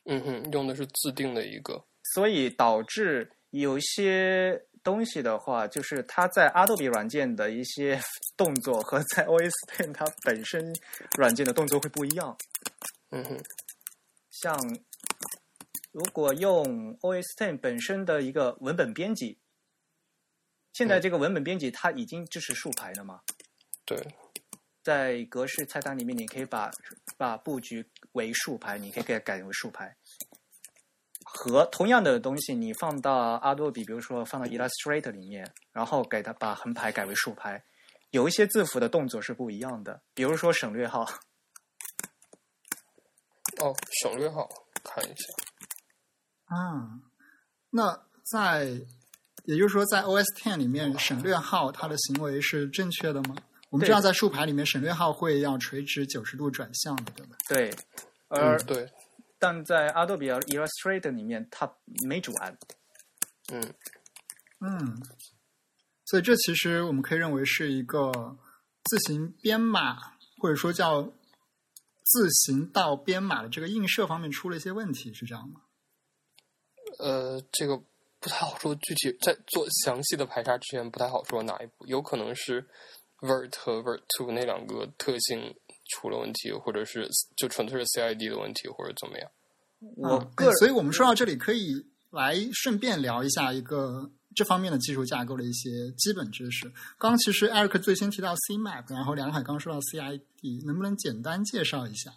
[0.05, 1.83] 嗯哼，用的是自定的一个，
[2.13, 7.99] 所以导致有一些东西的话，就是它在 Adobe 软件的一些
[8.37, 10.73] 动作和在 OS Ten 它本身
[11.17, 12.35] 软件的动作会不一样。
[13.11, 13.37] 嗯哼，
[14.31, 14.57] 像
[15.91, 19.37] 如果用 OS Ten 本身的一个文本编辑。
[20.71, 23.21] 现在这个文本编辑它已经支持竖排了吗？
[23.85, 23.97] 对，
[24.83, 26.71] 在格式菜单里面，你可以把
[27.17, 29.97] 把布局为竖排，你可以给它改为竖排。
[31.25, 37.63] 和同样的东西，你放到阿多比比如说放到 Illustrator 里面，然后给它把横排改为竖排，
[38.11, 40.01] 有一些字符的动作是不一样的。
[40.13, 41.01] 比如说省略号。
[43.61, 44.47] 哦，省略号，
[44.83, 45.23] 看一下。
[46.45, 47.01] 啊，
[47.71, 48.79] 那在。
[49.49, 53.35] 也就是说，在 OS Ten 里面，省略号它的行为是正确的吗？
[53.71, 57.35] 我们知道，在竖排里面，省略号会要垂直九十度转向的，对吧？
[57.47, 57.73] 对，
[58.27, 58.87] 而对，
[59.39, 61.67] 但在 Adobe Illustrator 里面，它
[62.07, 62.55] 没转。
[63.51, 63.73] 嗯
[64.59, 65.01] 嗯，
[66.05, 68.11] 所以这其实我们可以认为是一个
[68.83, 69.97] 自行编码，
[70.37, 71.01] 或者说叫
[72.03, 75.61] 自行到编码的这个映射方面出了一些问题，是这样吗？
[76.99, 77.81] 呃，这个。
[78.19, 82.65] 不太好说，具体在做详细的排查之前，不太好说哪一步，有可能是
[83.19, 85.55] vert 和 vert two 那两个特性
[85.89, 89.31] 出了问题，或者是就纯粹是 CID 的问题，或者怎么样。
[89.95, 96.67] 我个，所以我们说到这里，可以来顺便聊一下一个这方面的技术架构的一些基本知识。
[96.97, 102.11] 刚刚其实 Eric 最先提到 CMap，然后梁海刚说到 CID，能不能简单介绍一下？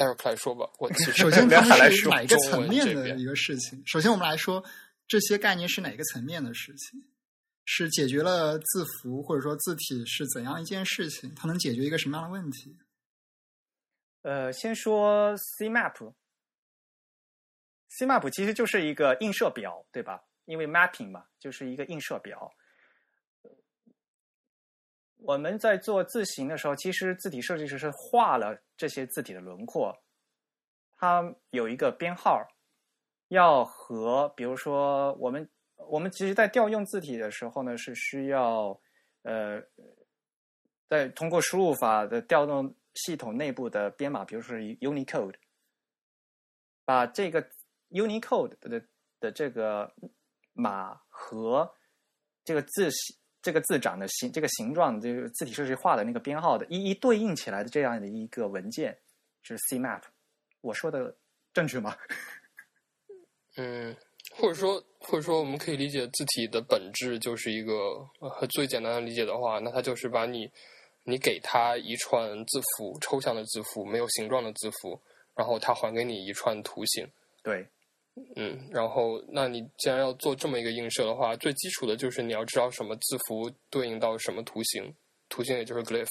[0.00, 3.82] Eric 来说吧，我其实首先，他梁海来说们是哪个层面的一个事情？
[3.86, 4.64] 首先，我们来说
[5.06, 7.04] 这些概念是哪个层面的事情？
[7.66, 11.32] 是解决了字符或者说字体是怎样一件事情？
[11.34, 12.78] 它能解决一个什么样的问题？
[14.22, 16.14] 呃，先说 CMap。
[17.98, 20.24] CMap 其实就是一个映射表，对吧？
[20.46, 22.50] 因为 mapping 嘛，就是一个映射表。
[25.18, 29.94] 我们在做字形的时候，其实字体设计师是画了这些字体的轮廓，
[30.96, 32.48] 它有一个编号，
[33.28, 35.46] 要和比如说我们
[35.76, 38.80] 我们其实，在调用字体的时候呢，是需要
[39.20, 39.62] 呃，
[40.88, 45.34] 在通过输入法的调动系统内部的编码，比如说 Unicode，
[46.86, 47.46] 把这个
[47.90, 48.82] Unicode 的
[49.20, 49.94] 的这个
[50.54, 51.70] 码和
[52.44, 58.96] 这个字形、这个字长的形、这个形状、这个字体设计画的那个编号的一一对应起来的这样的一个文件
[59.42, 60.02] 就是 CMap。
[60.60, 61.16] 我说的
[61.52, 61.96] 正确吗？
[63.56, 63.96] 嗯，
[64.36, 67.72] 或者说，或者说，我们可以理解字体的本质就是一个，
[68.20, 70.50] 呃，最简单的理解的话，那它就是把你，
[71.02, 75.00] 你给它一串字符，抽象的字符，没有形状的字符，
[75.34, 77.10] 然后它还给你一串图形。
[77.42, 77.66] 对，
[78.36, 84.94] 嗯，然后，那你既然要做这么一个映射的话，最基础的就是你要知道什么字符对应到什么图形，
[85.28, 86.06] 图形也就是 glyph。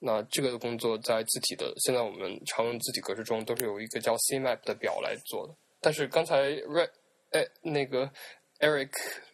[0.00, 5.54] 那这个工作在字体的现在我们常用字体格式中都是有一个叫 CMap 的表来做的。
[5.80, 6.90] 但是刚才 Red
[7.30, 8.10] 哎那个
[8.60, 8.90] Eric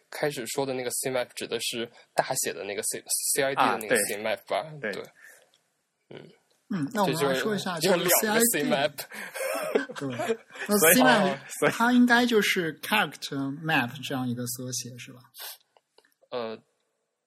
[0.09, 3.03] 开始说的那个 CMap 指的是大写的那个 C
[3.35, 4.71] CID 啊的那个 CMap 吧？
[4.79, 5.03] 对对，
[6.09, 6.29] 嗯，
[6.93, 8.63] 那我们来说一下这个有两个 CID。
[8.63, 8.93] CMap。
[9.95, 10.37] 对，
[10.67, 15.19] 那所以 CMap 哦所以它应该就是 character map 这样一个缩写是吧？
[16.31, 16.57] 呃，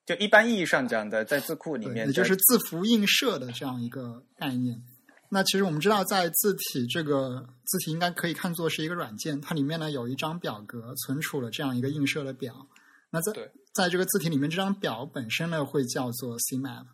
[0.05, 4.81] 就一般意义上讲的，在字库里，面，也就是字符映射的这样一个概念。
[5.29, 12.67] 那其实我们知道，在字体这个字体应该可以看作是一个软件，它里面呢有一张表格存储了这样一个映射的表。
[13.11, 13.31] 那在
[13.73, 16.85] 在这个字体里面，这张表本身呢会叫做 CMap。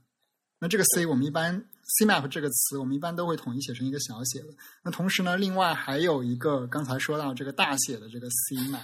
[0.63, 1.65] 那这个 C 我们一般
[1.99, 4.49] CMap 这个词，我们一般都会统一写成一个小写的。
[4.83, 8.79] 那同时呢，另外还有一个刚才说到这个大写的这个 CMap。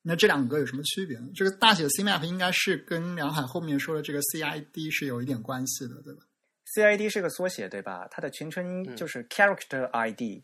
[0.00, 1.28] 那这两个有什么区别呢？
[1.34, 6.22] 这个大写的 CMap 应该是跟梁海后面说的这个 CID 是有一点关系的，对吧
[6.74, 8.08] ？CID 是个缩写，对吧？
[8.10, 10.42] 它的全称嗯就是 Character ID，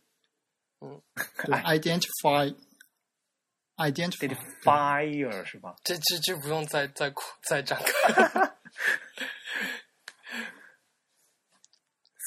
[0.79, 2.55] 对，identify
[3.77, 4.23] identify
[4.65, 5.75] Identifier 是吧？
[5.83, 7.11] 这这这不用再再
[7.43, 8.53] 再展开。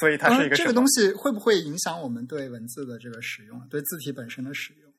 [0.01, 4.91] 所以它是一个嗯这个东西会不会影响我们对文字的这个使用，对字体本身的使用？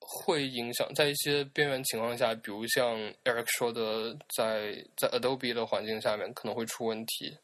[0.00, 7.36] 会影响在一些边缘情况下，比如像 Eric 说的，在在 Adobe 的环境下面可能会出问题。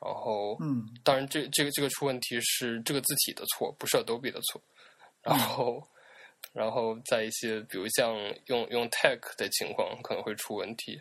[0.00, 4.62] 然后，嗯，当然这这个这个出问题是这个字体的错，不是 Adobe 的错。
[5.22, 5.82] 然后，
[6.54, 8.14] 然后在一些比如像
[8.46, 11.00] 用用 tag 的情况可能会出问题。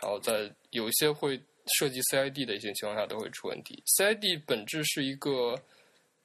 [0.00, 1.40] 然后在有一些会
[1.76, 3.82] 涉及 CID 的一些情况下都会出问题。
[3.98, 5.54] CID 本质是一个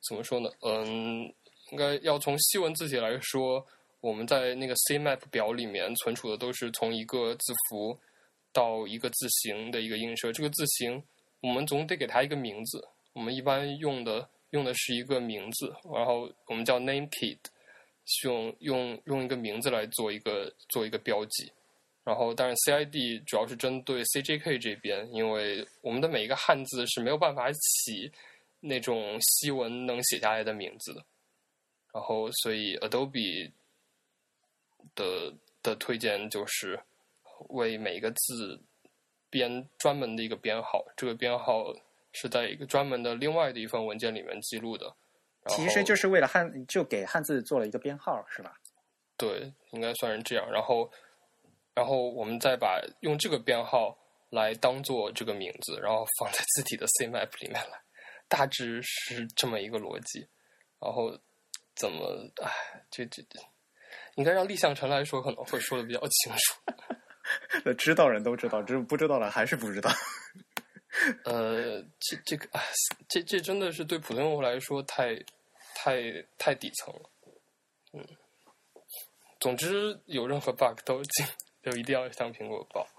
[0.07, 0.49] 怎么说呢？
[0.61, 1.23] 嗯，
[1.71, 3.65] 应该要从西文字体来说，
[4.01, 7.97] 我们在那个 CMap 表里面存储的都是从一个字符
[8.51, 10.31] 到一个字形的一个映射。
[10.33, 11.01] 这个字形
[11.41, 17.37] 我们总得给它一个名字，我们一般用的用的是一个名字，然后我们叫 name kit，
[18.23, 21.51] 用用用一个名字来做一个做一个标记。
[22.03, 28.11] 然后，但是 CID 主要是针对 CJK 这边，因为我们的每一个汉字是没有办法起
[28.59, 31.03] 那种西文能写下来的名字的。
[31.93, 33.51] 然后，所以 Adobe
[34.95, 36.77] 的的推荐就是
[37.49, 38.59] 为每一个字
[39.29, 41.73] 编专门的一个编号，这个编号
[42.11, 44.93] 是在一个专门的另外的一份文件里面记录的。
[45.47, 48.59] 其实就是为了汉，就给汉字做了一个编号，是吧？
[49.17, 50.49] 对，应该算是这样。
[50.51, 50.89] 然后，
[51.75, 53.97] 然后我们再把用这个编号
[54.29, 57.79] 来当做这个名字，然后放在字体的 CMap 里面来，
[58.27, 60.27] 大致是这么一个逻辑。
[60.79, 61.17] 然后
[61.75, 62.51] 怎么，哎，
[62.91, 63.23] 这这
[64.15, 66.61] 应该让立项成来说，可能会说的比较清楚。
[67.63, 69.89] 那知道人都知道，只是不知道的还是不知道。
[71.23, 72.61] 呃，这这个，啊，
[73.07, 75.15] 这这真的是对普通用户来说太
[75.73, 76.01] 太
[76.37, 77.09] 太底层了。
[77.93, 78.05] 嗯，
[79.39, 81.25] 总之有任何 bug 都尽
[81.63, 82.85] 都一定要向苹果报。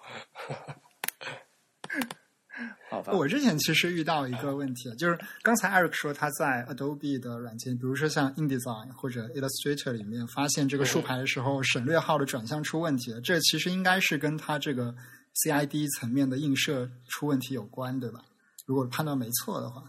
[2.88, 14.94] 好吧，我之前其实遇到一个问题，就是刚才 Eric 说他在 Adobe 的软件，比如说像 InDesign 或者 Illustrator 里面发现这个竖排的时候省略号的转向出问题了，这其实应该是跟他这个
[15.42, 18.24] CID 层面的映射出问题有关，对吧？
[18.66, 19.82] 如果判断没错的话，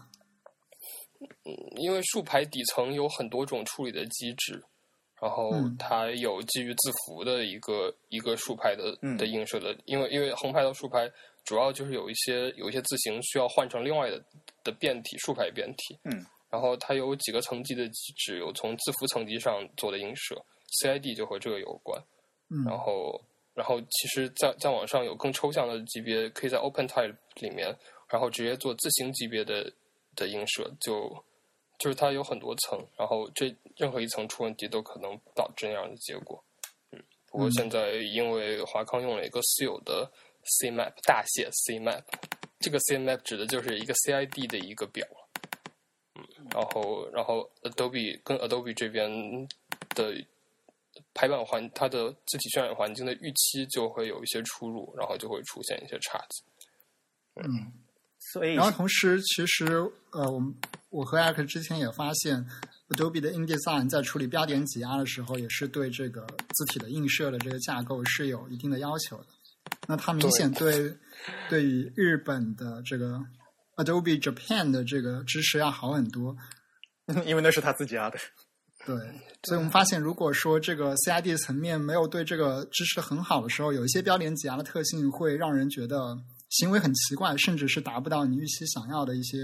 [1.44, 4.64] 嗯因为竖排底层有很多种处理的机制，
[5.20, 5.76] 然后嗯。
[5.78, 9.16] 它有基于字符的一个一个竖排的嗯。
[9.16, 11.10] 的映射的，因为因为横排到竖排
[11.44, 14.22] 主要就是有一些有一些字形需要换成另外的
[14.64, 20.34] 的变体竖排变体，嗯，然后它有几个层级的机制，有从字符层级上做的映射
[20.82, 22.02] ，CID 就和这个有关，
[22.50, 23.20] 嗯，然后，
[23.54, 27.72] 然后其实在，再往上有更抽象的级别，可以在 OpenType 里面，
[28.08, 29.72] 然后直接做字形级别的
[30.16, 31.24] 的映射，就
[31.78, 36.42] 就是它有很多层，然后这任何一层出问题都可能导致那样的结果。
[36.90, 40.10] 嗯，不过嗯现在因为华康用了一个私有的
[40.44, 42.02] CMap 大写 CMap，
[42.58, 45.06] 这个 CMap 指的就是一个 CID 的一个表。
[46.14, 49.46] 嗯，然后，然后 Adobe 跟 Adobe 这边
[49.90, 50.14] 的
[51.12, 56.42] 排版环，它的字体渲染环境的预期就会有一些出入，然后就会出现一些差字。
[57.34, 57.72] 嗯。
[58.18, 59.66] 所以然后同时，其实
[60.10, 60.52] 呃，我们
[60.90, 62.46] 我和 Eric 之前也发现
[62.88, 69.26] ，Adobe 的 InDesign 在处理标点挤压的时候，也是对这个字体的映射的这个架构是有一定的要求的。
[69.88, 70.96] 那它明显对
[71.48, 73.20] 对于日本的这个
[73.76, 76.36] Adobe Japan 的这个支持要好很多。
[77.24, 78.18] 因为那是他自家的，
[78.84, 78.96] 对，
[79.44, 86.18] 所以我们发现，如果说这个 CID 层面没有对这个支持很好的时候，有一些标点挤压的特性会让人觉得
[86.50, 89.38] 行为很奇怪，甚至是达不到你预期想要的一些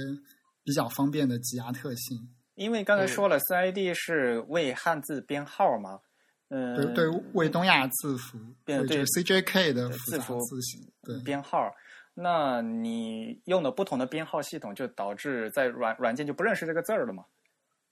[0.64, 2.28] 比较方便的挤压特性。
[2.55, 6.01] 因为刚才说了，CID 是为汉字编号嘛，
[6.48, 11.72] 嗯，对对，为东亚字符，对 CJK 的字符字形，对，编号。
[12.14, 17.24] 那你用的不同的编号系统，就导致在软软件就不认识这个字儿了嘛？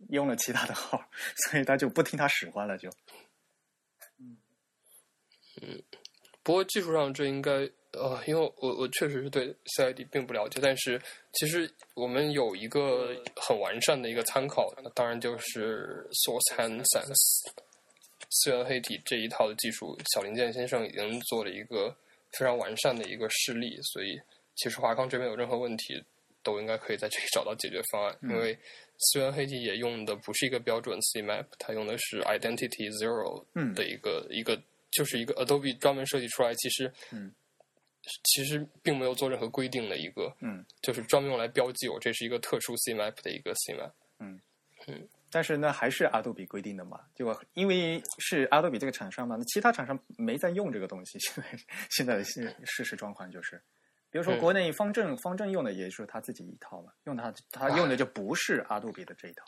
[0.08, 1.02] 用了其他的号，
[1.50, 2.88] 所以他就不听他使唤了，就
[5.62, 5.82] 嗯
[6.42, 11.00] 不过技术上这应该呃，因为我我确实是对 CID 并不了解，但是
[11.32, 17.50] 其实我们有一个很完善的一个参考，那当然就是 Source Hand Sense
[18.30, 21.94] 次元黑体这一套的技术，小林健先生已经做了一个
[22.30, 24.20] 非常完善的一个示例，所以
[24.54, 26.00] 其实华康这边有任何问题，
[26.44, 28.56] 都应该可以在这里找到解决方案，因为
[28.98, 33.74] 四元黑体也用的不是一个标准 CMap，它用的是 Identity Zero 嗯。
[33.74, 34.56] 的一个、一个，
[34.92, 37.32] 就是一个 Adobe 专门设计出来，其实嗯
[38.24, 44.40] 其实并没有做任何规定的一个，嗯，就是专门用来标记我这是一个特殊 CMap 的一个 CMap 嗯
[44.86, 45.08] 嗯。
[45.32, 51.18] 但是呢，还是阿杜比规定的嘛，结果因为是阿杜比这个厂商嘛，那其他厂商没在用这个东西。
[51.22, 51.44] 现在
[51.88, 53.62] 现在的现事实状况就是，
[54.10, 59.44] 比如说嗯国内方正、方正用的也是他自己一套嘛，用他他用的就不是阿杜比的这一套。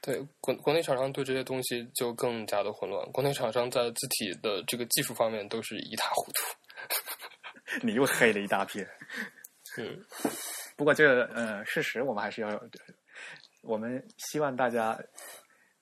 [0.00, 6.42] 对国国内厂商对这些东西就更加的混乱，国内厂商在字体的这个技术方面都是一塌糊涂。
[7.82, 8.88] 你又黑了一大片。
[9.76, 10.04] 嗯，
[10.76, 12.62] 不过这个呃事实我们还是要，
[13.62, 14.98] 我们希望大家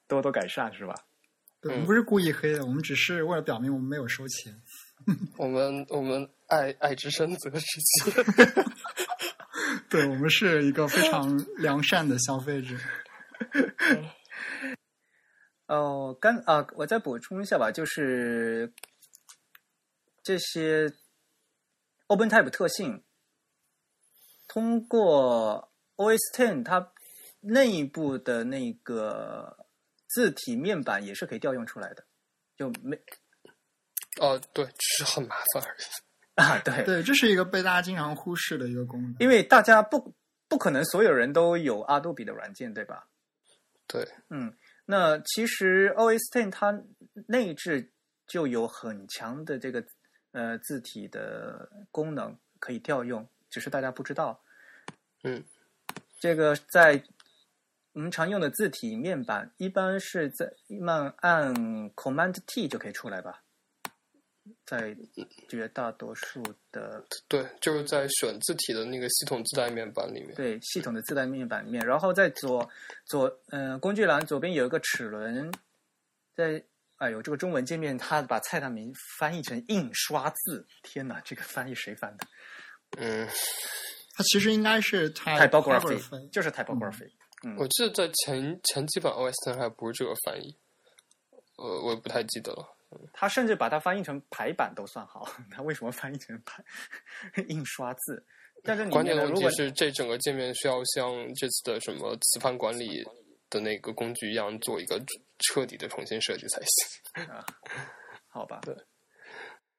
[0.08, 0.94] 多多改善，是吧？
[1.60, 4.62] 对，我嗯们不是故意黑的，我们只是为了表明我们没有收钱。
[5.36, 8.24] 我们我们爱爱之深责之切。
[9.90, 12.74] 对我们是一个非常良善的消费者。
[15.66, 18.72] 哦，刚啊，我再补充一下吧，就是
[20.22, 20.90] 这些
[22.16, 23.02] OpenType 特性，
[24.48, 26.92] 通过 OS Ten 它
[27.40, 29.66] 内部的那个
[30.08, 32.04] 字体面板也是可以调用出来的，
[32.56, 32.96] 就没
[34.20, 35.82] 哦，对，只是很麻烦而已。
[36.34, 39.16] 啊，对，对，这是一个被大家经常忽视的一个功能。
[39.18, 40.14] 因为大家不
[40.48, 43.08] 不可能所有人都有阿杜比的软件，对吧？
[43.86, 46.82] 对，嗯，那其实 OS Ten 它
[47.26, 47.92] 内置
[48.26, 49.84] 就有很强的这个
[50.32, 54.42] 呃字体的功能可以调用，只是大家不知道。
[55.22, 55.42] 嗯，
[56.18, 57.02] 这个在
[57.92, 61.54] 我们常用的字体面板，一般是在一般按
[61.92, 63.42] Command T 就可以出来吧，
[64.64, 64.96] 在
[65.48, 66.42] 绝大多数
[66.72, 70.34] 的对，就是在选字体的那个系统自带面板里面。
[70.34, 72.68] 对系统的自带面板里面，然后在左
[73.04, 75.52] 左嗯、呃工具栏左边有一个齿轮，
[76.34, 76.64] 在
[77.02, 82.24] 哎呦这个中文界面它把菜单名翻译成印刷字，天哪，这个翻译谁翻的
[82.96, 83.26] 嗯，
[84.14, 87.10] 它其实应该是 typography，？typography 就是 typography，
[87.42, 90.56] 嗯我记得在前前几版 OS 还不是这个翻译，
[91.56, 92.64] 呃，我也不太记得了。
[93.12, 96.62] 他甚至把它翻译成排版都算好， 他为什么翻译成排
[97.48, 98.24] 印刷字？
[98.62, 103.02] 但是里关键，如果的问题是，这整个界面需要像这次的什么磁盘管理
[103.52, 105.00] 的那个工具一样，做一个
[105.38, 107.24] 彻底的重新设计才行。
[107.28, 107.44] 啊
[108.28, 108.74] 好吧，对。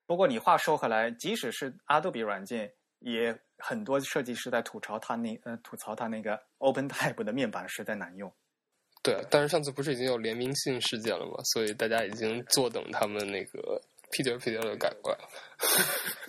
[0.06, 8.32] 不过你话说回来，即使是 Adobe 软件，也很多设计师在吐槽它那呃吐槽它那个 OpenType 的面板实在难用。
[9.02, 11.34] 对，但是上次不是已经有联名信事件了吗？
[11.54, 13.82] 所以大家已经坐等他们那个
[14.12, 15.28] 屁颠儿屁颠儿的改过来了。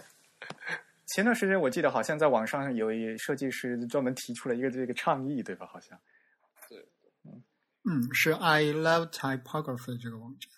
[1.06, 5.66] 前段时间我记得好像在网上有一设计师专门提出了一个这个倡议，对吧？
[5.66, 5.96] 好像
[7.84, 10.50] 嗯，是 I Love Typography 这个网站。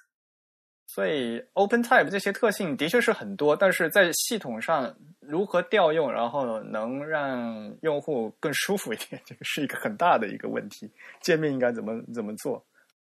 [0.88, 10.90] 所以 OpenType 这些特性的确是很多，但是在系统上如何调用，然后能让用户更舒服一点，这个是一个很大的一个问题。
[11.20, 12.64] 界面应该怎么怎么做？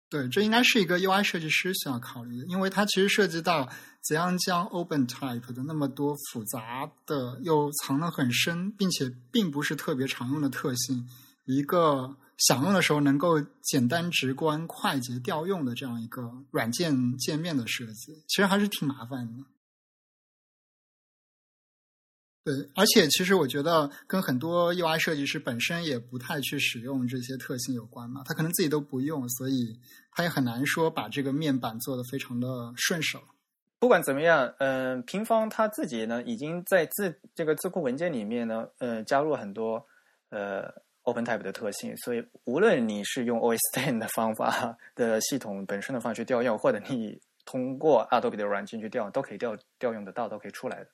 [0.09, 3.69] 对，这应该是一个 UI 设计师需要考虑的，因为它其实涉及到
[4.01, 11.07] 怎样将 OpenType 的那么多复杂的又藏得很深，并且并不是特别常用的特性，
[11.45, 19.45] 一个想用的时候能够简单直观、快捷调用的这样一个软件界面的设计，其实还是挺麻烦的。
[22.45, 29.81] 对，而且其实我觉得跟很多 UI 设计师本身也不太去使用这些特性有关嘛，他可能自己都不用，所以
[30.13, 33.23] 他也很难说把这个面板做得非常的顺手。
[33.79, 39.87] 不管怎么样，嗯、平方他自己呢，已经在字这个字库文件里面呢，呃，加入很多
[40.29, 40.71] 呃
[41.05, 50.91] OpenType 的特性，所以无论你是用 OS Ten 的方法的系统本身的方式去调用，或者你通过 Adobe 的软件去调，都可以调调用得到，都可以出来的。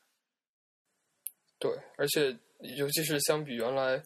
[1.58, 2.36] 对，而且
[2.76, 4.02] 尤其是相比原来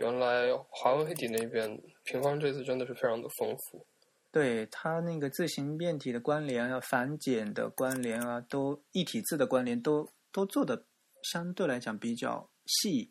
[0.00, 3.86] 原来华为黑体那边，平方这次真的是非常的丰富。
[4.32, 10.84] 对它那个字形变体的关联啊、繁简的关联啊，都一体字的关联都都做的
[11.22, 13.10] 相对来讲比较细。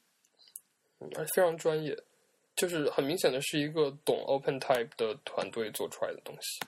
[0.99, 1.97] 嗯，而且非常专业，
[2.55, 6.59] 就是很明显的是一个懂 OpenType 的团队做出来的东西。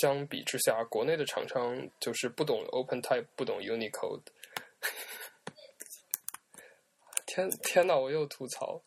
[0.00, 4.22] 相比之下，国内的厂商就是不懂 OpenType，不懂 Unicode。
[7.26, 8.82] 天天呐，我又吐槽。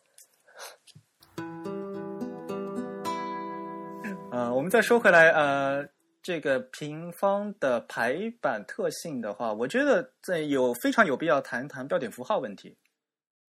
[4.32, 5.88] 呃，我们再说回来，呃，
[6.22, 12.78] 这个平方的排版特性的话，我觉得在有非常有必要谈谈标点符号问题。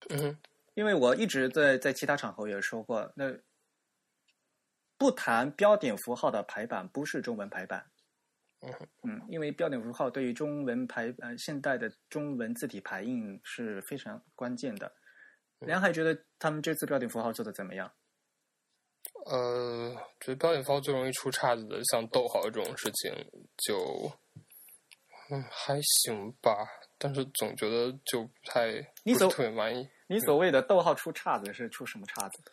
[0.09, 0.37] 嗯哼，
[0.73, 3.31] 因为我一直在在其他场合也说过，那
[4.97, 7.85] 不谈标点符号的排版不是中文排版。
[8.61, 8.71] 嗯
[9.03, 14.89] 嗯，因为标点符号对于中文排呃现代的中文字体排印是非常关键的。
[15.59, 17.91] 梁海觉得他们这次标点符号做的怎么样？
[19.25, 23.13] 呃，觉得标点符号最容易出岔子的，像逗号这种事情，
[23.57, 24.09] 就
[25.29, 26.55] 嗯还行吧，
[26.97, 32.43] 但是总觉得就不太不是你走特别满意，你所谓的逗号出岔子是出什么岔子？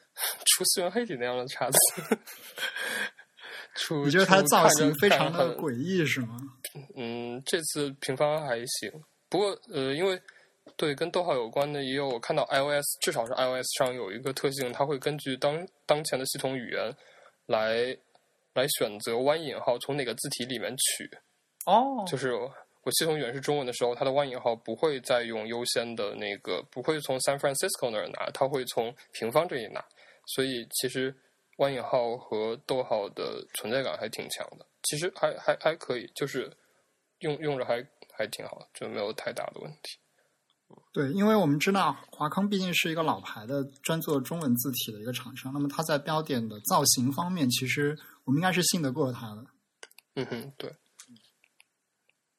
[0.46, 1.78] 出四元黑体那样的岔子。
[3.74, 6.36] 出你觉得它的造型非常的诡异是吗？
[6.96, 8.90] 嗯，这次平方还行，
[9.28, 10.20] 不过呃，因为
[10.76, 16.94] 对跟逗号有关的也有，我看到 iOS 至少是 iOS 上有一个特性，它会根据当当前的系统语言
[17.46, 17.96] 来
[18.54, 21.10] 来选择弯引号从哪个字体里面取，
[21.66, 22.32] 哦，就是
[22.90, 29.80] 我系统语言是中文的时候，它的万引号不会再用优先的那个，不会从 San Francisco 那儿拿，它会从平方这里拿，
[30.34, 31.14] 所以其实
[31.58, 36.52] 万引号和逗号的存在感还挺强的，其实还还还可以，就是
[37.20, 37.80] 用用着还
[38.12, 39.96] 还挺好，就没有太大的问题。
[40.92, 49.44] 对，因为我们知道华康毕竟是一个老牌的专做中文字体的一个厂商，那么它在标点的造型方面，其实我们应该是信得过它的。
[50.16, 50.74] 嗯哼，对，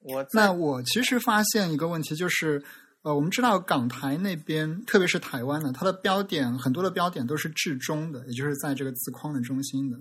[0.04, 2.62] 我那我其实发现一个问题，就是
[3.02, 9.96] 呃，我们知道港台那边，特别是台湾呢，它的标点很多的标点都是至中的，也就是在这个字框的中心的，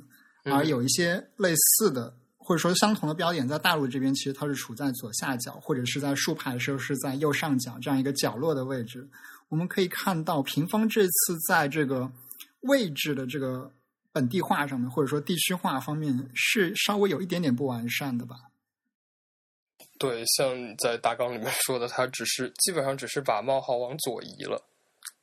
[0.45, 9.07] 嗯而有一些类似的或者说相同的标点，在大陆这边其实它是处在左下角，或者是在竖排的时候是在右上角这样一个角落的位置。
[9.49, 12.11] 我们可以看到，平方这次在这个
[12.61, 13.71] 位置的这个
[14.11, 18.35] 本地化上面，或者说地区化方面，是稍微有一点点不完善的吧。
[20.01, 24.59] 对，像你在大纲里面说的，它只是基本上只是把冒号往左移了，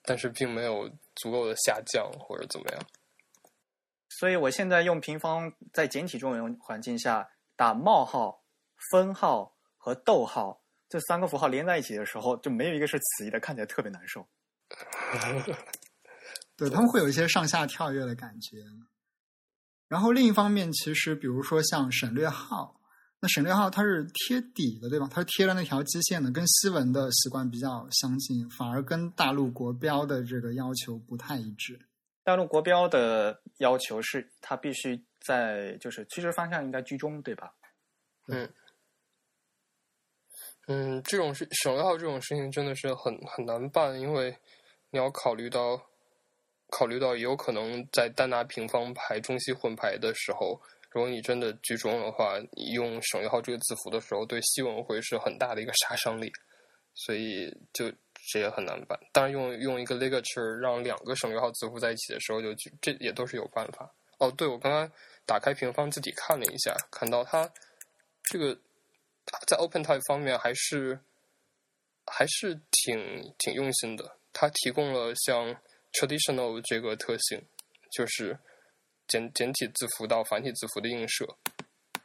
[0.05, 2.81] 但是并没有足够的下降或者怎么样。
[4.09, 8.45] 所以我现在用平方在简体中文环境下打冒号、
[8.93, 14.25] 分号和逗号这三个符号连在一起的时候，就没有一个是词义的，看起来特别难受。
[16.57, 18.59] 对，他们会有一些上下跳跃的感觉。
[19.89, 22.78] 然后另一方面，其实比如说像省略号，
[23.21, 25.09] 那省略号它是贴底的，对吧？
[25.11, 31.81] 它是贴了那条基线的，跟西文的习惯比较相近，反而跟大陆国标的这个要求不太一致。
[32.23, 37.53] 大陆国标的要求是它必须在就是趋势方向应该居中，对吧？
[38.29, 38.49] 嗯
[40.69, 44.39] 嗯，这种事省略号这种事情真的是很很难办，因为
[44.91, 45.83] 你要考虑到
[46.71, 50.61] 考虑到有可能在单拿平方排中西混排的时候。
[50.91, 56.33] 如果你真的居中的话，你用省略号这个字符的时候，对西文会是很大的一个杀伤力，
[56.95, 57.93] 所以就
[58.33, 58.99] 这也很难办。
[59.13, 62.49] 当然，用用一个 ligature 让两个省略号字符在一起的时候，就
[62.81, 63.93] 这也都是有办法。
[64.19, 64.91] 哦，对，我刚刚
[65.27, 67.49] 打开平方自己看了一下，看到它
[68.31, 68.59] 这个
[69.47, 70.99] 在 OpenType 方面还是
[72.07, 74.17] 还是挺挺用心的。
[74.33, 75.55] 它提供了像
[75.93, 77.43] traditional 这个特性，
[77.93, 78.39] 就是。
[79.09, 81.27] 简简体字符到繁体字符的映射，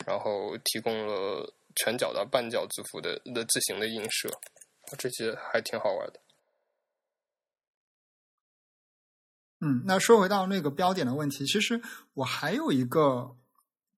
[0.08, 4.30] 然后提供了全角到半角字符的的字形的映射，
[4.98, 6.20] 这些还挺好玩的。
[9.60, 11.82] 嗯，那说回到那个标点的问题，其实
[12.14, 13.36] 我还有一个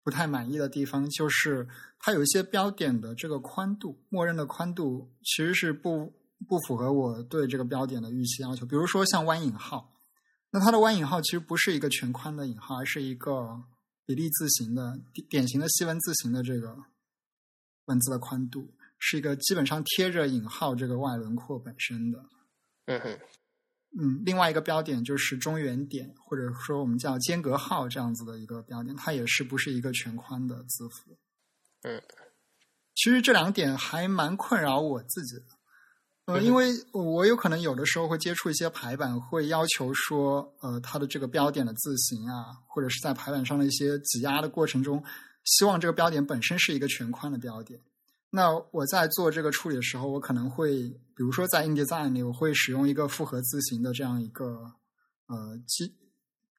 [0.03, 1.68] 不太满意的地方，就是
[1.99, 6.14] 它有一些标点的这个宽度，默认的宽度其实是不
[6.48, 8.65] 不符合我对这个标点的预期要求。
[8.65, 9.95] 比如说像弯引号。
[10.56, 13.61] 那它的弯引号其实不是一个全宽的引号，而是一个
[14.06, 14.98] 比例字形的
[15.30, 16.77] 典型的西文字形的这个
[17.88, 22.26] 文字的宽度，是一个基本上贴着引号这个外轮廓本身的。
[22.86, 23.19] 嗯哼，
[23.99, 31.18] 嗯，另外一个标点就是中原点，或者说我们叫间隔号这样子的一个标点，它也是不是一个全宽的字符。
[31.82, 32.02] 嗯，
[32.94, 35.55] 其实这两点还蛮困扰我自己的。
[36.26, 45.04] 呃，因为我有可能有的时候会接触一些排版，会要求说，呃，它的这个标点的字形啊，或者是在排版上的一些挤压的过程中，
[45.44, 47.80] 希望这个标点本身是一个全宽的标点。
[48.32, 54.74] 那我在做这个处理的时候，我可能会，比如说在 InDesign 里，我会使用一个复合字形的这样一个
[55.28, 55.94] 呃基，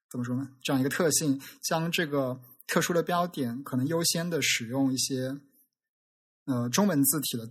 [0.09, 0.49] 怎么说呢？
[0.63, 5.37] 这样一个特性，将这个特殊的标点可能优先的使用一些
[6.45, 7.49] 呃中文字体的。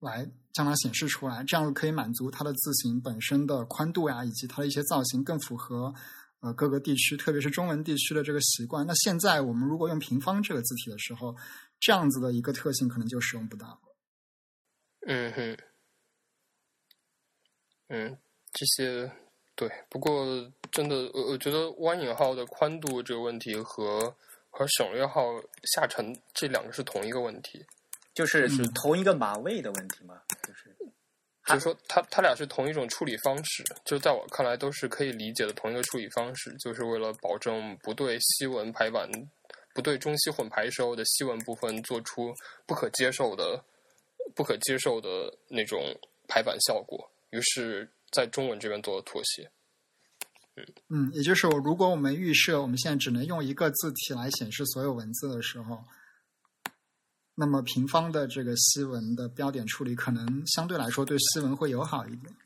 [0.00, 5.94] 来将它显示出来，这样可以满足它的字形本身的宽度呀，以及它的一些造型更符合
[6.40, 8.86] 呃各个地区，特别是中文地区的这个习惯。
[8.86, 11.36] 那现在我们如果用平方这个字体的时候，
[11.78, 13.80] 这样子的一个特性可能就使用不到。
[15.06, 15.56] 嗯哼，
[17.88, 18.18] 嗯，
[18.52, 19.10] 这些
[19.54, 20.26] 对，不过
[20.70, 24.14] 真的，我我觉得弯引号的宽度这个问题和
[24.50, 25.22] 和省略号
[25.64, 27.64] 下沉这两个是同一个问题。
[28.12, 30.20] 就是是同一个码位的问题吗？
[30.42, 30.76] 就是，
[31.46, 39.08] 就是说，它它俩是同一种处理方式，就在我看来都是可以理解的同一个处理方式，就是为了保证不对西文排版、
[39.72, 42.34] 不对中西混排时候的西文部分做出
[42.66, 43.64] 不可接受的、
[44.34, 45.80] 不可接受的那种
[46.26, 49.48] 排版效果，于是在中文这边做了妥协。
[50.56, 55.84] 嗯嗯，也就是如果我们预设我们现在只能用一个字体来显示所有文字的时候。
[57.40, 62.36] 那么平方的这个西文的标点处理，可能相对来说对西文会友好一点。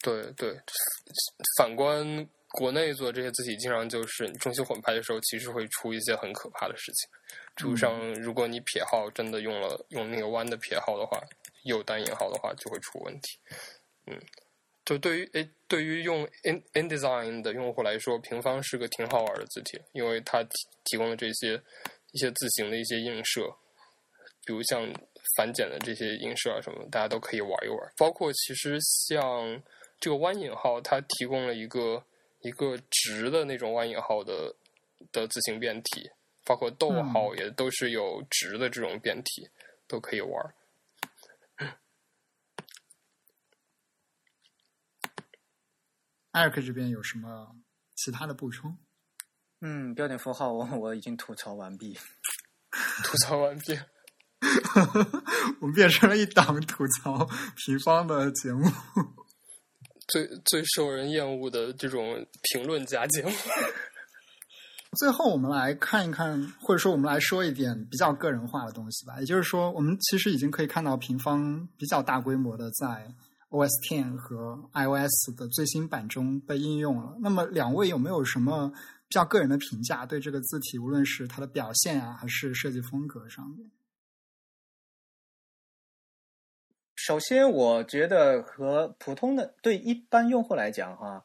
[0.00, 0.56] 对对，
[1.58, 2.06] 反观
[2.50, 7.10] 国内做这些字体，经常就是中西混拍的时候，其实会出一些很可怕的事情。
[7.56, 11.20] 比如像如果你撇号真的用了用那个弯的撇号的话，
[11.64, 13.38] 有单引号的话，就会出问题。
[14.06, 14.16] 嗯，
[14.84, 20.50] 就对于诶，对于用 in InDesign 的用户来说，平方是个挺好玩的字体，因为它提
[20.84, 21.60] 提供了这些
[22.12, 23.52] 一些字形的一些映射。
[24.46, 24.82] 比如像
[25.36, 27.92] 反简的这些映射啊什么，大家都可以玩一玩。
[27.96, 29.62] 包括其实像
[29.98, 32.04] 这个弯引号，它提供了一个
[32.40, 34.54] 一个直的那种弯引号的
[35.12, 36.10] 的字形变体，
[36.44, 39.48] 包括逗号也都是有直的这种变体，
[39.86, 40.54] 都可以玩。
[46.32, 47.54] 艾克这边有什么
[47.94, 48.76] 其他的补充？
[49.60, 51.96] 嗯，标点符号我我已经吐槽完毕，
[53.04, 53.78] 吐槽完毕。
[55.60, 58.64] 我们变成了一档吐槽平方的节目，
[60.08, 63.30] 最最受人厌恶的这种评论家节目。
[64.98, 69.18] 最后，我们来看一看，或者说我们来说一点比较个人化的东西吧。
[69.18, 73.12] 也就是说，我们其实已经可以看到平方比较大规模的在
[73.50, 77.16] OS Ten 和 iOS 的最新版中被应用了。
[77.20, 78.68] 那么，两位有没有什么
[79.08, 80.06] 比较个人的评价？
[80.06, 83.68] 对这个字体，无论是它的表现啊，还是设计风格上面？
[87.06, 91.22] 首先，我觉得和普通的对一般用户来讲，哈，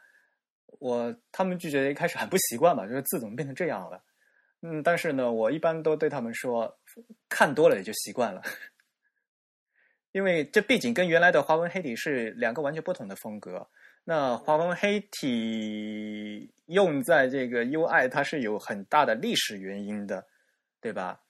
[0.80, 4.03] 我他们就觉得一开始很不习惯嘛，就是字怎么变成这样了？
[4.60, 6.77] 嗯，但是呢，我一般都对他们说，
[7.30, 8.41] 看多了也就习惯了，
[10.11, 13.65] 因为这毕竟跟原来的华文黑体是两个完全不同的风格。
[14.03, 20.27] 那华文黑体用在这个 UI，它是有很大的历史原因的，
[20.81, 21.22] 对吧？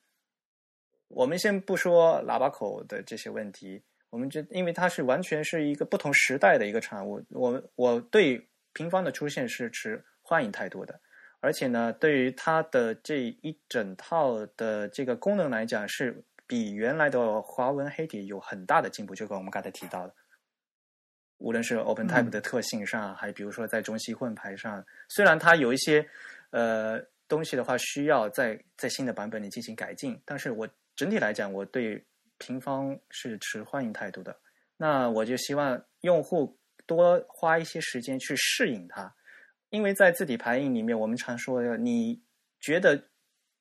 [1.08, 11.00] 我们先不说喇叭口的这些问题，我们这因为它是完全是一个不同时代的一个产物，我我对平方的出现是持欢迎态度的。
[11.42, 19.16] 而且呢，对于它的这一整套的这个功能来讲，是比原来的华文黑体有很大的进步。
[19.16, 20.14] 就跟我们刚才提到的，
[21.38, 26.06] 无论是 OpenType 的特性上，还比如说在中西混排上，虽然它有一些
[26.50, 27.00] 呃
[27.30, 32.04] 东西的话需要在在新的版本里进行改进，但是我整体来讲，我对
[32.40, 34.36] 平方是持欢迎态度的。
[34.78, 36.58] 那我就希望用户
[36.88, 39.14] 多花一些时间去适应它。
[39.70, 42.20] 因为在字体排印里面，我们常说，你
[42.60, 43.10] 觉得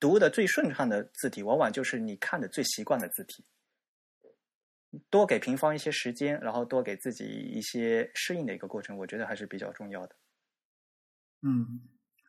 [0.00, 3.44] 读的最顺畅的字体，往往就是你看的最习惯的字体。
[5.10, 10.16] 多给平方一些时间，然后多给自己一些适应的一个过程，我觉得还是比较重要的。
[11.42, 11.80] 嗯，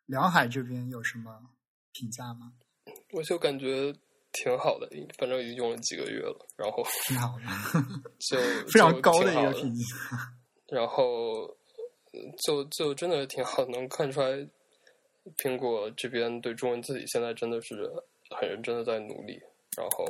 [0.07, 1.51] 梁海这边有什么
[1.93, 2.51] 评价吗？
[3.13, 3.93] 我就感觉
[4.31, 7.43] 挺好的，反正已经用了几个月了，然后挺好的，
[8.19, 8.38] 就
[8.72, 9.85] 非常高的一个评价。
[10.68, 11.56] 然后。
[12.43, 14.30] 就就真的挺好，能看出来，
[15.38, 17.88] 苹果这边对中文字体现在真的是
[18.31, 19.39] 很认真的在努力，
[19.77, 20.06] 然后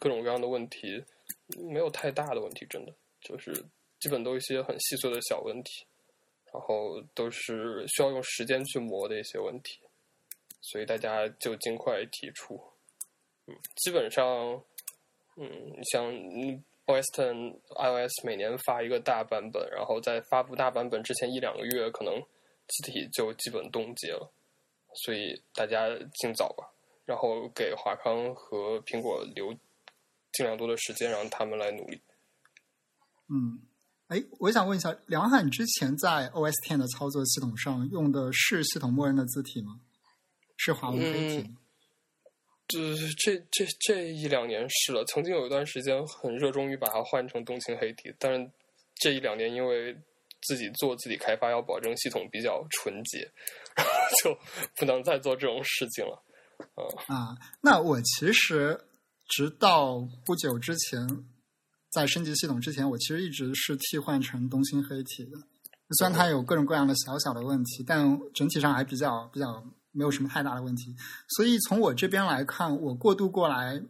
[0.00, 1.00] 各种各样的问题
[1.56, 3.54] 没有太大的问题，真的就是
[4.00, 5.86] 基本都一些很细碎的小问题，
[6.52, 9.78] 然后都是需要用时间去磨的一些问题，
[10.60, 12.60] 所以大家就尽快提出，
[13.48, 14.62] 嗯，基本上，
[15.36, 15.48] 嗯，
[15.90, 16.62] 像嗯。
[16.88, 22.18] OS Ten iOS 每年发一个大版本，然后在发布大版本之前一两个月，可能
[22.66, 24.32] 字体就基本冻结了，
[25.04, 26.64] 所以大家尽早吧，
[27.04, 29.52] 然后给华康和苹果留
[30.32, 32.00] 尽量多的时间，让他们来努力。
[33.28, 33.60] 嗯，
[34.06, 39.78] 哎，我想问一下，梁汉，你之前在 OS Ten 的操作系统上用的是系统默认的字体吗？
[40.56, 41.54] 是华为黑体？
[42.68, 48.50] 这这这这一两年是了，曾经有一段时间很热衷于把它换成东青黑体，但是
[48.96, 49.96] 这一两年因为
[50.42, 53.26] 自己做自己开发，要保证系统比较纯洁，
[54.22, 54.38] 就
[54.76, 56.22] 不能再做这种事情了。
[57.06, 58.78] 啊，那我其实
[59.28, 61.08] 直到不久之前，
[61.90, 65.38] 在升级系统之前，我其实一直是替换成东青黑体的，
[65.96, 69.64] 虽然它有各种各样的小小的问题，但整体上还比较比较。
[69.98, 70.94] 没有什么太大的问题，
[71.26, 73.82] 所以从我这边来看，我过渡过来，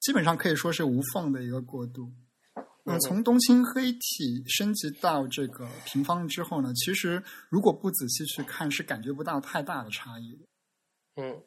[0.00, 2.12] 基本上可以说是无缝的一个过渡。
[2.84, 10.38] 嗯，从冬青黑体升级到这个平方之后呢，其实如果不仔细去看，是感觉不到太大的差异。
[11.16, 11.40] 嗯，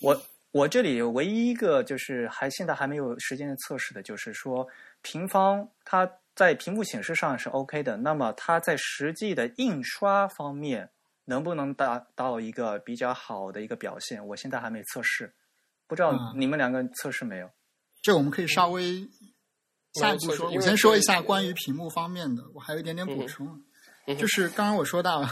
[0.00, 0.22] 我
[0.52, 4.66] 我这里唯一一个就是还现在还没有时间测试的，就是说
[5.02, 10.88] 平方它在屏幕显示上是 OK 的，那么它在实际的印刷方面。
[11.30, 14.26] 能不能达到一个比较好的一个表现？
[14.26, 15.32] 我现在还没测试，
[15.86, 17.48] 不知道你们两个测试没有？
[18.02, 19.08] 这我们可以稍微
[19.94, 20.50] 下一步说。
[20.50, 23.62] 我先说一下关于屏幕方面的，我还有一点点补充。
[24.18, 25.24] 就是刚刚我说到，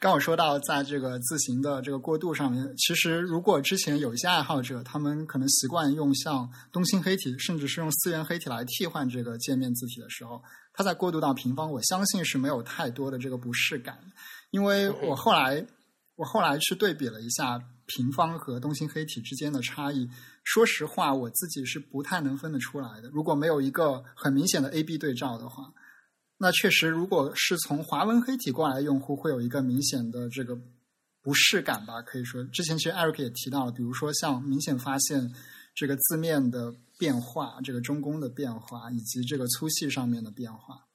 [0.00, 10.42] 刚我说到，在这个字形的这个过渡上面，其实如果之前有一些爱好者，他们可能习惯用像东青黑体，甚至是用思源黑体来替换这个界面字体的时候，
[10.72, 13.98] 它在过渡到平方，我相信是没有太多的这个不适感。
[14.52, 15.66] 因为我后来，
[16.14, 20.08] 我后来去对比了一下平方和东星黑体之间的差异。
[20.44, 23.08] 说实话，我自己是不太能分得出来的。
[23.08, 25.72] 如果没有一个很明显的 A/B 对照的话，
[26.36, 30.54] 那确实，如果是从华文黑体过来的，用户会有一个明显的这个
[31.22, 32.02] 不适感吧？
[32.02, 35.32] 可以说，之前其实 Eric 也提到了，比如说像明显发现
[35.74, 40.86] 这个字面的变化、这个中宫的变化以及这个粗细上面的变化。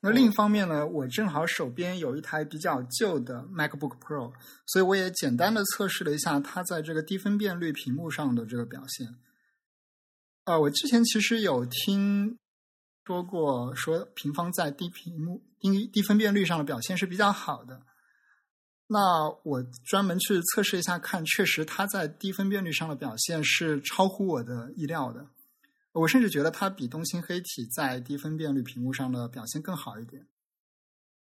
[0.00, 4.32] 那另一方面呢，我正好手边有一台比较旧的 MacBook Pro，
[4.66, 9.16] 所以我也简单的测试了一下它在这个低分辨率屏幕上的这个表现。
[10.44, 12.38] 呃，我之前其实有听
[13.04, 17.82] 说过，说平方在低屏幕、低低分辨率上的表现是比较好的。
[18.86, 25.26] 那我专门去测试一下，看确实它在低分辨率上的表现是超乎我的意料的。
[25.92, 30.26] 我甚至觉得它比东星黑体在低分辨率屏幕上的表现更好一点。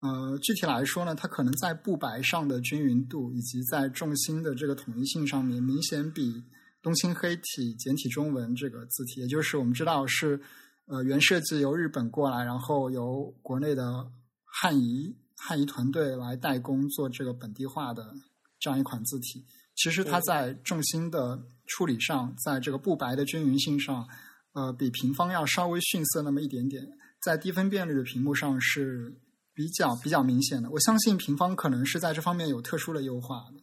[0.01, 6.43] 呃，具体来说呢，它可能在布白上的均匀度以及在重心的这个统一性上面，明显比
[6.81, 10.39] 东星黑体简体中文这个字体，也就是我们知道是
[10.85, 14.11] 呃原设计由日本过来，然后由国内的
[14.43, 18.13] 汉仪汉仪团队来代工做这个本地化的
[18.59, 19.43] 这样一款字体，
[19.75, 24.07] 其实它在重心的处理上，在这个布白的均匀性上，
[24.55, 26.97] 呃，比平方要稍微逊色那么一点点。
[27.21, 29.13] 在低分辨率的屏幕上是
[29.53, 30.69] 比较比较明显的。
[30.69, 33.61] 我相信平方可能是在这方面有特殊的优化的。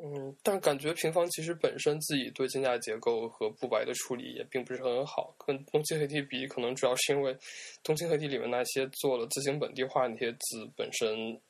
[0.00, 7.36] 嗯，但感觉平方其实本身自己对金价结构和布白的处理也并不是很好，跟东青黑体比，可能主要是因为
[7.82, 11.40] 东青黑体里面那些做了自行本地化那些字本身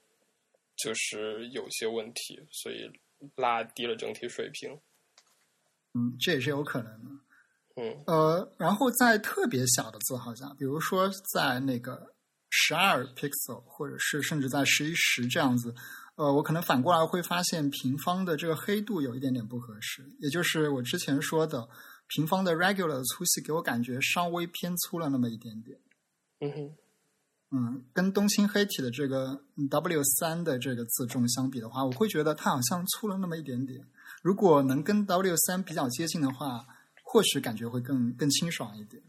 [0.76, 2.90] 就是有些问题，所以
[3.36, 4.78] 拉低了整体水平。
[5.94, 7.10] 嗯，这也是有可能的。
[7.78, 12.12] 嗯，呃，然后在特别小的字号下，比如说在那个
[12.50, 15.72] 十二 pixel，或者是甚至在十一十这样子。
[16.16, 21.68] 呃，我可能反过来会发现平方的这个黑度有一点点不合适，也就是我之前说的
[22.08, 25.78] 平方的 regular 的粗细给我感觉稍微偏粗了那么一点点。
[26.40, 26.76] 嗯哼，
[27.56, 29.40] 嗯，跟东青黑体的这个
[29.70, 33.86] W 三的这个字重相比的话，我会觉得它好像粗了那么一点点。
[34.20, 36.66] 如果能跟 W 三比较接近的话，
[37.10, 39.02] 或许感觉会更更清爽一点。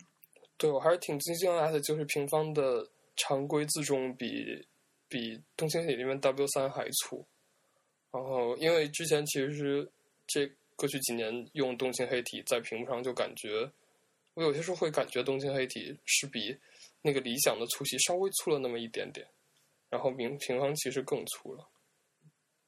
[0.58, 4.66] 对我还是挺惊讶的，就是平方的常规字重比。
[5.12, 7.26] 比东京黑体里面 W 三还粗，
[8.12, 9.92] 然后因为之前其实
[10.28, 10.46] 这
[10.76, 13.68] 过去几年用东京黑体在屏幕上就感觉，
[14.36, 16.56] 我有些时候会感觉东京黑体是比
[17.02, 19.26] 那个理想的粗细稍微粗了那么一点点，
[19.90, 21.68] 然后平平方其实更粗了。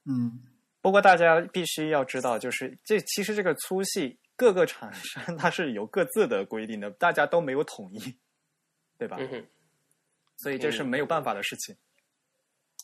[0.06, 0.42] 嗯，
[0.80, 8.00] 不过大家必须要知道，就是这其实这个粗细各个厂商它是有各自的规定的，大家都没有统一，
[8.98, 9.16] 对吧？
[9.20, 9.46] 嗯，
[10.36, 11.76] 所以这是没有办法的事情。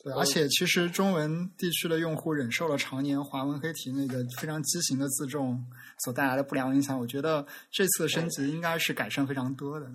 [0.05, 5.67] 对，而且其实中文地区的用户忍受了常年华文黑体那个非常畸形的自重
[6.05, 9.87] 所带来的不良影响，我觉得这次的升级应该是改善非常多的。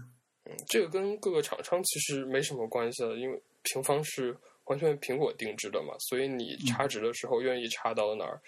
[0.44, 8.42] 嗯，这个跟各个厂商其实没什么关系的，因为平方是完全苹果定制的嘛，所以你插值的时候愿意插到哪儿，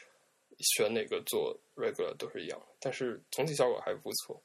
[0.60, 2.66] 选哪个做 regular 都是一样的。
[2.80, 4.44] 但是总体效果还不错。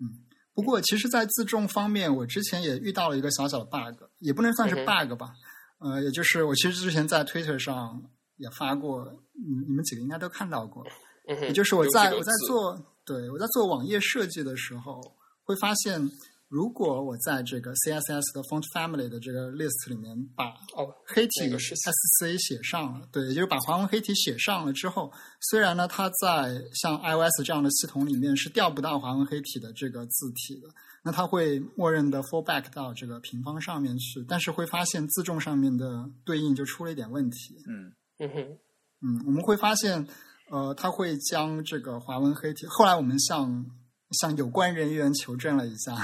[0.00, 5.34] 嗯，不过其实，在自重方面，我之前也遇到了一个小小的 bug，也不能算是 bug 吧。
[5.78, 8.02] 呃，也就是我其实之前在 Twitter 上
[8.36, 10.84] 也发过，你你们几个应该都看到过。
[11.26, 15.00] 也就是我在我在做，对我在做网页设计的时候，
[15.42, 16.00] 会发现，
[16.54, 20.54] 如果我在这个 CSS 的 Font Family 的这个 list 里面把
[21.04, 30.68] 黑体 SC 写上了，对，也就是把华文黑体写上了之后，虽然呢，它在像 iOS 这样的系统里面是调不到华文黑体的这个字体的。
[31.02, 37.56] 那它会默认的 fallback 到这个平方上面去，但是会发现自重上面的对应就出了一点问题。
[37.66, 38.58] 嗯嗯哼
[39.02, 40.06] 嗯，我们会发现，
[40.52, 42.64] 呃，它会将这个华文黑体。
[42.68, 43.66] 后来我们向
[44.12, 45.94] 向有关人员求证了一下，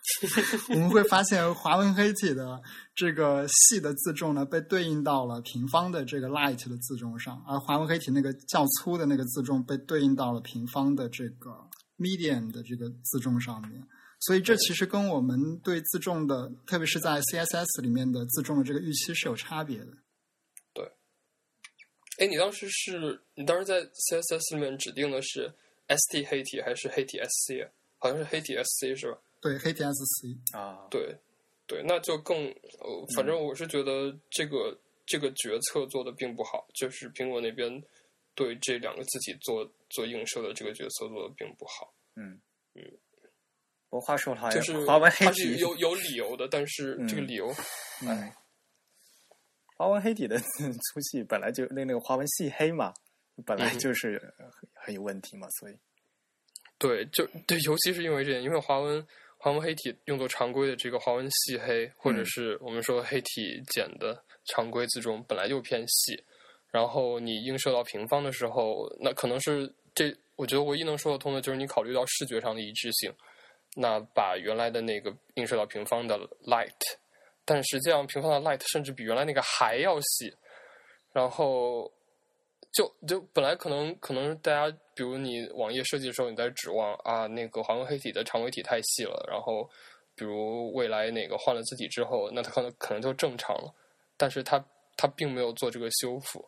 [0.70, 2.60] 我们会发现华文黑体的
[2.94, 11.50] 这个细的自重呢，被对应到了平方的这个 light 的自重上，而华文黑体那个较粗的那个自重被对应到了平方的这个
[11.98, 13.86] medium 的这个自重上面。
[14.20, 19.92] 所以这其实跟我们对自重的，特别是在 CSS 里面的自重的这个预期是有差别的。
[20.72, 20.90] 对。
[22.18, 25.54] 哎，你当时是你当时在 CSS 里面指定的是
[25.86, 27.68] ST 黑体还是黑体 SC？
[27.98, 29.18] 好像是黑体 SC 是吧？
[29.40, 30.86] 对，黑体 SC 啊。
[30.90, 31.16] 对，
[31.66, 37.82] 对，那就更呃，反正我是觉得这个这个决策做的并不好，就是苹果那边
[38.34, 41.92] 对这两个自己做做映射的这个决策做的并不好。
[42.16, 42.40] 嗯
[42.74, 42.82] 嗯。
[43.90, 47.48] 我话说了，就是华为黑体有有理由的，但是这个理由，
[48.06, 48.36] 哎，
[49.76, 50.38] 华为黑底的
[50.92, 52.92] 粗细本来就那那个华文细黑嘛，
[53.46, 54.34] 本来就是
[54.74, 55.78] 很有问题嘛，所以
[56.76, 59.06] 对，就对，尤其是因为这点，因为华文
[59.38, 66.20] 华文黑体用作常规的这个华文细黑，或者是我们说黑体简的常规字重本来就偏细，
[66.70, 73.12] 然后你映射到平方的时候，那可能是这，我觉得唯一能说得通的就是你考虑到视觉上的一致性。
[73.76, 76.72] 那把原来的那个映射到平方的 light，
[77.44, 80.34] 但实际上平方的 light 甚至比原来那个还要细，
[81.12, 81.92] 然后
[82.70, 89.68] 就就本来可能可能大家比如你网页设计的时候你在指望啊那个华文黑体的长尾体太细了，然后
[90.14, 93.74] 比如未来哪个换了字体之后，那它可能可能就正常了，
[94.16, 94.64] 但是它
[94.96, 96.44] 它并没有做这个修复，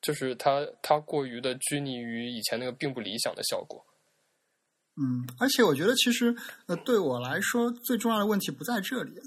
[0.00, 3.84] 就是它它过于的拘泥于以前那个并不理想的效果。
[4.98, 6.34] 嗯，而且我觉得其实，
[6.68, 9.20] 呃，对我来说最重要的问题不在这里，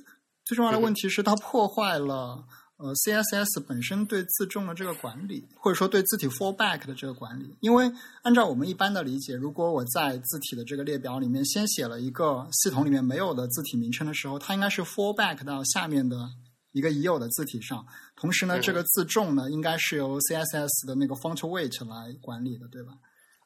[0.45, 2.43] 最重要的问题是它破坏了
[2.79, 7.53] 呃 CSS 本身对字重的这个管理，或者说对字体 fallback 的这个管理。
[7.59, 7.91] 因为
[8.23, 16.29] 按照我们一般的理解，如果我在字体的这个列表里面先写了一个系统里面没有的字体名称的时候，它应该是 fallback 到下面的
[16.71, 17.85] 一个已有的字体上。
[18.15, 22.93] 同时呢，嗯这个字重呢，应该是由 CSS 的那个 font weight 来管理的，对吧？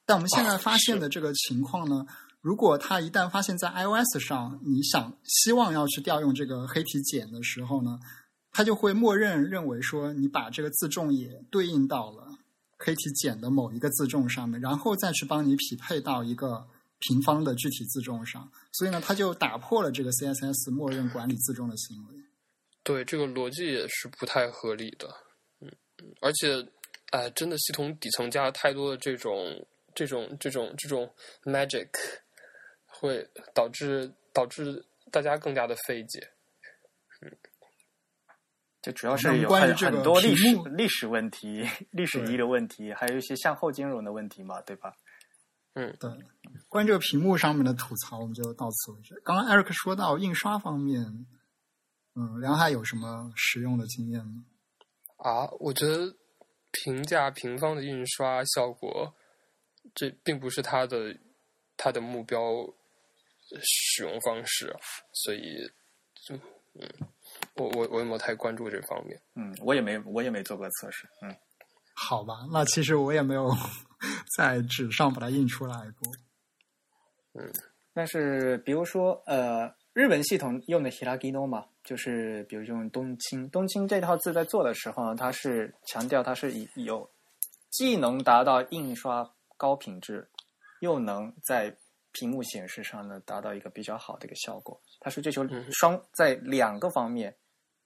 [0.06, 2.06] 但我们现在发现的这个情况呢，
[2.42, 7.98] 如果它一旦发现在 iOS 上，你想希望要去调用这个黑体简的时候呢，
[8.54, 12.28] 它就会默认认为说你把这个自重也对应到了
[12.78, 16.68] k 体减的某一个自重上面，然后再去帮你匹配到一个
[17.00, 18.52] 平方的具体自重上。
[18.72, 22.16] 所以呢，它就打破了这个 CSS 默认管理自重的行为。
[22.84, 25.08] 对，这个逻辑也是不太合理的。
[25.62, 26.68] 嗯，嗯而且，
[27.12, 29.66] 哎、真的系统底层加了太多的这种、
[29.96, 31.10] 这种、这种、这种
[31.44, 31.88] magic，
[32.86, 36.20] 会导致导致大家更加的费解。
[37.22, 37.32] 嗯
[38.84, 40.46] 就主要是有很关于很多历史
[40.76, 44.94] 历史问题、历史遗留问题，还有一些向后兼容的问题嘛，对吧？
[45.76, 46.12] 嗯，对，
[46.68, 49.20] 关于这个屏幕上面的吐槽，我们就到此为止。
[49.24, 51.26] 刚刚 Eric 说到印刷方面，
[52.16, 54.44] 嗯，梁海有什么实用的经验吗？
[55.16, 56.14] 啊，我觉得
[56.72, 59.16] 平价平方的印刷效果，
[59.96, 61.18] 这并不是它的
[61.78, 62.40] 它的目标
[63.62, 64.76] 使用方式，
[65.14, 65.72] 所以，
[66.28, 66.36] 就
[66.76, 66.90] 嗯，
[67.56, 69.20] 我我我也没太关注这方面。
[69.36, 71.36] 嗯，我也没我也没做过测试，嗯。
[71.96, 73.50] 好吧，那其实我也没有
[74.38, 76.14] 在纸上把它印出来过。
[77.36, 77.52] 嗯
[77.96, 87.08] 但是比如说，呃，日本系统用的 Hiragino 嘛，就是比如用东青，东青这套字在做的时候呢，它是强调它是以有
[87.70, 90.28] 既能达到印刷高品质，
[90.80, 91.76] 又能在
[92.12, 94.82] 屏幕显示上呢达到一个比较好的一个效果。
[95.00, 97.36] 它是追求嗯双在两个方面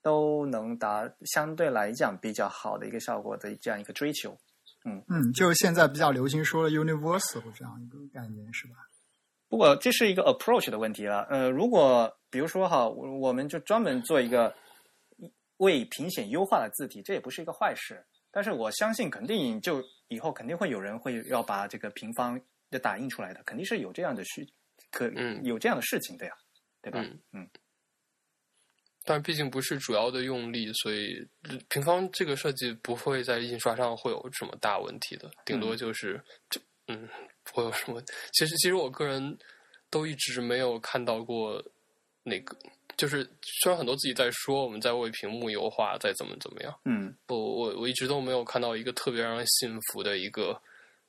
[0.02, 4.36] 都能达相对来讲比较好的一个效果的这样一个追求。
[4.84, 8.74] 嗯嗯，就现在比较流行说的 universal 这样一个概念是吧？
[9.48, 11.22] 不过这是一个 approach 的问题了。
[11.30, 14.54] 呃，如果比如说哈，我我们就专门做一个
[15.56, 18.04] 为评显优化的字体，这也不是一个坏事。
[18.30, 24.46] 但是我相信，肯定就以后肯定会有人会要把这个平方的打印出来的，肯定是有这样的需
[24.90, 26.32] 可嗯有这样的事情的呀，
[26.80, 27.00] 对吧？
[27.00, 27.50] 嗯嗯
[29.10, 31.26] 但毕竟不是主要的用力，所以
[31.70, 37.08] 平方这个设计不会在印刷上会有什么大问题的，顶多就是就嗯
[37.42, 38.02] 不会有什么。
[38.34, 39.38] 其实其实我个人
[39.88, 41.64] 都一直没有看到过
[42.22, 42.54] 那个，
[42.98, 43.24] 就是
[43.62, 50.60] 虽然很多自己在说我们在为屏幕优化，在怎么怎么样，嗯不我我一直都没有看到一个特别让人信服的一个，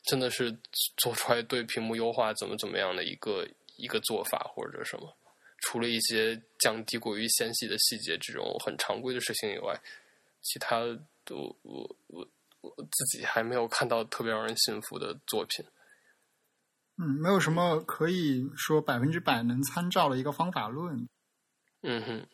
[0.03, 0.49] 真的是
[0.95, 3.45] 做出来对屏幕优化怎么怎么样的一个
[3.75, 5.13] 一个做法或者什么。
[5.61, 9.79] 除了一些降低过于纤细的细节这种很常规的事情以外，
[10.41, 10.79] 其他
[11.23, 12.27] 都我我
[12.61, 15.65] 我自己还没有看到特别让人信服的作品。
[16.97, 21.07] 嗯，没有什么可以说百分之百能参照的一个方法论。
[21.81, 22.27] 嗯哼，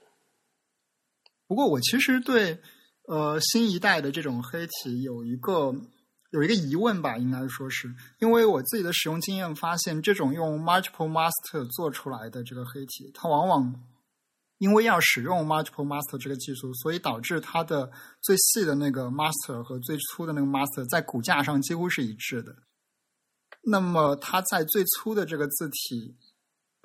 [1.47, 2.59] 不过我其实对
[3.03, 5.71] 呃新一代的这种黑体有一个
[6.31, 13.73] 有一个疑问吧，应该说是因为我自己的使用经验发现，这种用 multiple master 做出来的这个黑体，它往往
[14.57, 17.91] 因为要使用 multiple master 这个技术，所以导致它的
[18.21, 22.55] 最细的那个 master 和最粗的那个 master 在骨架上几乎是一致的。
[23.61, 26.15] 那么它在最粗的这个字体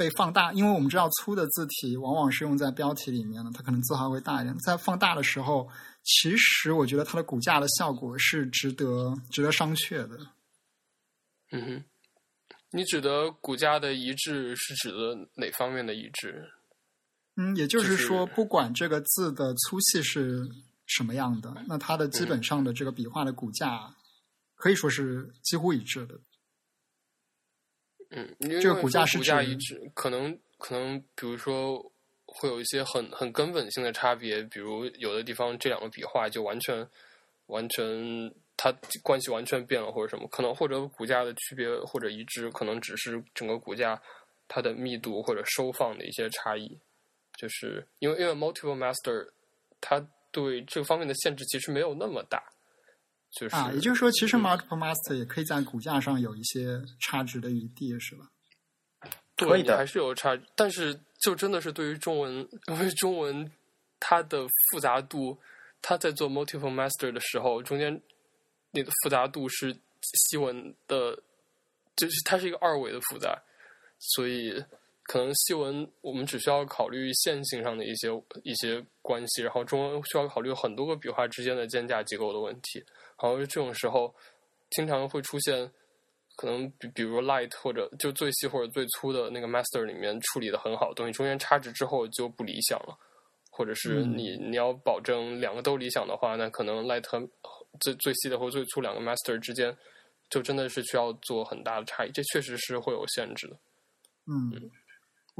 [0.00, 4.58] 被放大，因为我们知道粗的字体往往是用在标题里面的，它可能字号会大一点。
[4.60, 5.68] 在放大的时候，
[6.04, 10.16] 其实我觉得它的骨架的效果是值得值得商榷的。
[11.52, 11.84] 嗯哼，
[12.70, 16.48] 你指的骨架的一致是指的哪方面的一致？
[17.36, 20.48] 嗯，也就是说，就是不管这个字的粗细是
[20.86, 23.94] 什么样的，那它的基本上的这个笔画的骨架
[24.54, 26.18] 可以说是几乎一致的。
[28.10, 31.80] 嗯，因为这个骨架是骨架一致，可能可能比如说
[32.26, 36.86] 会有一些很很根本性的差别，比如有的地方这两个笔画就完全
[37.46, 38.72] 完全它
[39.02, 44.00] 关系完全变了，或者什么，可能或者骨架的区别或者一致，可能只是整个骨架
[44.48, 46.78] 它的密度或者收放的一些差异，
[47.36, 49.28] 就是因为因为 multiple master
[49.80, 52.42] 它对这个方面的限制其实没有那么大。
[53.30, 58.28] 就是啊，也就是说，其实嗯 multiple master 也可以在骨架上有一些差值的余地，是吧？
[59.36, 63.50] 对还是有差，但是就真的是对于中文， 因为中文
[63.98, 65.38] 它的复杂度，
[65.80, 68.00] 它在做 multiple master 的时候，中间
[68.72, 71.16] 那个复杂度是西文的，
[71.96, 73.40] 就是它是一个二维的复杂，
[73.98, 74.62] 所以
[75.10, 78.08] 可能西文我们只需要考虑线性上的一些
[78.44, 82.78] 一些关系，然后中文需要考虑很多个笔画之间的间架结构的问题，
[83.20, 84.14] 然后这种时候
[84.70, 85.68] 经常会出现。
[86.36, 92.96] 可能比比如 light 或者就最细或者最粗的那个 master 里面处理的很好的东西，中间差值之后就不理想了，
[93.50, 97.20] 或或者是你你要保证两个都理想的话，那可能 light 和
[97.78, 99.76] 最最细的或最粗两个 master 之间，
[100.30, 103.56] 就真的是需要做很大的差异，这确实是会有限制的。
[104.28, 104.50] 嗯，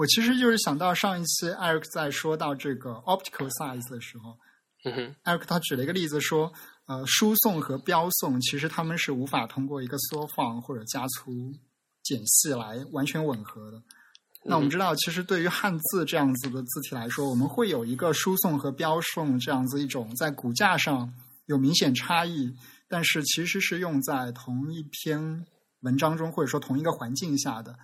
[0.01, 4.39] 我其实就是想到上一期 Eric 在说到这个 optical size 的时候，
[4.87, 6.51] 嗯哼，Eric 他举了一个例子说，
[6.87, 11.53] 呃，输送和标送其实他们是无法通过一个缩放或者加粗、
[12.03, 13.83] 减细来完全吻合的。
[14.43, 21.13] 那我们知道，其实对于汉字这样子的字体来说，我们会有一个输送和标送这样子一种在骨架上
[21.45, 22.57] 有明显差异，
[22.89, 25.45] 但是其实是用在同一篇
[25.81, 27.79] 文章中或者说同一个环境下的，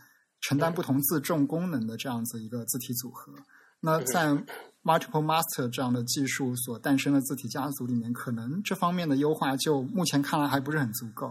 [0.47, 3.33] 承担不同自重功能的这样子一个字体组合。
[3.81, 4.29] 那在
[4.85, 11.27] Multiple Master 这样的技术所诞生的字体家族里面，可能这方面的优化就目前看来还不是很足够。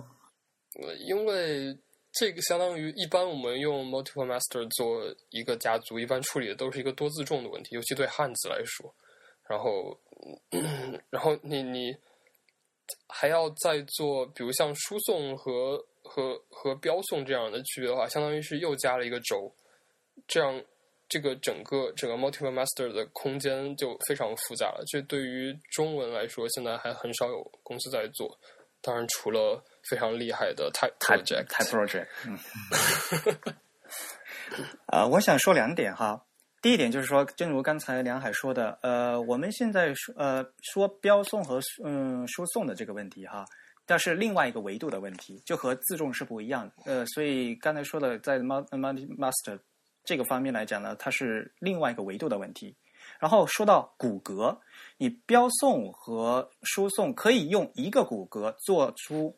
[0.81, 1.77] 呃因为
[2.11, 8.93] 这个相当于一般我们用 multiple master 做一个家族，一般处理的都是一个多字重的问题，尤其对汉字来说。
[9.47, 9.97] 然后，
[10.51, 11.95] 嗯然后你你
[13.07, 19.53] 还要再做，比如像输送和和和标送这样的区别的话，相当于是又加了一个轴，
[20.27, 20.63] 这样
[21.09, 24.83] 这个整个整个 multiple master 的空间就非常复杂了。
[24.87, 28.39] 这对于中文来说，现在还很少有公司在做。
[28.81, 32.37] 当然，除了非常厉害的 Type Type Project，Type Project，嗯，
[34.93, 36.23] 呃，我想说两点哈。
[36.61, 43.43] 第一点就是说，正如刚才梁海说的，呃，我们现在说呃说标送和嗯输送的这个问题哈，
[43.85, 46.73] 但是另外一个维度的问题，就和自重是不一样的。
[46.85, 49.59] 呃，所以刚才说的，在 Multi Master
[50.03, 52.75] 这个方面来讲呢，它是另外一个维度的问题。
[53.19, 54.57] 然后说到骨骼，
[54.97, 59.35] 你标送和输送可以用一个骨骼做出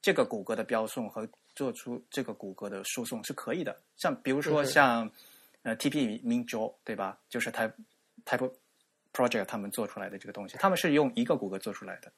[0.00, 3.76] 这个骨骼的标送和做出这个骨骼的输送是可以的。
[3.96, 5.10] 像比如说嗯像
[5.62, 7.18] 呃 TP Minjo 对吧？
[7.28, 7.72] 就是 Type
[8.24, 8.52] Type
[9.12, 12.12] Project 他们做出来的这个东西，他们是用一个骨骼做出来的。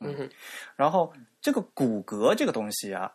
[0.00, 0.30] 嗯哼，
[0.76, 3.10] 然后这个骨骼这个东西啊，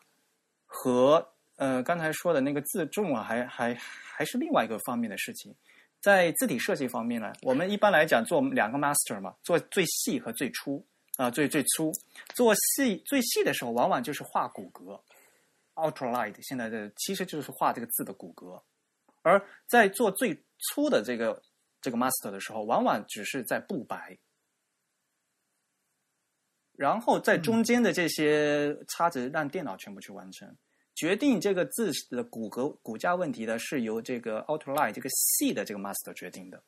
[0.65, 1.25] 和
[1.57, 5.55] 呃刚才说的那个自重啊，还还还是另外一个方面的事情。
[5.99, 10.83] 在字体设计方面呢，我们一般来讲做两个 master 嘛，做最细和最粗
[11.17, 11.91] 啊、最最粗。
[12.33, 14.99] 做细最细的时候，往往就是画骨骼
[15.75, 18.59] ，ultralight 现在的其实就是画这个字的骨骼，
[19.21, 21.39] 而在做最粗的这个
[21.79, 24.17] 这个 master 的时候，往往只是在布白。
[26.81, 30.51] 然后在中间的这些差值让电脑全部去完成。
[30.95, 36.63] 决定这个字的骨骼骨架问题的是由这个 Outline 这个细的这个 master 决定的。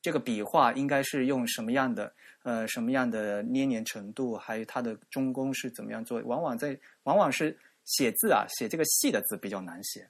[0.00, 2.14] 这个笔画应该是用什么样的
[2.44, 6.22] 呃什么样的捏黏程度，还有它的中宫是怎么样做？
[6.22, 10.08] 往往在往往是写字啊，写这个细的字比较难写。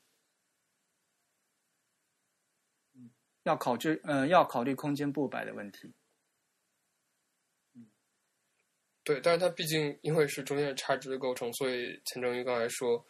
[3.44, 5.90] 要考虑呃要考虑空间布摆的问题。
[9.04, 13.04] 对，但是它毕竟因为是中间的差值的构成，所以钱正宇刚才说，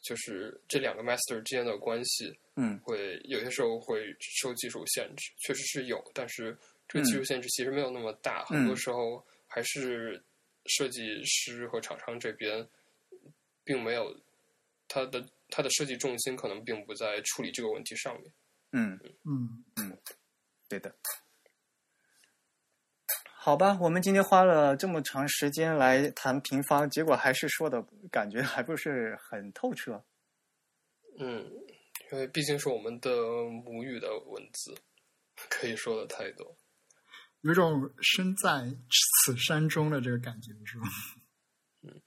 [0.00, 2.78] 就是这两个 master 之间的关系，嗯。
[2.78, 10.22] 会有些时候会受技术限制，确实是有，但是这个技术限制其实没有那么大，很多时候还是
[10.66, 12.64] 设计师和厂商这边
[13.64, 14.16] 并没有
[14.86, 18.32] 他的他的设计重心可能并不在处理这个问题上面。
[18.70, 19.00] 嗯。
[19.24, 19.98] 嗯，嗯，
[20.68, 20.94] 对的。
[23.46, 30.04] 好吧，我们今天花了这么长时间来谈平方，结果还是说的感觉还不是很透彻。
[31.20, 31.48] 嗯，
[32.10, 33.08] 因为毕竟是我们的
[33.64, 34.74] 母语的文字，
[35.48, 36.58] 可以说的太多。
[37.42, 38.68] 有一种身在
[38.98, 40.88] 此山中的这个感觉，是吧？
[41.82, 42.02] 嗯，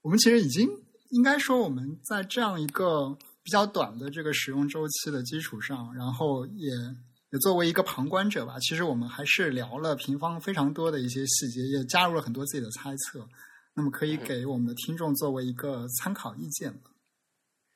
[0.00, 0.66] 我们其实已经
[1.10, 3.10] 应该说，我们在这样一个
[3.42, 7.05] 比较短的这个使用周期的基础上，然后也也
[7.40, 13.28] 作为一个旁观者吧，其实我们还是聊了平方非常多的一些细节，也加入了很多自己的猜测。
[13.74, 16.90] 那么可以给我们的听众作为一个参考意见吧。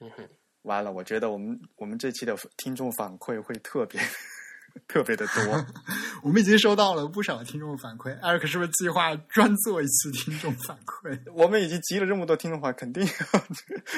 [0.01, 0.28] 嗯哼，
[0.62, 4.01] 完了，我觉得我们我们这期的听众反馈会特别
[4.89, 5.66] 特别的多。
[6.22, 11.20] 我们已经收到了不少听众反馈，Eric 是不是计划专做一期听众反馈？
[11.35, 13.06] 我们已经集了这么多听众话，肯定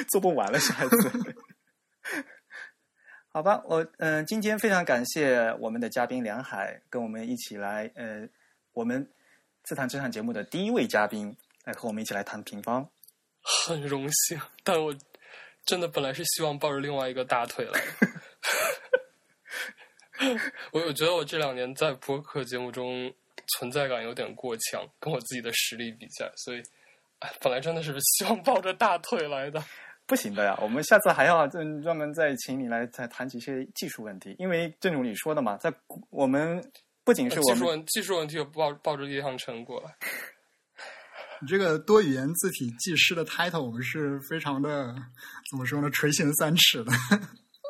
[0.09, 1.35] 做不完了，下一次。
[3.35, 8.29] 好吧，我嗯、今天非常感谢我们的嘉宾梁海跟我们一起来，呃，
[8.73, 9.11] 我们
[9.63, 12.87] 自谈这场节目的第一位嘉宾来和我们一起来谈平方。
[13.41, 14.95] 很荣幸，但我
[15.65, 17.81] 真的本来是希望抱着另外一个大腿来。
[20.71, 23.11] 我我觉得我这两年在播客节目中
[23.57, 26.61] 存在感有点过强，跟我自己的实力比起来，所以，
[27.17, 29.59] 哎，本来真的是希望抱着大腿来的。
[30.05, 35.73] 不行的呀，我们下次还要专 专门再请你来再谈几些技术问题，因为正如你说的嘛，在
[36.09, 36.63] 我们
[37.03, 39.89] 不仅是我们技术问技术问题，我抱抱着一项成果了。
[41.41, 44.93] 你 这个多语言字体技师的 title 我们是非常的
[45.49, 45.89] 怎么说呢？
[45.89, 46.91] 垂涎三尺的。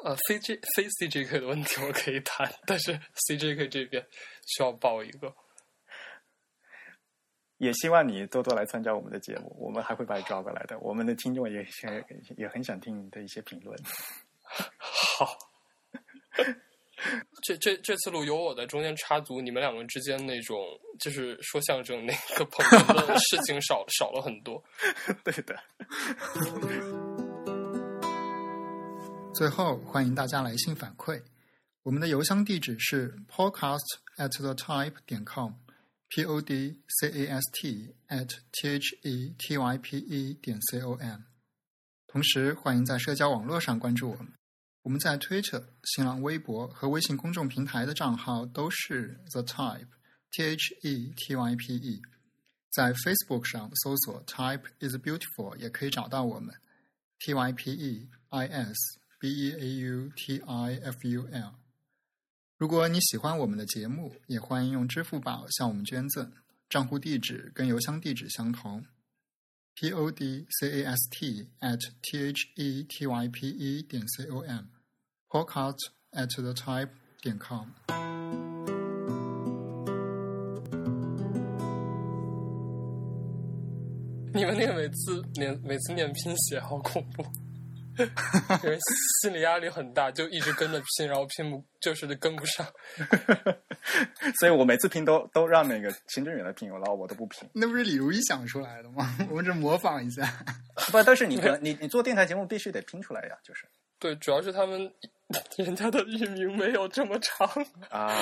[0.03, 4.05] 呃，非 J 非 CJK 的问题我可以谈，但是 CJK 这边
[4.45, 5.33] 需要报一个。
[7.57, 10.77] 也希望你多多来参加我们的节目，我们还会把你抓过来的。
[10.79, 13.77] 我们的听众也也也很想听你的一些评论。
[14.77, 15.37] 好，
[17.43, 20.57] 这这这次录有我在中间插足，你们两个之间那种
[20.99, 24.61] 就是说相声那个捧哏的事情少 少了很多。
[25.23, 25.57] 对的。
[29.33, 31.21] 最后，欢迎大家来信反馈，
[31.81, 33.79] 我们的邮箱地址是 podcast
[34.17, 35.23] at the type 点
[36.12, 40.34] com，p o d c a s t at t h e t y p e
[40.34, 41.22] 点 c o m。
[42.06, 44.32] 同时，欢迎在社交网络上关注我们，
[44.82, 52.02] 我们在 Twitter、新浪微博和微信公众平台的账号都是 the type，t h e t y p e。
[52.70, 56.54] 在 Facebook 上搜索 Type is beautiful 也可以找到我们，
[57.18, 61.54] t y p e i s。b e a u t i f u l。
[62.63, 66.31] 如果你喜欢我们的节目，也欢迎用支付宝向我们捐赠，
[66.69, 68.85] 账户地址跟邮箱地址相同
[69.75, 74.07] ：p o d c a s t at t h e t y p e 点
[74.07, 75.75] c o m，podcast
[76.11, 76.87] at the type
[77.21, 77.67] 点 com。
[84.33, 87.25] 你们那个每次念每次念拼写好恐怖。
[88.63, 88.77] 因为
[89.21, 92.65] 心理压力很大，就一直跟着拼，然后拼不就是跟不上，
[94.39, 97.47] 所以我每次拼都都让那个行政员来拼，然后我都不拼。
[97.53, 99.15] 那不是李如一想出来的吗？
[99.29, 100.27] 我们只模仿一下。
[100.91, 103.65] 不，但是你你你做电台节目必须得拼出来呀，就是
[103.99, 104.91] 对，主要是他们
[105.57, 107.47] 人家的域名没有这么长
[107.89, 108.13] 啊。